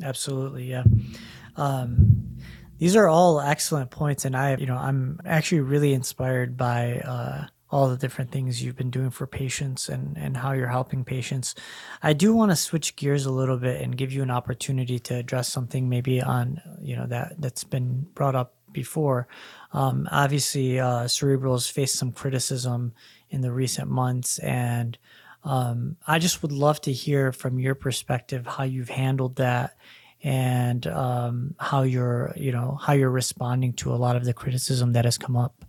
Absolutely, 0.02 0.64
yeah. 0.64 0.82
Um, 1.56 2.38
these 2.78 2.96
are 2.96 3.08
all 3.08 3.40
excellent 3.40 3.90
points, 3.90 4.24
and 4.24 4.36
I, 4.36 4.56
you 4.56 4.66
know, 4.66 4.76
I'm 4.76 5.20
actually 5.24 5.60
really 5.60 5.92
inspired 5.92 6.56
by 6.56 6.98
uh, 7.00 7.46
all 7.70 7.88
the 7.88 7.96
different 7.96 8.30
things 8.30 8.62
you've 8.62 8.76
been 8.76 8.90
doing 8.90 9.10
for 9.10 9.26
patients 9.26 9.88
and 9.88 10.16
and 10.16 10.36
how 10.36 10.52
you're 10.52 10.68
helping 10.68 11.04
patients. 11.04 11.54
I 12.02 12.12
do 12.12 12.34
want 12.34 12.52
to 12.52 12.56
switch 12.56 12.96
gears 12.96 13.26
a 13.26 13.32
little 13.32 13.56
bit 13.58 13.80
and 13.80 13.96
give 13.96 14.12
you 14.12 14.22
an 14.22 14.30
opportunity 14.30 14.98
to 15.00 15.16
address 15.16 15.48
something 15.48 15.88
maybe 15.88 16.20
on 16.20 16.60
you 16.80 16.96
know 16.96 17.06
that 17.06 17.34
that's 17.38 17.64
been 17.64 18.06
brought 18.14 18.34
up 18.34 18.54
before. 18.72 19.28
Um, 19.72 20.08
obviously, 20.10 20.78
uh, 20.78 21.08
Cerebral 21.08 21.54
has 21.54 21.68
faced 21.68 21.96
some 21.96 22.12
criticism 22.12 22.92
in 23.30 23.40
the 23.40 23.52
recent 23.52 23.88
months, 23.88 24.38
and 24.38 24.98
um, 25.42 25.96
I 26.06 26.18
just 26.18 26.42
would 26.42 26.52
love 26.52 26.80
to 26.82 26.92
hear 26.92 27.32
from 27.32 27.58
your 27.58 27.74
perspective 27.74 28.46
how 28.46 28.64
you've 28.64 28.88
handled 28.88 29.36
that 29.36 29.76
and 30.24 30.86
um, 30.86 31.54
how 31.60 31.82
you're, 31.82 32.32
you 32.34 32.50
know, 32.50 32.78
how 32.80 32.94
you're 32.94 33.10
responding 33.10 33.74
to 33.74 33.92
a 33.92 33.96
lot 33.96 34.16
of 34.16 34.24
the 34.24 34.32
criticism 34.32 34.94
that 34.94 35.04
has 35.04 35.18
come 35.18 35.36
up. 35.36 35.64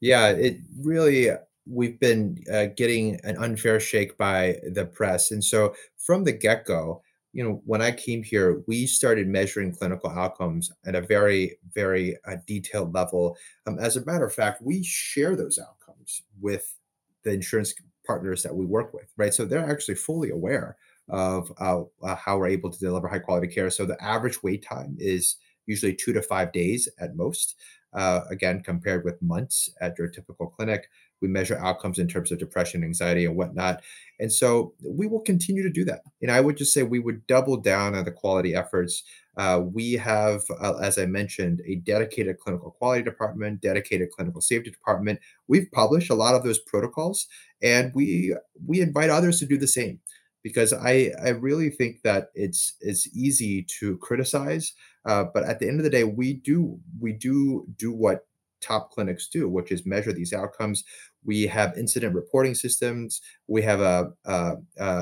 Yeah, 0.00 0.30
it 0.30 0.58
really 0.80 1.30
we've 1.64 2.00
been 2.00 2.42
uh, 2.52 2.66
getting 2.76 3.20
an 3.22 3.36
unfair 3.36 3.78
shake 3.78 4.16
by 4.16 4.56
the 4.72 4.86
press, 4.86 5.30
and 5.30 5.44
so 5.44 5.74
from 5.98 6.24
the 6.24 6.32
get 6.32 6.64
go, 6.64 7.02
you 7.32 7.44
know, 7.44 7.62
when 7.64 7.82
I 7.82 7.92
came 7.92 8.22
here, 8.22 8.62
we 8.66 8.86
started 8.86 9.28
measuring 9.28 9.72
clinical 9.72 10.10
outcomes 10.10 10.72
at 10.84 10.94
a 10.94 11.00
very, 11.00 11.58
very 11.72 12.16
uh, 12.26 12.36
detailed 12.46 12.92
level. 12.92 13.36
Um, 13.66 13.78
as 13.78 13.96
a 13.96 14.04
matter 14.04 14.26
of 14.26 14.34
fact, 14.34 14.62
we 14.62 14.82
share 14.82 15.36
those 15.36 15.58
outcomes 15.58 16.22
with 16.40 16.74
the 17.22 17.32
insurance 17.32 17.74
partners 18.06 18.42
that 18.42 18.54
we 18.54 18.66
work 18.66 18.92
with, 18.92 19.06
right? 19.16 19.32
So 19.32 19.44
they're 19.44 19.70
actually 19.70 19.94
fully 19.94 20.30
aware 20.30 20.76
of 21.12 21.52
uh, 21.60 21.82
uh, 22.02 22.16
how 22.16 22.38
we're 22.38 22.48
able 22.48 22.70
to 22.70 22.78
deliver 22.78 23.06
high 23.06 23.18
quality 23.18 23.46
care. 23.46 23.70
So 23.70 23.84
the 23.84 24.02
average 24.02 24.42
wait 24.42 24.64
time 24.64 24.96
is 24.98 25.36
usually 25.66 25.94
two 25.94 26.12
to 26.14 26.22
five 26.22 26.52
days 26.52 26.88
at 26.98 27.14
most. 27.14 27.54
Uh, 27.92 28.22
again, 28.30 28.62
compared 28.62 29.04
with 29.04 29.20
months 29.20 29.68
at 29.82 29.98
your 29.98 30.08
typical 30.08 30.46
clinic, 30.46 30.88
we 31.20 31.28
measure 31.28 31.58
outcomes 31.58 31.98
in 31.98 32.08
terms 32.08 32.32
of 32.32 32.38
depression, 32.38 32.82
anxiety, 32.82 33.26
and 33.26 33.36
whatnot. 33.36 33.82
And 34.18 34.32
so 34.32 34.72
we 34.82 35.06
will 35.06 35.20
continue 35.20 35.62
to 35.62 35.70
do 35.70 35.84
that. 35.84 36.00
And 36.22 36.30
I 36.30 36.40
would 36.40 36.56
just 36.56 36.72
say 36.72 36.82
we 36.82 36.98
would 36.98 37.26
double 37.26 37.58
down 37.58 37.94
on 37.94 38.06
the 38.06 38.10
quality 38.10 38.54
efforts. 38.54 39.04
Uh, 39.36 39.62
we 39.62 39.92
have, 39.92 40.42
uh, 40.58 40.78
as 40.78 40.98
I 40.98 41.04
mentioned, 41.04 41.60
a 41.66 41.76
dedicated 41.76 42.38
clinical 42.38 42.70
quality 42.70 43.02
department, 43.02 43.60
dedicated 43.60 44.10
clinical 44.10 44.40
safety 44.40 44.70
department. 44.70 45.20
We've 45.46 45.70
published 45.70 46.10
a 46.10 46.14
lot 46.14 46.34
of 46.34 46.44
those 46.44 46.58
protocols, 46.58 47.26
and 47.62 47.94
we 47.94 48.34
we 48.66 48.80
invite 48.80 49.10
others 49.10 49.38
to 49.40 49.46
do 49.46 49.58
the 49.58 49.68
same 49.68 50.00
because 50.42 50.72
I 50.72 51.12
I 51.22 51.30
really 51.30 51.70
think 51.70 52.02
that 52.02 52.28
it's 52.34 52.74
it's 52.80 53.08
easy 53.16 53.66
to 53.80 53.96
criticize, 53.98 54.72
uh, 55.04 55.24
but 55.32 55.44
at 55.44 55.58
the 55.58 55.68
end 55.68 55.78
of 55.78 55.84
the 55.84 55.90
day, 55.90 56.04
we 56.04 56.34
do 56.34 56.78
we 57.00 57.12
do 57.12 57.66
do 57.76 57.92
what 57.92 58.26
top 58.60 58.92
clinics 58.92 59.28
do, 59.28 59.48
which 59.48 59.72
is 59.72 59.84
measure 59.84 60.12
these 60.12 60.32
outcomes. 60.32 60.84
We 61.24 61.46
have 61.48 61.76
incident 61.76 62.14
reporting 62.14 62.54
systems. 62.54 63.20
We 63.48 63.62
have 63.62 63.80
a 63.80 64.10
a, 64.24 64.56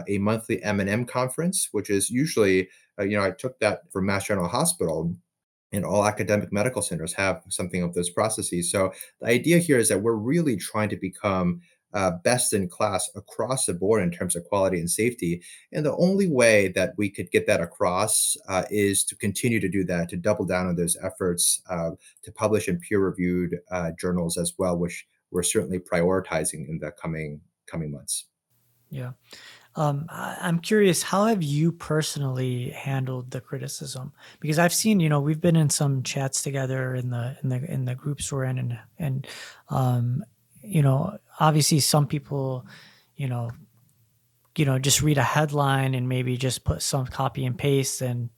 a 0.09 0.19
monthly 0.19 0.63
M 0.63 0.81
and 0.81 0.89
M 0.91 1.05
conference, 1.05 1.69
which 1.73 1.91
is 1.91 2.11
usually 2.11 2.69
uh, 2.99 3.05
you 3.05 3.17
know 3.17 3.25
I 3.25 3.31
took 3.31 3.59
that 3.61 3.91
from 3.93 4.07
Mass 4.07 4.27
General 4.27 4.49
Hospital 4.49 5.15
and 5.73 5.85
all 5.85 6.05
academic 6.05 6.53
medical 6.53 6.83
centers 6.83 7.13
have 7.13 7.43
something 7.49 7.83
of 7.83 7.95
those 7.95 8.11
processes. 8.11 8.71
So 8.71 8.93
the 9.21 9.29
idea 9.29 9.59
here 9.59 9.79
is 9.79 9.89
that 9.89 10.03
we're 10.03 10.15
really 10.15 10.57
trying 10.57 10.89
to 10.89 10.97
become 10.97 11.61
uh, 11.93 12.13
best 12.23 12.53
in 12.53 12.69
class 12.69 13.11
across 13.15 13.67
the 13.67 13.75
board 13.75 14.03
in 14.03 14.11
terms 14.11 14.37
of 14.37 14.45
quality 14.45 14.79
and 14.79 14.91
safety. 14.91 15.43
And 15.73 15.85
the 15.85 15.97
only 15.97 16.29
way 16.29 16.69
that 16.69 16.95
we 16.97 17.11
could 17.11 17.31
get 17.31 17.47
that 17.47 17.61
across 17.61 18.37
uh, 18.49 18.65
is 18.71 19.05
to 19.05 19.17
continue 19.17 19.61
to 19.61 19.69
do 19.69 19.85
that, 19.85 20.09
to 20.11 20.17
double 20.17 20.45
down 20.45 20.67
on 20.67 20.77
those 20.77 20.97
efforts, 21.03 21.61
uh, 21.69 21.91
to 22.23 22.33
publish 22.33 22.69
in 22.69 22.79
peer-reviewed 22.79 23.59
uh, 23.71 23.91
journals 23.99 24.39
as 24.39 24.55
well, 24.59 24.77
which 24.77 25.07
we're 25.31 25.43
certainly 25.43 25.79
prioritizing 25.79 26.69
in 26.69 26.79
the 26.81 26.91
coming 26.93 27.41
coming 27.67 27.91
months. 27.91 28.27
Yeah. 28.91 29.13
Um, 29.77 30.07
I'm 30.11 30.59
curious, 30.59 31.01
how 31.01 31.27
have 31.27 31.45
you 31.45 31.71
personally 31.71 32.71
handled 32.71 33.31
the 33.31 33.41
criticism? 33.41 34.13
Because 34.41 34.59
I've 34.59 34.75
seen, 34.75 34.99
you 34.99 35.09
know, 35.09 35.21
we've 35.21 35.41
been 35.41 35.55
in 35.55 35.71
some 35.71 36.03
chats 36.03 36.43
together 36.43 36.97
in 36.97 37.11
the 37.11 37.37
in 37.45 37.49
the 37.51 37.73
in 37.73 37.85
the 37.85 37.95
groups 37.95 38.33
we're 38.33 38.45
in, 38.45 38.59
and 38.59 38.79
and 38.99 39.27
um, 39.69 40.25
you 40.63 40.83
know, 40.83 41.17
obviously 41.41 41.81
some 41.81 42.07
people, 42.07 42.67
you 43.17 43.27
know, 43.27 43.51
you 44.57 44.65
know, 44.67 44.79
just 44.79 45.01
read 45.01 45.19
a 45.19 45.23
headline 45.23 45.95
and 45.95 46.09
maybe 46.09 46.37
just 46.37 46.65
put 46.65 46.83
some 46.83 47.07
copy 47.07 47.47
and 47.47 47.57
paste 47.57 48.03
and 48.03 48.29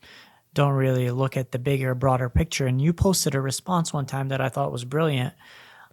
don't 0.54 0.74
really 0.74 1.10
look 1.10 1.36
at 1.36 1.50
the 1.50 1.58
bigger, 1.58 1.94
broader 1.94 2.28
picture. 2.28 2.66
And 2.66 2.80
you 2.80 2.92
posted 2.92 3.34
a 3.34 3.40
response 3.40 3.92
one 3.92 4.06
time 4.06 4.28
that 4.28 4.40
I 4.40 4.48
thought 4.48 4.70
was 4.70 4.84
brilliant. 4.84 5.34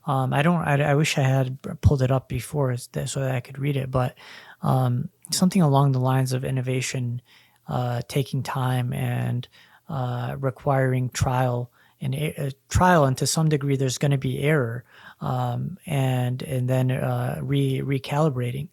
Um, 0.05 0.33
I 0.33 0.41
don't. 0.43 0.61
I, 0.61 0.81
I, 0.91 0.95
wish 0.95 1.17
I 1.17 1.21
had 1.21 1.59
pulled 1.81 2.01
it 2.01 2.09
up 2.09 2.29
before 2.29 2.75
so 2.77 3.19
that 3.19 3.35
I 3.35 3.41
could 3.41 3.59
read 3.59 3.75
it, 3.75 3.91
but 3.91 4.15
um, 4.61 5.09
something 5.31 5.61
along 5.61 5.91
the 5.91 5.99
lines 5.99 6.31
of 6.33 6.45
innovation 6.45 7.21
uh, 7.67 8.01
taking 8.07 8.41
time 8.41 8.93
and 8.93 9.47
uh, 9.87 10.35
requiring 10.39 11.09
trial 11.09 11.69
and 12.01 12.15
uh, 12.15 12.49
trial, 12.69 13.05
and 13.05 13.17
to 13.17 13.27
some 13.27 13.49
degree, 13.49 13.75
there's 13.75 13.97
going 13.97 14.11
to 14.11 14.17
be 14.17 14.39
error, 14.39 14.85
um, 15.21 15.77
and 15.85 16.41
and 16.43 16.69
then 16.69 16.91
uh, 16.91 17.39
re 17.41 17.81
recalibrating. 17.81 18.69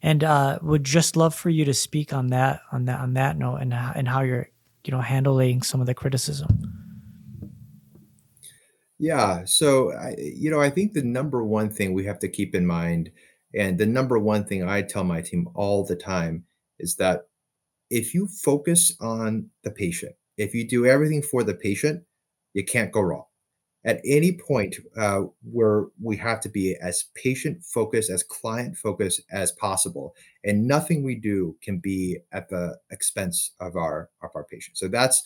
And 0.00 0.22
uh, 0.22 0.60
would 0.62 0.84
just 0.84 1.16
love 1.16 1.34
for 1.34 1.50
you 1.50 1.64
to 1.64 1.74
speak 1.74 2.12
on 2.12 2.28
that 2.28 2.60
on 2.70 2.84
that 2.84 3.00
on 3.00 3.14
that 3.14 3.36
note 3.36 3.56
and 3.56 3.74
and 3.74 4.06
how 4.06 4.22
you're 4.22 4.48
you 4.84 4.92
know 4.92 5.00
handling 5.00 5.62
some 5.62 5.80
of 5.80 5.86
the 5.86 5.94
criticism. 5.94 6.78
Yeah, 8.98 9.44
so 9.44 9.92
I, 9.92 10.16
you 10.18 10.50
know, 10.50 10.60
I 10.60 10.70
think 10.70 10.92
the 10.92 11.04
number 11.04 11.44
one 11.44 11.70
thing 11.70 11.92
we 11.92 12.04
have 12.06 12.18
to 12.20 12.28
keep 12.28 12.54
in 12.54 12.66
mind, 12.66 13.10
and 13.54 13.78
the 13.78 13.86
number 13.86 14.18
one 14.18 14.44
thing 14.44 14.68
I 14.68 14.82
tell 14.82 15.04
my 15.04 15.20
team 15.20 15.48
all 15.54 15.84
the 15.84 15.94
time 15.94 16.44
is 16.78 16.96
that 16.96 17.28
if 17.90 18.12
you 18.12 18.26
focus 18.26 18.96
on 19.00 19.50
the 19.62 19.70
patient, 19.70 20.14
if 20.36 20.54
you 20.54 20.66
do 20.66 20.84
everything 20.84 21.22
for 21.22 21.44
the 21.44 21.54
patient, 21.54 22.04
you 22.54 22.64
can't 22.64 22.92
go 22.92 23.00
wrong. 23.00 23.24
At 23.84 24.00
any 24.04 24.32
point 24.32 24.76
uh, 24.96 25.22
where 25.50 25.86
we 26.02 26.16
have 26.16 26.40
to 26.40 26.48
be 26.48 26.76
as 26.82 27.04
patient 27.14 27.64
focused, 27.64 28.10
as 28.10 28.22
client 28.22 28.76
focused 28.76 29.22
as 29.30 29.52
possible, 29.52 30.14
and 30.44 30.66
nothing 30.66 31.04
we 31.04 31.14
do 31.14 31.56
can 31.62 31.78
be 31.78 32.18
at 32.32 32.48
the 32.48 32.76
expense 32.90 33.52
of 33.60 33.76
our 33.76 34.10
of 34.22 34.30
our 34.34 34.44
patient. 34.44 34.78
So 34.78 34.88
that's 34.88 35.22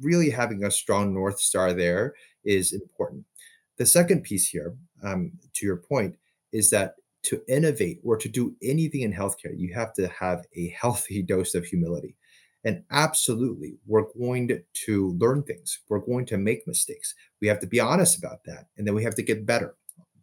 really 0.00 0.30
having 0.30 0.64
a 0.64 0.70
strong 0.70 1.14
north 1.14 1.40
star 1.40 1.72
there 1.72 2.14
is 2.44 2.72
important. 2.72 3.24
The 3.76 3.86
second 3.86 4.22
piece 4.22 4.48
here, 4.48 4.76
um, 5.02 5.32
to 5.54 5.66
your 5.66 5.76
point, 5.76 6.16
is 6.52 6.70
that 6.70 6.94
to 7.24 7.42
innovate 7.48 8.00
or 8.04 8.16
to 8.16 8.28
do 8.28 8.54
anything 8.62 9.00
in 9.00 9.12
healthcare, 9.12 9.56
you 9.56 9.74
have 9.74 9.92
to 9.94 10.08
have 10.08 10.44
a 10.56 10.68
healthy 10.80 11.22
dose 11.22 11.54
of 11.54 11.64
humility. 11.64 12.16
And 12.64 12.82
absolutely, 12.90 13.76
we're 13.86 14.12
going 14.18 14.62
to 14.86 15.16
learn 15.18 15.42
things. 15.42 15.80
We're 15.88 15.98
going 15.98 16.26
to 16.26 16.38
make 16.38 16.66
mistakes. 16.66 17.14
We 17.40 17.48
have 17.48 17.60
to 17.60 17.66
be 17.66 17.80
honest 17.80 18.18
about 18.18 18.44
that. 18.44 18.68
And 18.76 18.86
then 18.86 18.94
we 18.94 19.04
have 19.04 19.14
to 19.16 19.22
get 19.22 19.46
better 19.46 19.76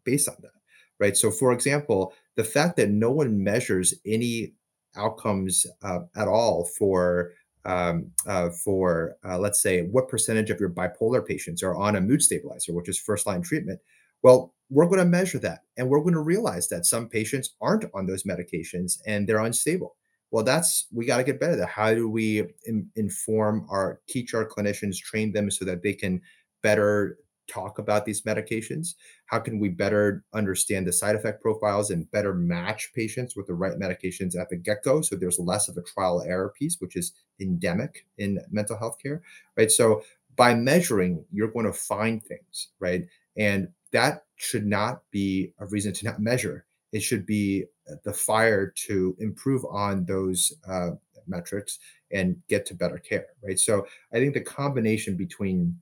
based 0.03 0.27
on 0.27 0.35
that. 0.41 0.51
Right. 0.99 1.17
So, 1.17 1.31
for 1.31 1.51
example, 1.51 2.13
the 2.35 2.43
fact 2.43 2.77
that 2.77 2.89
no 2.89 3.11
one 3.11 3.43
measures 3.43 3.93
any 4.05 4.53
outcomes 4.95 5.65
uh, 5.83 5.99
at 6.15 6.27
all 6.27 6.69
for 6.77 7.31
um, 7.65 8.11
uh, 8.25 8.49
for 8.49 9.17
uh, 9.23 9.37
let's 9.37 9.61
say 9.61 9.83
what 9.83 10.09
percentage 10.09 10.49
of 10.49 10.59
your 10.59 10.69
bipolar 10.69 11.25
patients 11.25 11.61
are 11.61 11.75
on 11.75 11.95
a 11.95 12.01
mood 12.01 12.21
stabilizer, 12.21 12.73
which 12.73 12.89
is 12.89 12.99
first 12.99 13.27
line 13.27 13.41
treatment. 13.41 13.79
Well, 14.23 14.53
we're 14.69 14.85
going 14.87 14.99
to 14.99 15.05
measure 15.05 15.39
that 15.39 15.59
and 15.77 15.89
we're 15.89 16.01
going 16.01 16.13
to 16.13 16.21
realize 16.21 16.69
that 16.69 16.85
some 16.85 17.07
patients 17.09 17.55
aren't 17.61 17.85
on 17.93 18.05
those 18.05 18.23
medications 18.23 18.99
and 19.05 19.27
they're 19.27 19.39
unstable. 19.39 19.95
Well, 20.31 20.43
that's 20.43 20.87
we 20.93 21.05
got 21.05 21.17
to 21.17 21.23
get 21.23 21.39
better 21.39 21.53
at 21.53 21.59
that. 21.59 21.69
How 21.69 21.93
do 21.93 22.09
we 22.09 22.43
in, 22.65 22.89
inform 22.95 23.65
our 23.69 23.99
teach 24.07 24.33
our 24.33 24.47
clinicians, 24.47 24.97
train 24.97 25.33
them 25.33 25.51
so 25.51 25.65
that 25.65 25.83
they 25.83 25.93
can 25.93 26.21
better 26.63 27.17
talk 27.47 27.79
about 27.79 28.05
these 28.05 28.21
medications? 28.21 28.95
How 29.25 29.39
can 29.39 29.59
we 29.59 29.69
better 29.69 30.23
understand 30.33 30.87
the 30.87 30.93
side 30.93 31.15
effect 31.15 31.41
profiles 31.41 31.91
and 31.91 32.09
better 32.11 32.33
match 32.33 32.91
patients 32.95 33.35
with 33.35 33.47
the 33.47 33.53
right 33.53 33.77
medications 33.77 34.39
at 34.39 34.49
the 34.49 34.55
get 34.55 34.83
go? 34.83 35.01
So 35.01 35.15
there's 35.15 35.39
less 35.39 35.67
of 35.67 35.77
a 35.77 35.81
trial 35.81 36.23
error 36.25 36.53
piece, 36.57 36.77
which 36.79 36.95
is 36.95 37.11
endemic 37.39 38.05
in 38.17 38.39
mental 38.49 38.77
health 38.77 38.97
care, 39.01 39.21
right? 39.57 39.71
So 39.71 40.03
by 40.37 40.55
measuring, 40.55 41.25
you're 41.31 41.51
going 41.51 41.65
to 41.65 41.73
find 41.73 42.23
things, 42.23 42.69
right? 42.79 43.05
And 43.37 43.69
that 43.91 44.23
should 44.37 44.65
not 44.65 45.01
be 45.11 45.53
a 45.59 45.65
reason 45.65 45.91
to 45.93 46.05
not 46.05 46.21
measure. 46.21 46.65
It 46.93 47.01
should 47.01 47.25
be 47.25 47.65
the 48.03 48.13
fire 48.13 48.67
to 48.87 49.15
improve 49.19 49.65
on 49.65 50.05
those 50.05 50.53
uh, 50.67 50.91
metrics 51.27 51.79
and 52.11 52.35
get 52.47 52.65
to 52.67 52.75
better 52.75 52.97
care, 52.97 53.27
right? 53.43 53.59
So 53.59 53.85
I 54.13 54.17
think 54.17 54.33
the 54.33 54.41
combination 54.41 55.15
between 55.15 55.79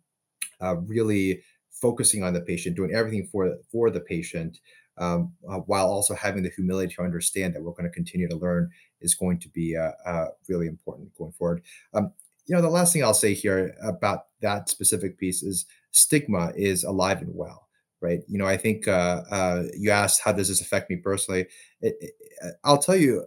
uh, 0.62 0.78
really 0.78 1.42
focusing 1.72 2.24
on 2.24 2.34
the 2.34 2.42
patient, 2.42 2.76
doing 2.76 2.94
everything 2.94 3.28
for 3.28 3.58
for 3.72 3.90
the 3.90 4.02
patient, 4.02 4.60
um, 4.98 5.34
uh, 5.50 5.60
while 5.60 5.88
also 5.88 6.14
having 6.14 6.44
the 6.44 6.50
humility 6.50 6.94
to 6.96 7.02
understand 7.02 7.56
that 7.56 7.64
we're 7.64 7.72
going 7.72 7.84
to 7.84 7.90
continue 7.90 8.28
to 8.28 8.36
learn 8.36 8.70
is 9.02 9.16
going 9.16 9.40
to 9.40 9.50
be 9.50 9.76
uh, 9.76 9.92
uh, 10.06 10.28
really 10.48 10.68
important 10.68 11.16
going 11.18 11.32
forward. 11.32 11.64
Um, 11.94 12.12
you 12.46 12.56
know, 12.56 12.62
the 12.62 12.70
last 12.70 12.94
thing 12.94 13.04
I'll 13.04 13.14
say 13.14 13.34
here 13.34 13.76
about 13.82 14.28
that 14.42 14.70
specific 14.70 15.18
piece 15.18 15.44
is 15.44 15.66
stigma 15.92 16.52
is 16.56 16.84
alive 16.84 17.22
and 17.22 17.34
well 17.34 17.69
right? 18.02 18.22
You 18.28 18.38
know, 18.38 18.46
I 18.46 18.58
think 18.58 18.88
uh, 18.88 19.24
uh, 19.32 19.64
you 19.78 19.92
asked 19.92 20.22
how 20.24 20.32
does 20.32 20.48
this 20.48 20.62
affect 20.62 20.90
me 20.90 20.98
personally. 20.98 21.48
It, 21.82 21.96
it, 22.00 22.12
uh, 22.44 22.50
I'll 22.64 22.78
tell 22.78 22.96
you, 22.96 23.26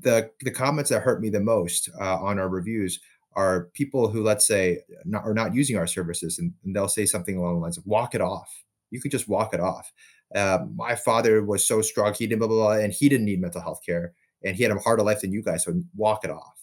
the 0.00 0.30
the 0.40 0.50
comments 0.50 0.90
that 0.90 1.02
hurt 1.02 1.20
me 1.20 1.30
the 1.30 1.40
most 1.40 1.88
uh, 2.00 2.18
on 2.18 2.38
our 2.38 2.48
reviews 2.48 3.00
are 3.34 3.68
people 3.74 4.08
who, 4.08 4.22
let's 4.22 4.46
say, 4.46 4.78
not, 5.04 5.22
are 5.24 5.34
not 5.34 5.54
using 5.54 5.76
our 5.76 5.86
services, 5.86 6.38
and, 6.38 6.52
and, 6.64 6.74
they'll 6.74 6.88
say 6.88 7.06
something 7.06 7.36
along 7.36 7.54
the 7.54 7.60
lines 7.60 7.78
of 7.78 7.86
"walk 7.86 8.14
it 8.14 8.20
off." 8.20 8.50
You 8.90 9.00
could 9.00 9.12
just 9.12 9.28
walk 9.28 9.54
it 9.54 9.60
off. 9.60 9.92
Uh, 10.34 10.60
my 10.74 10.94
father 10.94 11.44
was 11.44 11.66
so 11.66 11.82
strong; 11.82 12.14
he 12.14 12.26
didn't 12.26 12.40
blah, 12.40 12.48
blah 12.48 12.56
blah, 12.56 12.84
and 12.84 12.92
he 12.92 13.08
didn't 13.08 13.26
need 13.26 13.40
mental 13.40 13.60
health 13.60 13.80
care, 13.84 14.14
and 14.44 14.56
he 14.56 14.62
had 14.62 14.72
a 14.72 14.78
harder 14.78 15.02
life 15.02 15.20
than 15.20 15.32
you 15.32 15.42
guys. 15.42 15.64
So 15.64 15.80
walk 15.94 16.24
it 16.24 16.30
off 16.30 16.58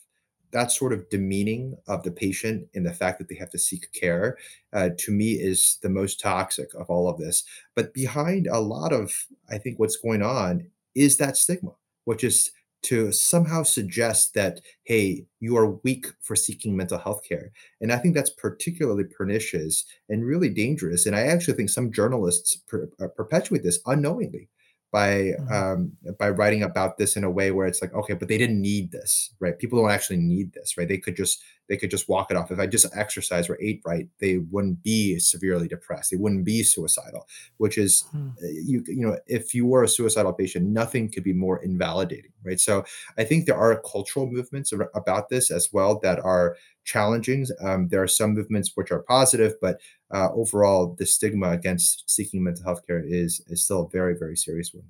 that 0.56 0.72
sort 0.72 0.94
of 0.94 1.10
demeaning 1.10 1.76
of 1.86 2.02
the 2.04 2.12
patient 2.12 2.66
and 2.74 2.86
the 2.86 2.94
fact 2.94 3.20
that 3.20 3.28
they 3.28 3.36
have 3.36 3.50
to 3.50 3.60
seek 3.60 3.92
care 3.92 4.38
uh, 4.72 4.90
to 4.98 5.12
me 5.12 5.34
is 5.34 5.78
the 5.84 5.90
most 5.90 6.18
toxic 6.22 6.74
of 6.76 6.90
all 6.90 7.10
of 7.10 7.18
this. 7.18 7.44
But 7.76 7.94
behind 7.94 8.48
a 8.48 8.60
lot 8.60 8.94
of 8.94 9.14
i 9.52 9.58
think 9.58 9.78
what's 9.78 9.98
going 9.98 10.22
on 10.22 10.68
is 10.96 11.18
that 11.18 11.38
stigma 11.38 11.72
which 12.06 12.24
is 12.24 12.52
to 12.84 13.12
somehow 13.12 13.64
suggest 13.64 14.34
that 14.36 14.62
hey 14.84 15.26
you 15.42 15.58
are 15.58 15.72
weak 15.84 16.06
for 16.22 16.36
seeking 16.36 16.78
mental 16.78 17.00
health 17.00 17.22
care. 17.28 17.52
And 17.82 17.92
i 17.92 17.98
think 17.98 18.16
that's 18.16 18.30
particularly 18.30 19.04
pernicious 19.18 19.86
and 20.08 20.26
really 20.26 20.50
dangerous. 20.50 21.06
And 21.06 21.16
i 21.18 21.22
actually 21.22 21.56
think 21.56 21.70
some 21.70 21.92
journalists 21.92 22.56
per, 22.56 22.90
uh, 23.02 23.08
perpetuate 23.08 23.64
this 23.64 23.80
unknowingly 23.86 24.48
by 24.96 25.10
mm-hmm. 25.10 25.54
um, 25.54 25.92
by 26.18 26.30
writing 26.30 26.64
about 26.64 26.98
this 26.98 27.18
in 27.18 27.26
a 27.26 27.30
way 27.30 27.52
where 27.52 27.68
it's 27.68 27.82
like 27.82 27.94
okay 27.94 28.14
but 28.14 28.30
they 28.30 28.38
didn't 28.38 28.62
need 28.62 28.94
this 28.94 29.32
right? 29.42 29.60
People 29.60 29.82
don't 29.82 29.92
actually 29.92 30.16
need 30.16 30.54
this 30.54 30.78
right? 30.78 30.88
They 30.88 30.98
could 30.98 31.18
just 31.18 31.44
they 31.68 31.76
could 31.76 31.92
just 31.92 32.08
walk 32.08 32.32
it 32.32 32.38
off. 32.38 32.50
If 32.50 32.60
i 32.60 32.66
just 32.66 32.86
exercise 32.96 33.50
or 33.50 33.58
ate 33.62 33.82
right 33.86 34.08
they 34.20 34.38
wouldn't 34.38 34.82
be 34.84 35.20
severely 35.20 35.68
depressed. 35.68 36.12
They 36.12 36.18
wouldn't 36.18 36.46
be 36.46 36.64
suicidal 36.64 37.28
which 37.58 37.78
is 37.78 38.06
mm. 38.16 38.32
you 38.42 38.86
you 38.88 39.06
know 39.06 39.18
if 39.28 39.54
you 39.54 39.66
were 39.66 39.84
a 39.84 39.90
suicidal 39.90 40.32
patient 40.32 40.66
nothing 40.66 41.12
could 41.12 41.26
be 41.26 41.34
more 41.34 41.62
invalidating 41.62 42.32
right? 42.44 42.62
So 42.62 42.86
i 43.18 43.26
think 43.26 43.46
there 43.46 43.58
are 43.58 43.82
cultural 43.82 44.28
movements 44.32 44.72
about 45.02 45.28
this 45.28 45.52
as 45.52 45.74
well 45.74 46.00
that 46.04 46.20
are 46.24 46.56
challenging 46.86 47.46
um, 47.62 47.88
there 47.90 48.02
are 48.02 48.08
some 48.08 48.34
movements 48.34 48.72
which 48.76 48.92
are 48.92 49.00
positive 49.00 49.54
but 49.62 49.80
uh, 50.12 50.30
overall, 50.34 50.96
the 50.98 51.06
stigma 51.06 51.52
against 51.52 52.10
seeking 52.10 52.44
mental 52.44 52.64
health 52.64 52.86
care 52.86 53.04
is 53.06 53.42
is 53.48 53.64
still 53.64 53.82
a 53.82 53.90
very 53.90 54.16
very 54.18 54.38
serious 54.38 54.74
one. 54.74 54.86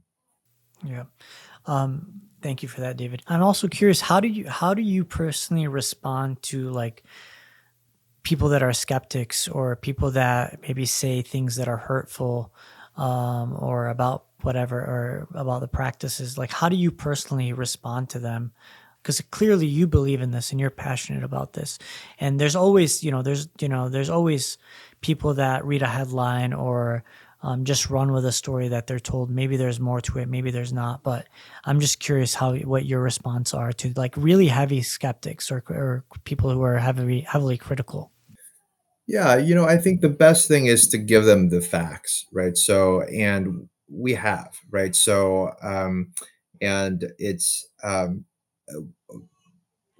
Yeah. 0.83 1.05
Um, 1.65 2.21
thank 2.41 2.61
you 2.61 2.69
for 2.69 2.81
that, 2.81 2.97
David. 2.97 3.23
I'm 3.27 3.41
also 3.41 3.67
curious 3.67 4.01
how 4.01 4.19
do 4.19 4.27
you 4.27 4.47
how 4.47 4.73
do 4.73 4.81
you 4.81 5.05
personally 5.05 5.67
respond 5.67 6.41
to 6.43 6.69
like 6.69 7.03
people 8.23 8.49
that 8.49 8.61
are 8.61 8.73
skeptics 8.73 9.47
or 9.47 9.75
people 9.75 10.11
that 10.11 10.59
maybe 10.61 10.85
say 10.85 11.21
things 11.21 11.55
that 11.55 11.67
are 11.67 11.77
hurtful 11.77 12.53
um, 12.97 13.55
or 13.59 13.87
about 13.87 14.25
whatever 14.41 14.79
or 14.79 15.27
about 15.33 15.61
the 15.61 15.67
practices 15.67 16.37
like 16.37 16.51
how 16.51 16.69
do 16.69 16.75
you 16.75 16.91
personally 16.91 17.53
respond 17.53 18.09
to 18.09 18.19
them 18.19 18.51
because 19.05 19.21
clearly 19.29 19.67
you 19.67 19.85
believe 19.85 20.19
in 20.19 20.31
this 20.31 20.49
and 20.49 20.59
you're 20.59 20.71
passionate 20.71 21.23
about 21.23 21.53
this 21.53 21.77
and 22.19 22.39
there's 22.39 22.55
always 22.55 23.03
you 23.03 23.11
know 23.11 23.21
there's 23.21 23.47
you 23.61 23.69
know 23.69 23.87
there's 23.87 24.09
always 24.09 24.57
people 25.01 25.35
that 25.35 25.63
read 25.63 25.83
a 25.83 25.87
headline 25.87 26.51
or 26.51 27.03
um, 27.45 27.63
just 27.63 27.91
run 27.91 28.11
with 28.11 28.25
a 28.25 28.31
story 28.31 28.69
that 28.69 28.87
they're 28.87 28.99
told. 28.99 29.29
Maybe 29.29 29.55
there's 29.55 29.79
more 29.79 30.01
to 30.01 30.17
it, 30.17 30.27
maybe 30.27 30.49
there's 30.49 30.73
not. 30.73 31.03
But 31.03 31.27
I'm 31.63 31.79
just 31.79 31.99
curious 31.99 32.33
how 32.33 32.55
what 32.55 32.85
your 32.85 33.01
response 33.01 33.53
are 33.53 33.71
to 33.73 33.93
like 33.95 34.17
really 34.17 34.47
heavy 34.47 34.81
skeptics 34.81 35.51
or, 35.51 35.63
or 35.69 36.03
people 36.23 36.49
who 36.49 36.63
are 36.63 36.79
heavily 36.79 37.21
heavily 37.21 37.57
critical. 37.57 38.11
Yeah, 39.07 39.37
you 39.37 39.53
know, 39.53 39.65
I 39.65 39.77
think 39.77 40.01
the 40.01 40.09
best 40.09 40.47
thing 40.47 40.65
is 40.65 40.87
to 40.87 40.97
give 40.97 41.25
them 41.25 41.49
the 41.49 41.61
facts, 41.61 42.25
right? 42.33 42.57
So, 42.57 43.03
and 43.03 43.69
we 43.87 44.15
have, 44.15 44.57
right? 44.71 44.95
So, 44.95 45.51
um, 45.61 46.13
and 46.59 47.11
it's, 47.19 47.69
um, 47.83 48.25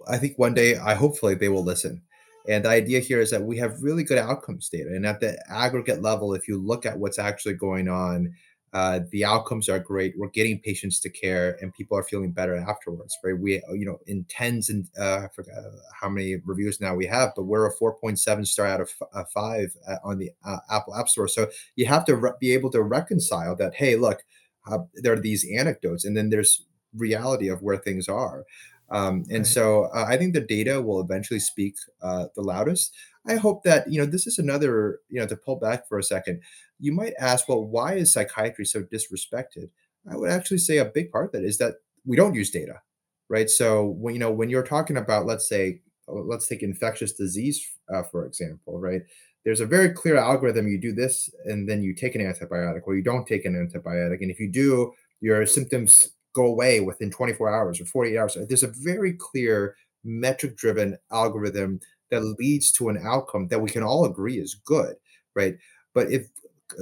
I 0.07 0.18
think 0.18 0.38
one 0.38 0.53
day, 0.53 0.78
I 0.78 0.93
hopefully 0.93 1.36
they 1.36 1.49
will 1.49 1.63
listen 1.63 2.01
and 2.47 2.66
the 2.66 2.70
idea 2.70 2.99
here 2.99 3.22
is 3.22 3.32
that 3.32 3.43
we 3.43 3.57
have 3.57 3.82
really 3.82 4.03
good 4.03 4.18
outcomes 4.18 4.70
data. 4.70 4.89
And 4.89 5.05
at 5.05 5.20
the 5.20 5.38
aggregate 5.49 6.01
level, 6.01 6.34
if 6.34 6.47
you 6.47 6.57
look 6.57 6.86
at 6.86 6.97
what's 6.97 7.20
actually 7.20 7.55
going 7.55 7.88
on, 7.88 8.34
uh, 8.74 8.99
the 9.11 9.24
outcomes 9.24 9.70
are 9.70 9.80
great. 9.80 10.13
We're 10.18 10.28
getting 10.30 10.59
patients 10.59 10.99
to 10.99 11.09
care, 11.09 11.57
and 11.61 11.74
people 11.74 11.97
are 11.97 12.03
feeling 12.03 12.32
better 12.32 12.57
afterwards. 12.57 13.18
Right? 13.24 13.38
We, 13.38 13.63
you 13.72 13.86
know, 13.86 13.99
in 14.05 14.26
tens 14.26 14.70
and 14.70 14.86
uh, 14.99 15.20
I 15.24 15.28
forgot 15.34 15.55
how 15.99 16.09
many 16.09 16.36
reviews 16.43 16.82
now 16.82 16.93
we 16.93 17.05
have, 17.05 17.32
but 17.36 17.43
we're 17.43 17.68
a 17.68 17.76
4.7 17.76 18.45
star 18.45 18.68
out 18.68 18.82
of 18.82 18.89
uh, 19.13 19.24
five 19.34 19.74
uh, 19.88 19.95
on 20.03 20.18
the 20.18 20.30
uh, 20.45 20.57
Apple 20.70 20.93
App 20.93 21.07
Store. 21.07 21.30
So 21.30 21.47
you 21.78 21.86
have 21.86 22.03
to 22.05 22.18
re- 22.18 22.32
be 22.39 22.53
able 22.53 22.70
to 22.72 22.84
reconcile 22.84 23.55
that. 23.55 23.76
Hey, 23.76 23.95
look, 23.95 24.24
uh, 24.70 24.80
there 24.95 25.13
are 25.13 25.22
these 25.22 25.45
anecdotes, 25.57 26.03
and 26.03 26.18
then 26.18 26.30
there's 26.30 26.66
reality 26.98 27.48
of 27.50 27.62
where 27.62 27.78
things 27.78 28.08
are. 28.08 28.46
Um, 28.91 29.26
and 29.30 29.39
Right. 29.39 29.48
so 29.48 29.86
uh, 29.86 30.06
I 30.08 30.18
think 30.18 30.34
the 30.34 30.41
data 30.41 30.82
will 30.82 31.02
eventually 31.02 31.39
speak 31.39 31.76
uh, 32.02 32.28
the 32.36 32.41
loudest. 32.41 32.93
I 33.28 33.36
hope 33.36 33.64
that, 33.64 33.91
you 33.91 34.00
know, 34.00 34.06
this 34.06 34.28
is 34.28 34.38
another, 34.38 35.00
you 35.10 35.20
know, 35.20 35.28
to 35.28 35.36
pull 35.36 35.56
back 35.56 35.88
for 35.88 35.98
a 35.98 36.04
second, 36.04 36.41
you 36.80 36.91
might 36.91 37.14
ask, 37.20 37.50
well, 37.50 37.64
why 37.64 37.93
is 37.96 38.14
psychiatry 38.14 38.66
so 38.66 38.84
disrespected? 38.84 39.70
I 40.10 40.16
would 40.16 40.30
actually 40.30 40.60
say 40.60 40.78
a 40.78 40.86
big 40.86 41.12
part 41.12 41.26
of 41.28 41.32
that 41.32 41.43
is 41.43 41.58
that 41.58 41.76
we 42.06 42.16
don't 42.16 42.36
use 42.36 42.52
data, 42.52 42.82
right? 43.28 43.50
So 43.50 43.86
when, 43.86 44.14
you 44.14 44.20
know, 44.20 44.32
when 44.32 44.50
you're 44.50 44.62
talking 44.64 44.98
about, 44.98 45.26
let's 45.26 45.50
say, 45.50 45.82
uh, 46.08 46.14
let's 46.14 46.48
take 46.48 46.62
infectious 46.62 47.14
disease, 47.14 47.66
uh, 47.91 48.04
for 48.04 48.28
example, 48.28 48.80
right? 48.80 49.02
There's 49.43 49.62
a 49.62 49.66
very 49.66 49.89
clear 49.89 50.18
algorithm. 50.18 50.68
You 50.68 50.80
do 50.80 50.93
this 50.93 51.30
and 51.46 51.68
then 51.68 51.82
you 51.82 51.96
take 51.96 52.14
an 52.16 52.22
antibiotic 52.22 52.82
or 52.86 52.96
you 52.96 53.04
don't 53.04 53.26
take 53.26 53.46
an 53.46 53.56
antibiotic. 53.56 54.22
And 54.22 54.30
if 54.30 54.39
you 54.39 54.52
do, 54.52 54.93
your 55.22 55.46
symptoms 55.48 56.10
go 56.36 56.46
away 56.46 56.82
within 56.82 57.10
24 57.10 57.50
hours 57.50 57.82
or 57.82 57.86
48 57.86 58.18
hours. 58.18 58.38
There's 58.48 58.64
a 58.64 58.74
very 58.78 59.14
clear 59.14 59.76
metric 60.04 60.56
driven 60.56 60.98
algorithm 61.12 61.80
that 62.12 62.22
leads 62.38 62.72
to 62.74 62.90
an 62.90 63.02
outcome 63.04 63.48
that 63.48 63.62
we 63.62 63.70
can 63.70 63.82
all 63.82 64.06
agree 64.06 64.38
is 64.38 64.54
good, 64.66 64.96
right? 65.34 65.56
But 65.96 66.12
if 66.12 66.28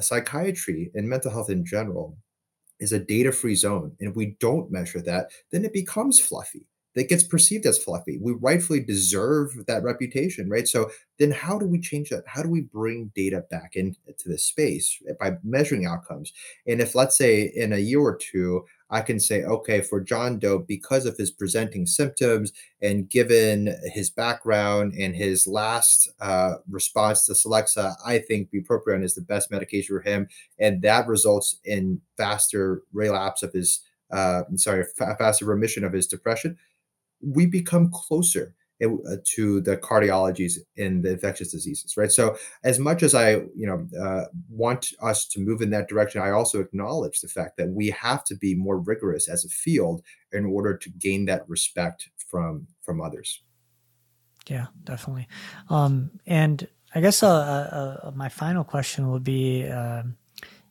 psychiatry 0.02 0.92
and 0.96 1.08
mental 1.08 1.32
health 1.32 1.50
in 1.50 1.66
general 1.66 2.18
is 2.80 2.92
a 2.92 3.00
data 3.00 3.32
free 3.32 3.56
zone 3.56 3.96
and 4.02 4.16
we 4.16 4.36
don't 4.40 4.72
measure 4.72 5.02
that, 5.02 5.30
then 5.52 5.64
it 5.64 5.72
becomes 5.72 6.20
fluffy. 6.20 6.66
That 6.96 7.10
gets 7.10 7.24
perceived 7.24 7.66
as 7.66 7.84
fluffy. 7.84 8.20
We 8.22 8.34
rightfully 8.34 8.80
deserve 8.80 9.66
that 9.66 9.82
reputation, 9.82 10.48
right? 10.48 10.68
So 10.68 10.92
then 11.18 11.32
how 11.32 11.58
do 11.58 11.66
we 11.66 11.80
change 11.80 12.10
that? 12.10 12.24
How 12.28 12.44
do 12.44 12.50
we 12.50 12.62
bring 12.62 13.12
data 13.16 13.44
back 13.50 13.76
into 13.76 13.98
this 14.28 14.46
space 14.46 15.02
by 15.20 15.38
measuring 15.44 15.88
outcomes? 15.88 16.34
And 16.68 16.82
if 16.82 16.94
let's 16.94 17.18
say 17.18 17.52
in 17.56 17.74
a 17.74 17.80
year 17.80 18.00
or 18.00 18.16
two, 18.16 18.66
I 18.94 19.02
can 19.02 19.20
say, 19.20 19.44
okay, 19.44 19.82
for 19.82 20.00
John 20.00 20.40
Doe, 20.40 20.60
because 20.60 21.06
of 21.06 21.18
his 21.18 21.32
presenting 21.32 21.86
symptoms 21.86 22.54
and 22.82 23.10
given 23.10 23.76
his 23.86 24.10
background 24.10 24.94
and 24.94 25.16
his 25.16 25.48
last 25.48 26.10
uh, 26.22 26.56
response 26.70 27.26
to 27.26 27.34
Celexa, 27.34 27.96
I 28.06 28.20
think 28.20 28.50
bupropion 28.52 29.04
is 29.04 29.16
the 29.16 29.22
best 29.22 29.50
medication 29.52 29.96
for 29.98 30.02
him. 30.02 30.28
And 30.60 30.82
that 30.84 31.08
results 31.08 31.58
in 31.66 32.02
faster 32.18 32.84
relapse 32.94 33.42
of 33.42 33.54
his, 33.54 33.82
uh, 34.12 34.44
sorry, 34.56 34.86
fa- 34.96 35.16
faster 35.18 35.46
remission 35.46 35.84
of 35.84 35.94
his 35.94 36.08
depression 36.08 36.58
we 37.24 37.46
become 37.46 37.90
closer 37.92 38.54
uh, 38.86 39.18
to 39.36 39.62
the 39.62 39.78
cardiologies 39.78 40.54
in 40.76 41.02
the 41.02 41.12
infectious 41.12 41.52
diseases, 41.52 41.96
right? 41.98 42.12
So, 42.12 42.38
as 42.64 42.80
much 42.80 43.04
as 43.04 43.16
I, 43.16 43.32
you 43.56 43.68
know, 43.68 43.88
uh, 44.00 44.26
want 44.50 44.94
us 45.02 45.28
to 45.30 45.40
move 45.40 45.62
in 45.62 45.70
that 45.72 45.88
direction, 45.88 46.22
I 46.22 46.32
also 46.32 46.60
acknowledge 46.60 47.22
the 47.22 47.28
fact 47.28 47.58
that 47.58 47.70
we 47.70 47.90
have 47.90 48.24
to 48.26 48.36
be 48.36 48.56
more 48.56 48.80
rigorous 48.80 49.28
as 49.28 49.46
a 49.46 49.50
field 49.50 50.04
in 50.32 50.46
order 50.46 50.76
to 50.78 50.90
gain 50.92 51.26
that 51.26 51.48
respect 51.48 52.10
from 52.18 52.68
from 52.82 53.02
others. 53.02 53.42
Yeah, 54.48 54.68
definitely. 54.84 55.28
Um, 55.70 56.12
and 56.26 56.68
I 56.96 57.02
guess 57.02 57.24
uh, 57.24 57.30
uh, 57.30 58.08
uh, 58.08 58.12
my 58.12 58.30
final 58.30 58.64
question 58.64 59.10
would 59.12 59.24
be 59.24 59.68
um, 59.68 60.16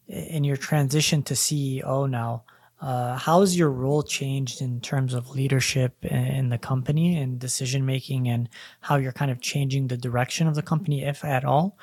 in 0.08 0.44
your 0.44 0.56
transition 0.56 1.22
to 1.24 1.34
CEO 1.34 2.08
now, 2.08 2.44
uh, 2.82 3.16
how 3.16 3.40
has 3.40 3.56
your 3.56 3.70
role 3.70 4.02
changed 4.02 4.60
in 4.60 4.80
terms 4.80 5.14
of 5.14 5.30
leadership 5.30 6.04
in 6.04 6.48
the 6.48 6.58
company 6.58 7.16
and 7.16 7.38
decision 7.38 7.86
making, 7.86 8.28
and 8.28 8.48
how 8.80 8.96
you're 8.96 9.12
kind 9.12 9.30
of 9.30 9.40
changing 9.40 9.86
the 9.86 9.96
direction 9.96 10.48
of 10.48 10.56
the 10.56 10.62
company, 10.62 11.04
if 11.04 11.24
at 11.24 11.44
all? 11.44 11.78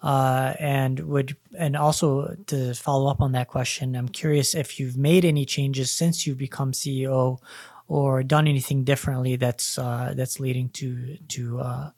Uh, 0.00 0.54
and 0.58 1.00
would 1.00 1.36
and 1.58 1.76
also 1.76 2.34
to 2.46 2.72
follow 2.72 3.10
up 3.10 3.20
on 3.20 3.32
that 3.32 3.48
question, 3.48 3.94
I'm 3.94 4.08
curious 4.08 4.54
if 4.54 4.80
you've 4.80 4.96
made 4.96 5.26
any 5.26 5.44
changes 5.44 5.90
since 5.90 6.26
you've 6.26 6.38
become 6.38 6.72
CEO, 6.72 7.38
or 7.86 8.22
done 8.22 8.48
anything 8.48 8.84
differently 8.84 9.36
that's 9.36 9.78
uh, 9.78 10.14
that's 10.16 10.40
leading 10.40 10.70
to 10.70 11.18
to 11.28 11.60
uh, 11.60 11.90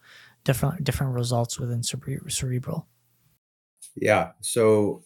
different 0.42 0.82
different 0.82 1.14
results 1.14 1.60
within 1.60 1.82
cerebral. 1.82 2.88
Yeah. 3.94 4.32
So 4.40 5.04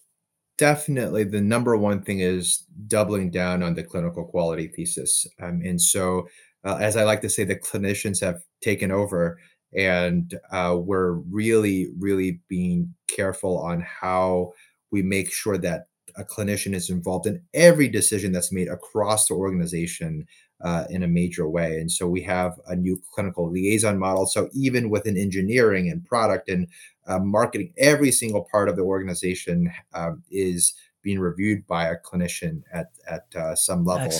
Definitely, 0.56 1.24
the 1.24 1.40
number 1.40 1.76
one 1.76 2.02
thing 2.02 2.20
is 2.20 2.58
doubling 2.86 3.30
down 3.30 3.62
on 3.62 3.74
the 3.74 3.82
clinical 3.82 4.24
quality 4.24 4.68
thesis. 4.68 5.26
Um, 5.42 5.62
and 5.64 5.80
so, 5.82 6.28
uh, 6.64 6.76
as 6.80 6.96
I 6.96 7.02
like 7.02 7.20
to 7.22 7.28
say, 7.28 7.42
the 7.42 7.56
clinicians 7.56 8.20
have 8.20 8.40
taken 8.62 8.92
over, 8.92 9.40
and 9.76 10.32
uh, 10.52 10.76
we're 10.78 11.12
really, 11.12 11.88
really 11.98 12.40
being 12.48 12.94
careful 13.08 13.58
on 13.58 13.80
how 13.80 14.52
we 14.92 15.02
make 15.02 15.32
sure 15.32 15.58
that 15.58 15.88
a 16.16 16.22
clinician 16.24 16.72
is 16.72 16.88
involved 16.88 17.26
in 17.26 17.42
every 17.52 17.88
decision 17.88 18.30
that's 18.30 18.52
made 18.52 18.68
across 18.68 19.26
the 19.26 19.34
organization 19.34 20.24
uh, 20.62 20.84
in 20.90 21.02
a 21.02 21.08
major 21.08 21.48
way. 21.48 21.78
And 21.80 21.90
so, 21.90 22.06
we 22.06 22.22
have 22.22 22.58
a 22.66 22.76
new 22.76 23.00
clinical 23.12 23.50
liaison 23.50 23.98
model. 23.98 24.26
So, 24.26 24.48
even 24.54 24.90
within 24.90 25.16
engineering 25.16 25.90
and 25.90 26.04
product 26.04 26.48
and 26.48 26.68
uh, 27.06 27.18
marketing, 27.18 27.72
every 27.76 28.12
single 28.12 28.46
part 28.50 28.68
of 28.68 28.76
the 28.76 28.82
organization 28.82 29.72
um, 29.92 30.22
is 30.30 30.74
being 31.02 31.20
reviewed 31.20 31.66
by 31.66 31.86
a 31.86 31.96
clinician 31.96 32.62
at 32.72 32.90
at 33.08 33.26
uh, 33.36 33.54
some 33.54 33.84
level. 33.84 34.10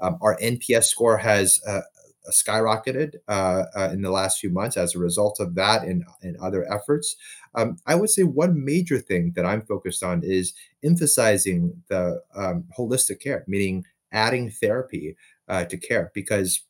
Um, 0.00 0.18
our 0.20 0.36
NPS 0.38 0.84
score 0.84 1.16
has 1.18 1.60
uh, 1.66 1.82
skyrocketed 2.30 3.16
uh, 3.28 3.64
uh, 3.74 3.90
in 3.92 4.02
the 4.02 4.10
last 4.10 4.38
few 4.38 4.50
months 4.50 4.76
as 4.76 4.94
a 4.94 4.98
result 4.98 5.40
of 5.40 5.54
that 5.54 5.82
and, 5.82 6.04
and 6.22 6.36
other 6.36 6.70
efforts. 6.72 7.16
Um, 7.54 7.78
I 7.86 7.94
would 7.94 8.10
say 8.10 8.22
one 8.22 8.64
major 8.64 8.98
thing 8.98 9.32
that 9.36 9.44
I'm 9.44 9.62
focused 9.62 10.02
on 10.02 10.22
is 10.22 10.54
emphasizing 10.84 11.82
the 11.88 12.22
um, 12.34 12.64
holistic 12.78 13.20
care, 13.20 13.44
meaning 13.46 13.84
adding 14.12 14.50
therapy 14.50 15.16
uh, 15.48 15.64
to 15.64 15.76
care, 15.76 16.10
because 16.14 16.60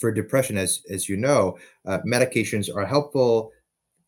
for 0.00 0.12
depression, 0.12 0.56
as 0.56 0.82
as 0.90 1.08
you 1.08 1.16
know, 1.16 1.56
uh, 1.86 1.98
medications 2.06 2.74
are 2.74 2.86
helpful 2.86 3.52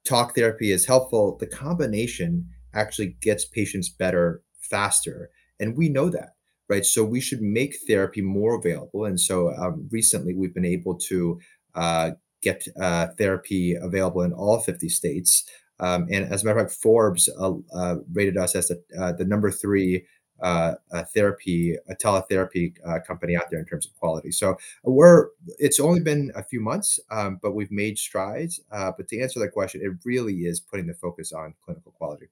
talk 0.07 0.35
therapy 0.35 0.71
is 0.71 0.87
helpful, 0.87 1.37
the 1.39 1.47
combination 1.47 2.49
actually 2.75 3.17
gets 3.21 3.45
patients 3.45 3.89
better 3.89 4.43
faster. 4.61 5.31
And 5.59 5.77
we 5.77 5.89
know 5.89 6.09
that, 6.11 6.31
right? 6.69 6.85
So 6.85 7.05
we 7.05 7.21
should 7.21 7.43
make 7.43 7.77
therapy 7.87 8.23
more 8.23 8.57
available. 8.59 9.05
And 9.05 9.21
so 9.21 9.53
um, 9.55 9.89
recently 9.91 10.35
we've 10.35 10.55
been 10.55 10.65
able 10.65 10.97
to 11.09 11.41
uh, 11.75 12.11
get 12.43 12.67
uh, 12.81 13.09
therapy 13.19 13.75
available 13.75 14.23
in 14.23 14.33
all 14.33 14.61
50 14.61 14.89
states. 14.89 15.45
Um, 15.81 16.07
and 16.11 16.33
as 16.33 16.43
a 16.43 16.47
matter 16.47 16.61
of 16.61 16.71
fact, 16.71 16.81
Forbes 16.81 17.29
uh, 17.39 17.53
uh, 17.75 17.97
rated 18.13 18.37
us 18.37 18.55
as 18.55 18.69
the, 18.69 18.83
uh, 18.99 19.13
the 19.13 19.25
number 19.25 19.51
three 19.51 20.07
uh, 20.41 20.75
a 20.93 21.05
therapy, 21.05 21.77
a 21.89 21.95
teletherapy 21.95 22.75
uh, 22.87 22.99
company 23.07 23.37
out 23.37 23.51
there 23.51 23.59
in 23.59 23.67
terms 23.67 23.87
of 23.87 23.95
quality. 23.99 24.31
So 24.31 24.57
we're 24.83 25.29
it's 25.59 25.81
only 25.81 26.01
been 26.01 26.33
a 26.35 26.43
few 26.43 26.61
months, 26.61 27.01
um, 27.11 27.39
but 27.43 27.55
we've 27.55 27.73
made 27.73 27.99
strides. 27.99 28.61
Uh, 28.71 28.93
but 28.97 29.09
to 29.09 29.21
answer 29.21 29.41
that 29.41 29.53
question, 29.53 29.81
it 29.83 29.93
really 30.05 30.47
is 30.47 30.61
putting 30.61 30.87
the 30.87 30.95
focus 30.95 31.33
on 31.33 31.55
clinical 31.65 31.93
quality. 31.93 32.27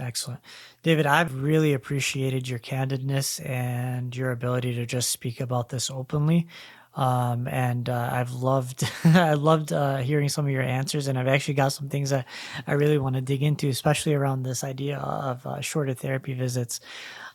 Excellent. 0.00 0.40
David, 0.82 1.06
I've 1.06 1.42
really 1.42 1.72
appreciated 1.72 2.48
your 2.48 2.58
candidness 2.58 3.44
and 3.48 4.14
your 4.16 4.32
ability 4.32 4.74
to 4.74 4.86
just 4.86 5.10
speak 5.10 5.40
about 5.40 5.68
this 5.68 5.88
openly. 5.88 6.48
Um, 6.96 7.48
and 7.48 7.88
uh, 7.88 8.08
I've 8.12 8.32
loved, 8.32 8.88
I 9.04 9.34
loved 9.34 9.72
uh, 9.72 9.98
hearing 9.98 10.28
some 10.28 10.44
of 10.44 10.50
your 10.50 10.62
answers, 10.62 11.08
and 11.08 11.18
I've 11.18 11.28
actually 11.28 11.54
got 11.54 11.72
some 11.72 11.88
things 11.88 12.10
that 12.10 12.26
I 12.66 12.72
really 12.72 12.98
want 12.98 13.16
to 13.16 13.20
dig 13.20 13.42
into, 13.42 13.68
especially 13.68 14.14
around 14.14 14.42
this 14.42 14.62
idea 14.62 14.98
of 14.98 15.46
uh, 15.46 15.60
shorter 15.60 15.94
therapy 15.94 16.34
visits. 16.34 16.80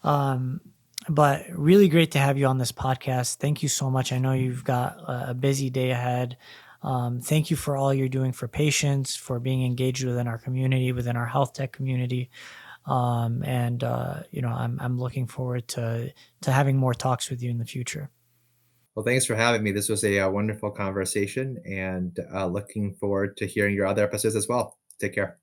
Um, 0.03 0.61
but 1.07 1.45
really 1.51 1.89
great 1.89 2.11
to 2.11 2.19
have 2.19 2.37
you 2.37 2.45
on 2.45 2.57
this 2.57 2.71
podcast. 2.71 3.37
Thank 3.37 3.63
you 3.63 3.69
so 3.69 3.89
much. 3.89 4.11
I 4.11 4.19
know 4.19 4.33
you've 4.33 4.63
got 4.63 4.97
a 5.07 5.33
busy 5.33 5.69
day 5.69 5.91
ahead. 5.91 6.37
Um, 6.81 7.19
thank 7.19 7.49
you 7.49 7.57
for 7.57 7.75
all 7.75 7.93
you're 7.93 8.09
doing 8.09 8.31
for 8.31 8.47
patients, 8.47 9.15
for 9.15 9.39
being 9.39 9.65
engaged 9.65 10.03
within 10.03 10.27
our 10.27 10.37
community, 10.37 10.91
within 10.91 11.17
our 11.17 11.25
health 11.25 11.53
tech 11.53 11.71
community. 11.71 12.29
Um, 12.85 13.43
and 13.43 13.83
uh, 13.83 14.23
you 14.31 14.41
know, 14.41 14.49
I'm 14.49 14.79
I'm 14.81 14.99
looking 14.99 15.27
forward 15.27 15.67
to 15.69 16.13
to 16.41 16.51
having 16.51 16.77
more 16.77 16.93
talks 16.93 17.29
with 17.29 17.43
you 17.43 17.51
in 17.51 17.57
the 17.57 17.65
future. 17.65 18.09
Well, 18.99 19.05
thanks 19.05 19.25
for 19.25 19.35
having 19.37 19.63
me. 19.63 19.71
This 19.71 19.87
was 19.87 20.03
a, 20.03 20.19
uh 20.19 20.29
wonderful 20.29 20.71
conversation, 20.71 21.57
and 21.65 22.19
uh, 22.33 22.47
looking 22.47 22.95
forward 22.95 23.37
to 23.37 23.47
hearing 23.47 23.73
your 23.73 23.85
other 23.85 24.03
episodes 24.03 24.35
as 24.35 24.49
well. 24.49 24.77
Take 24.99 25.13
care. 25.15 25.39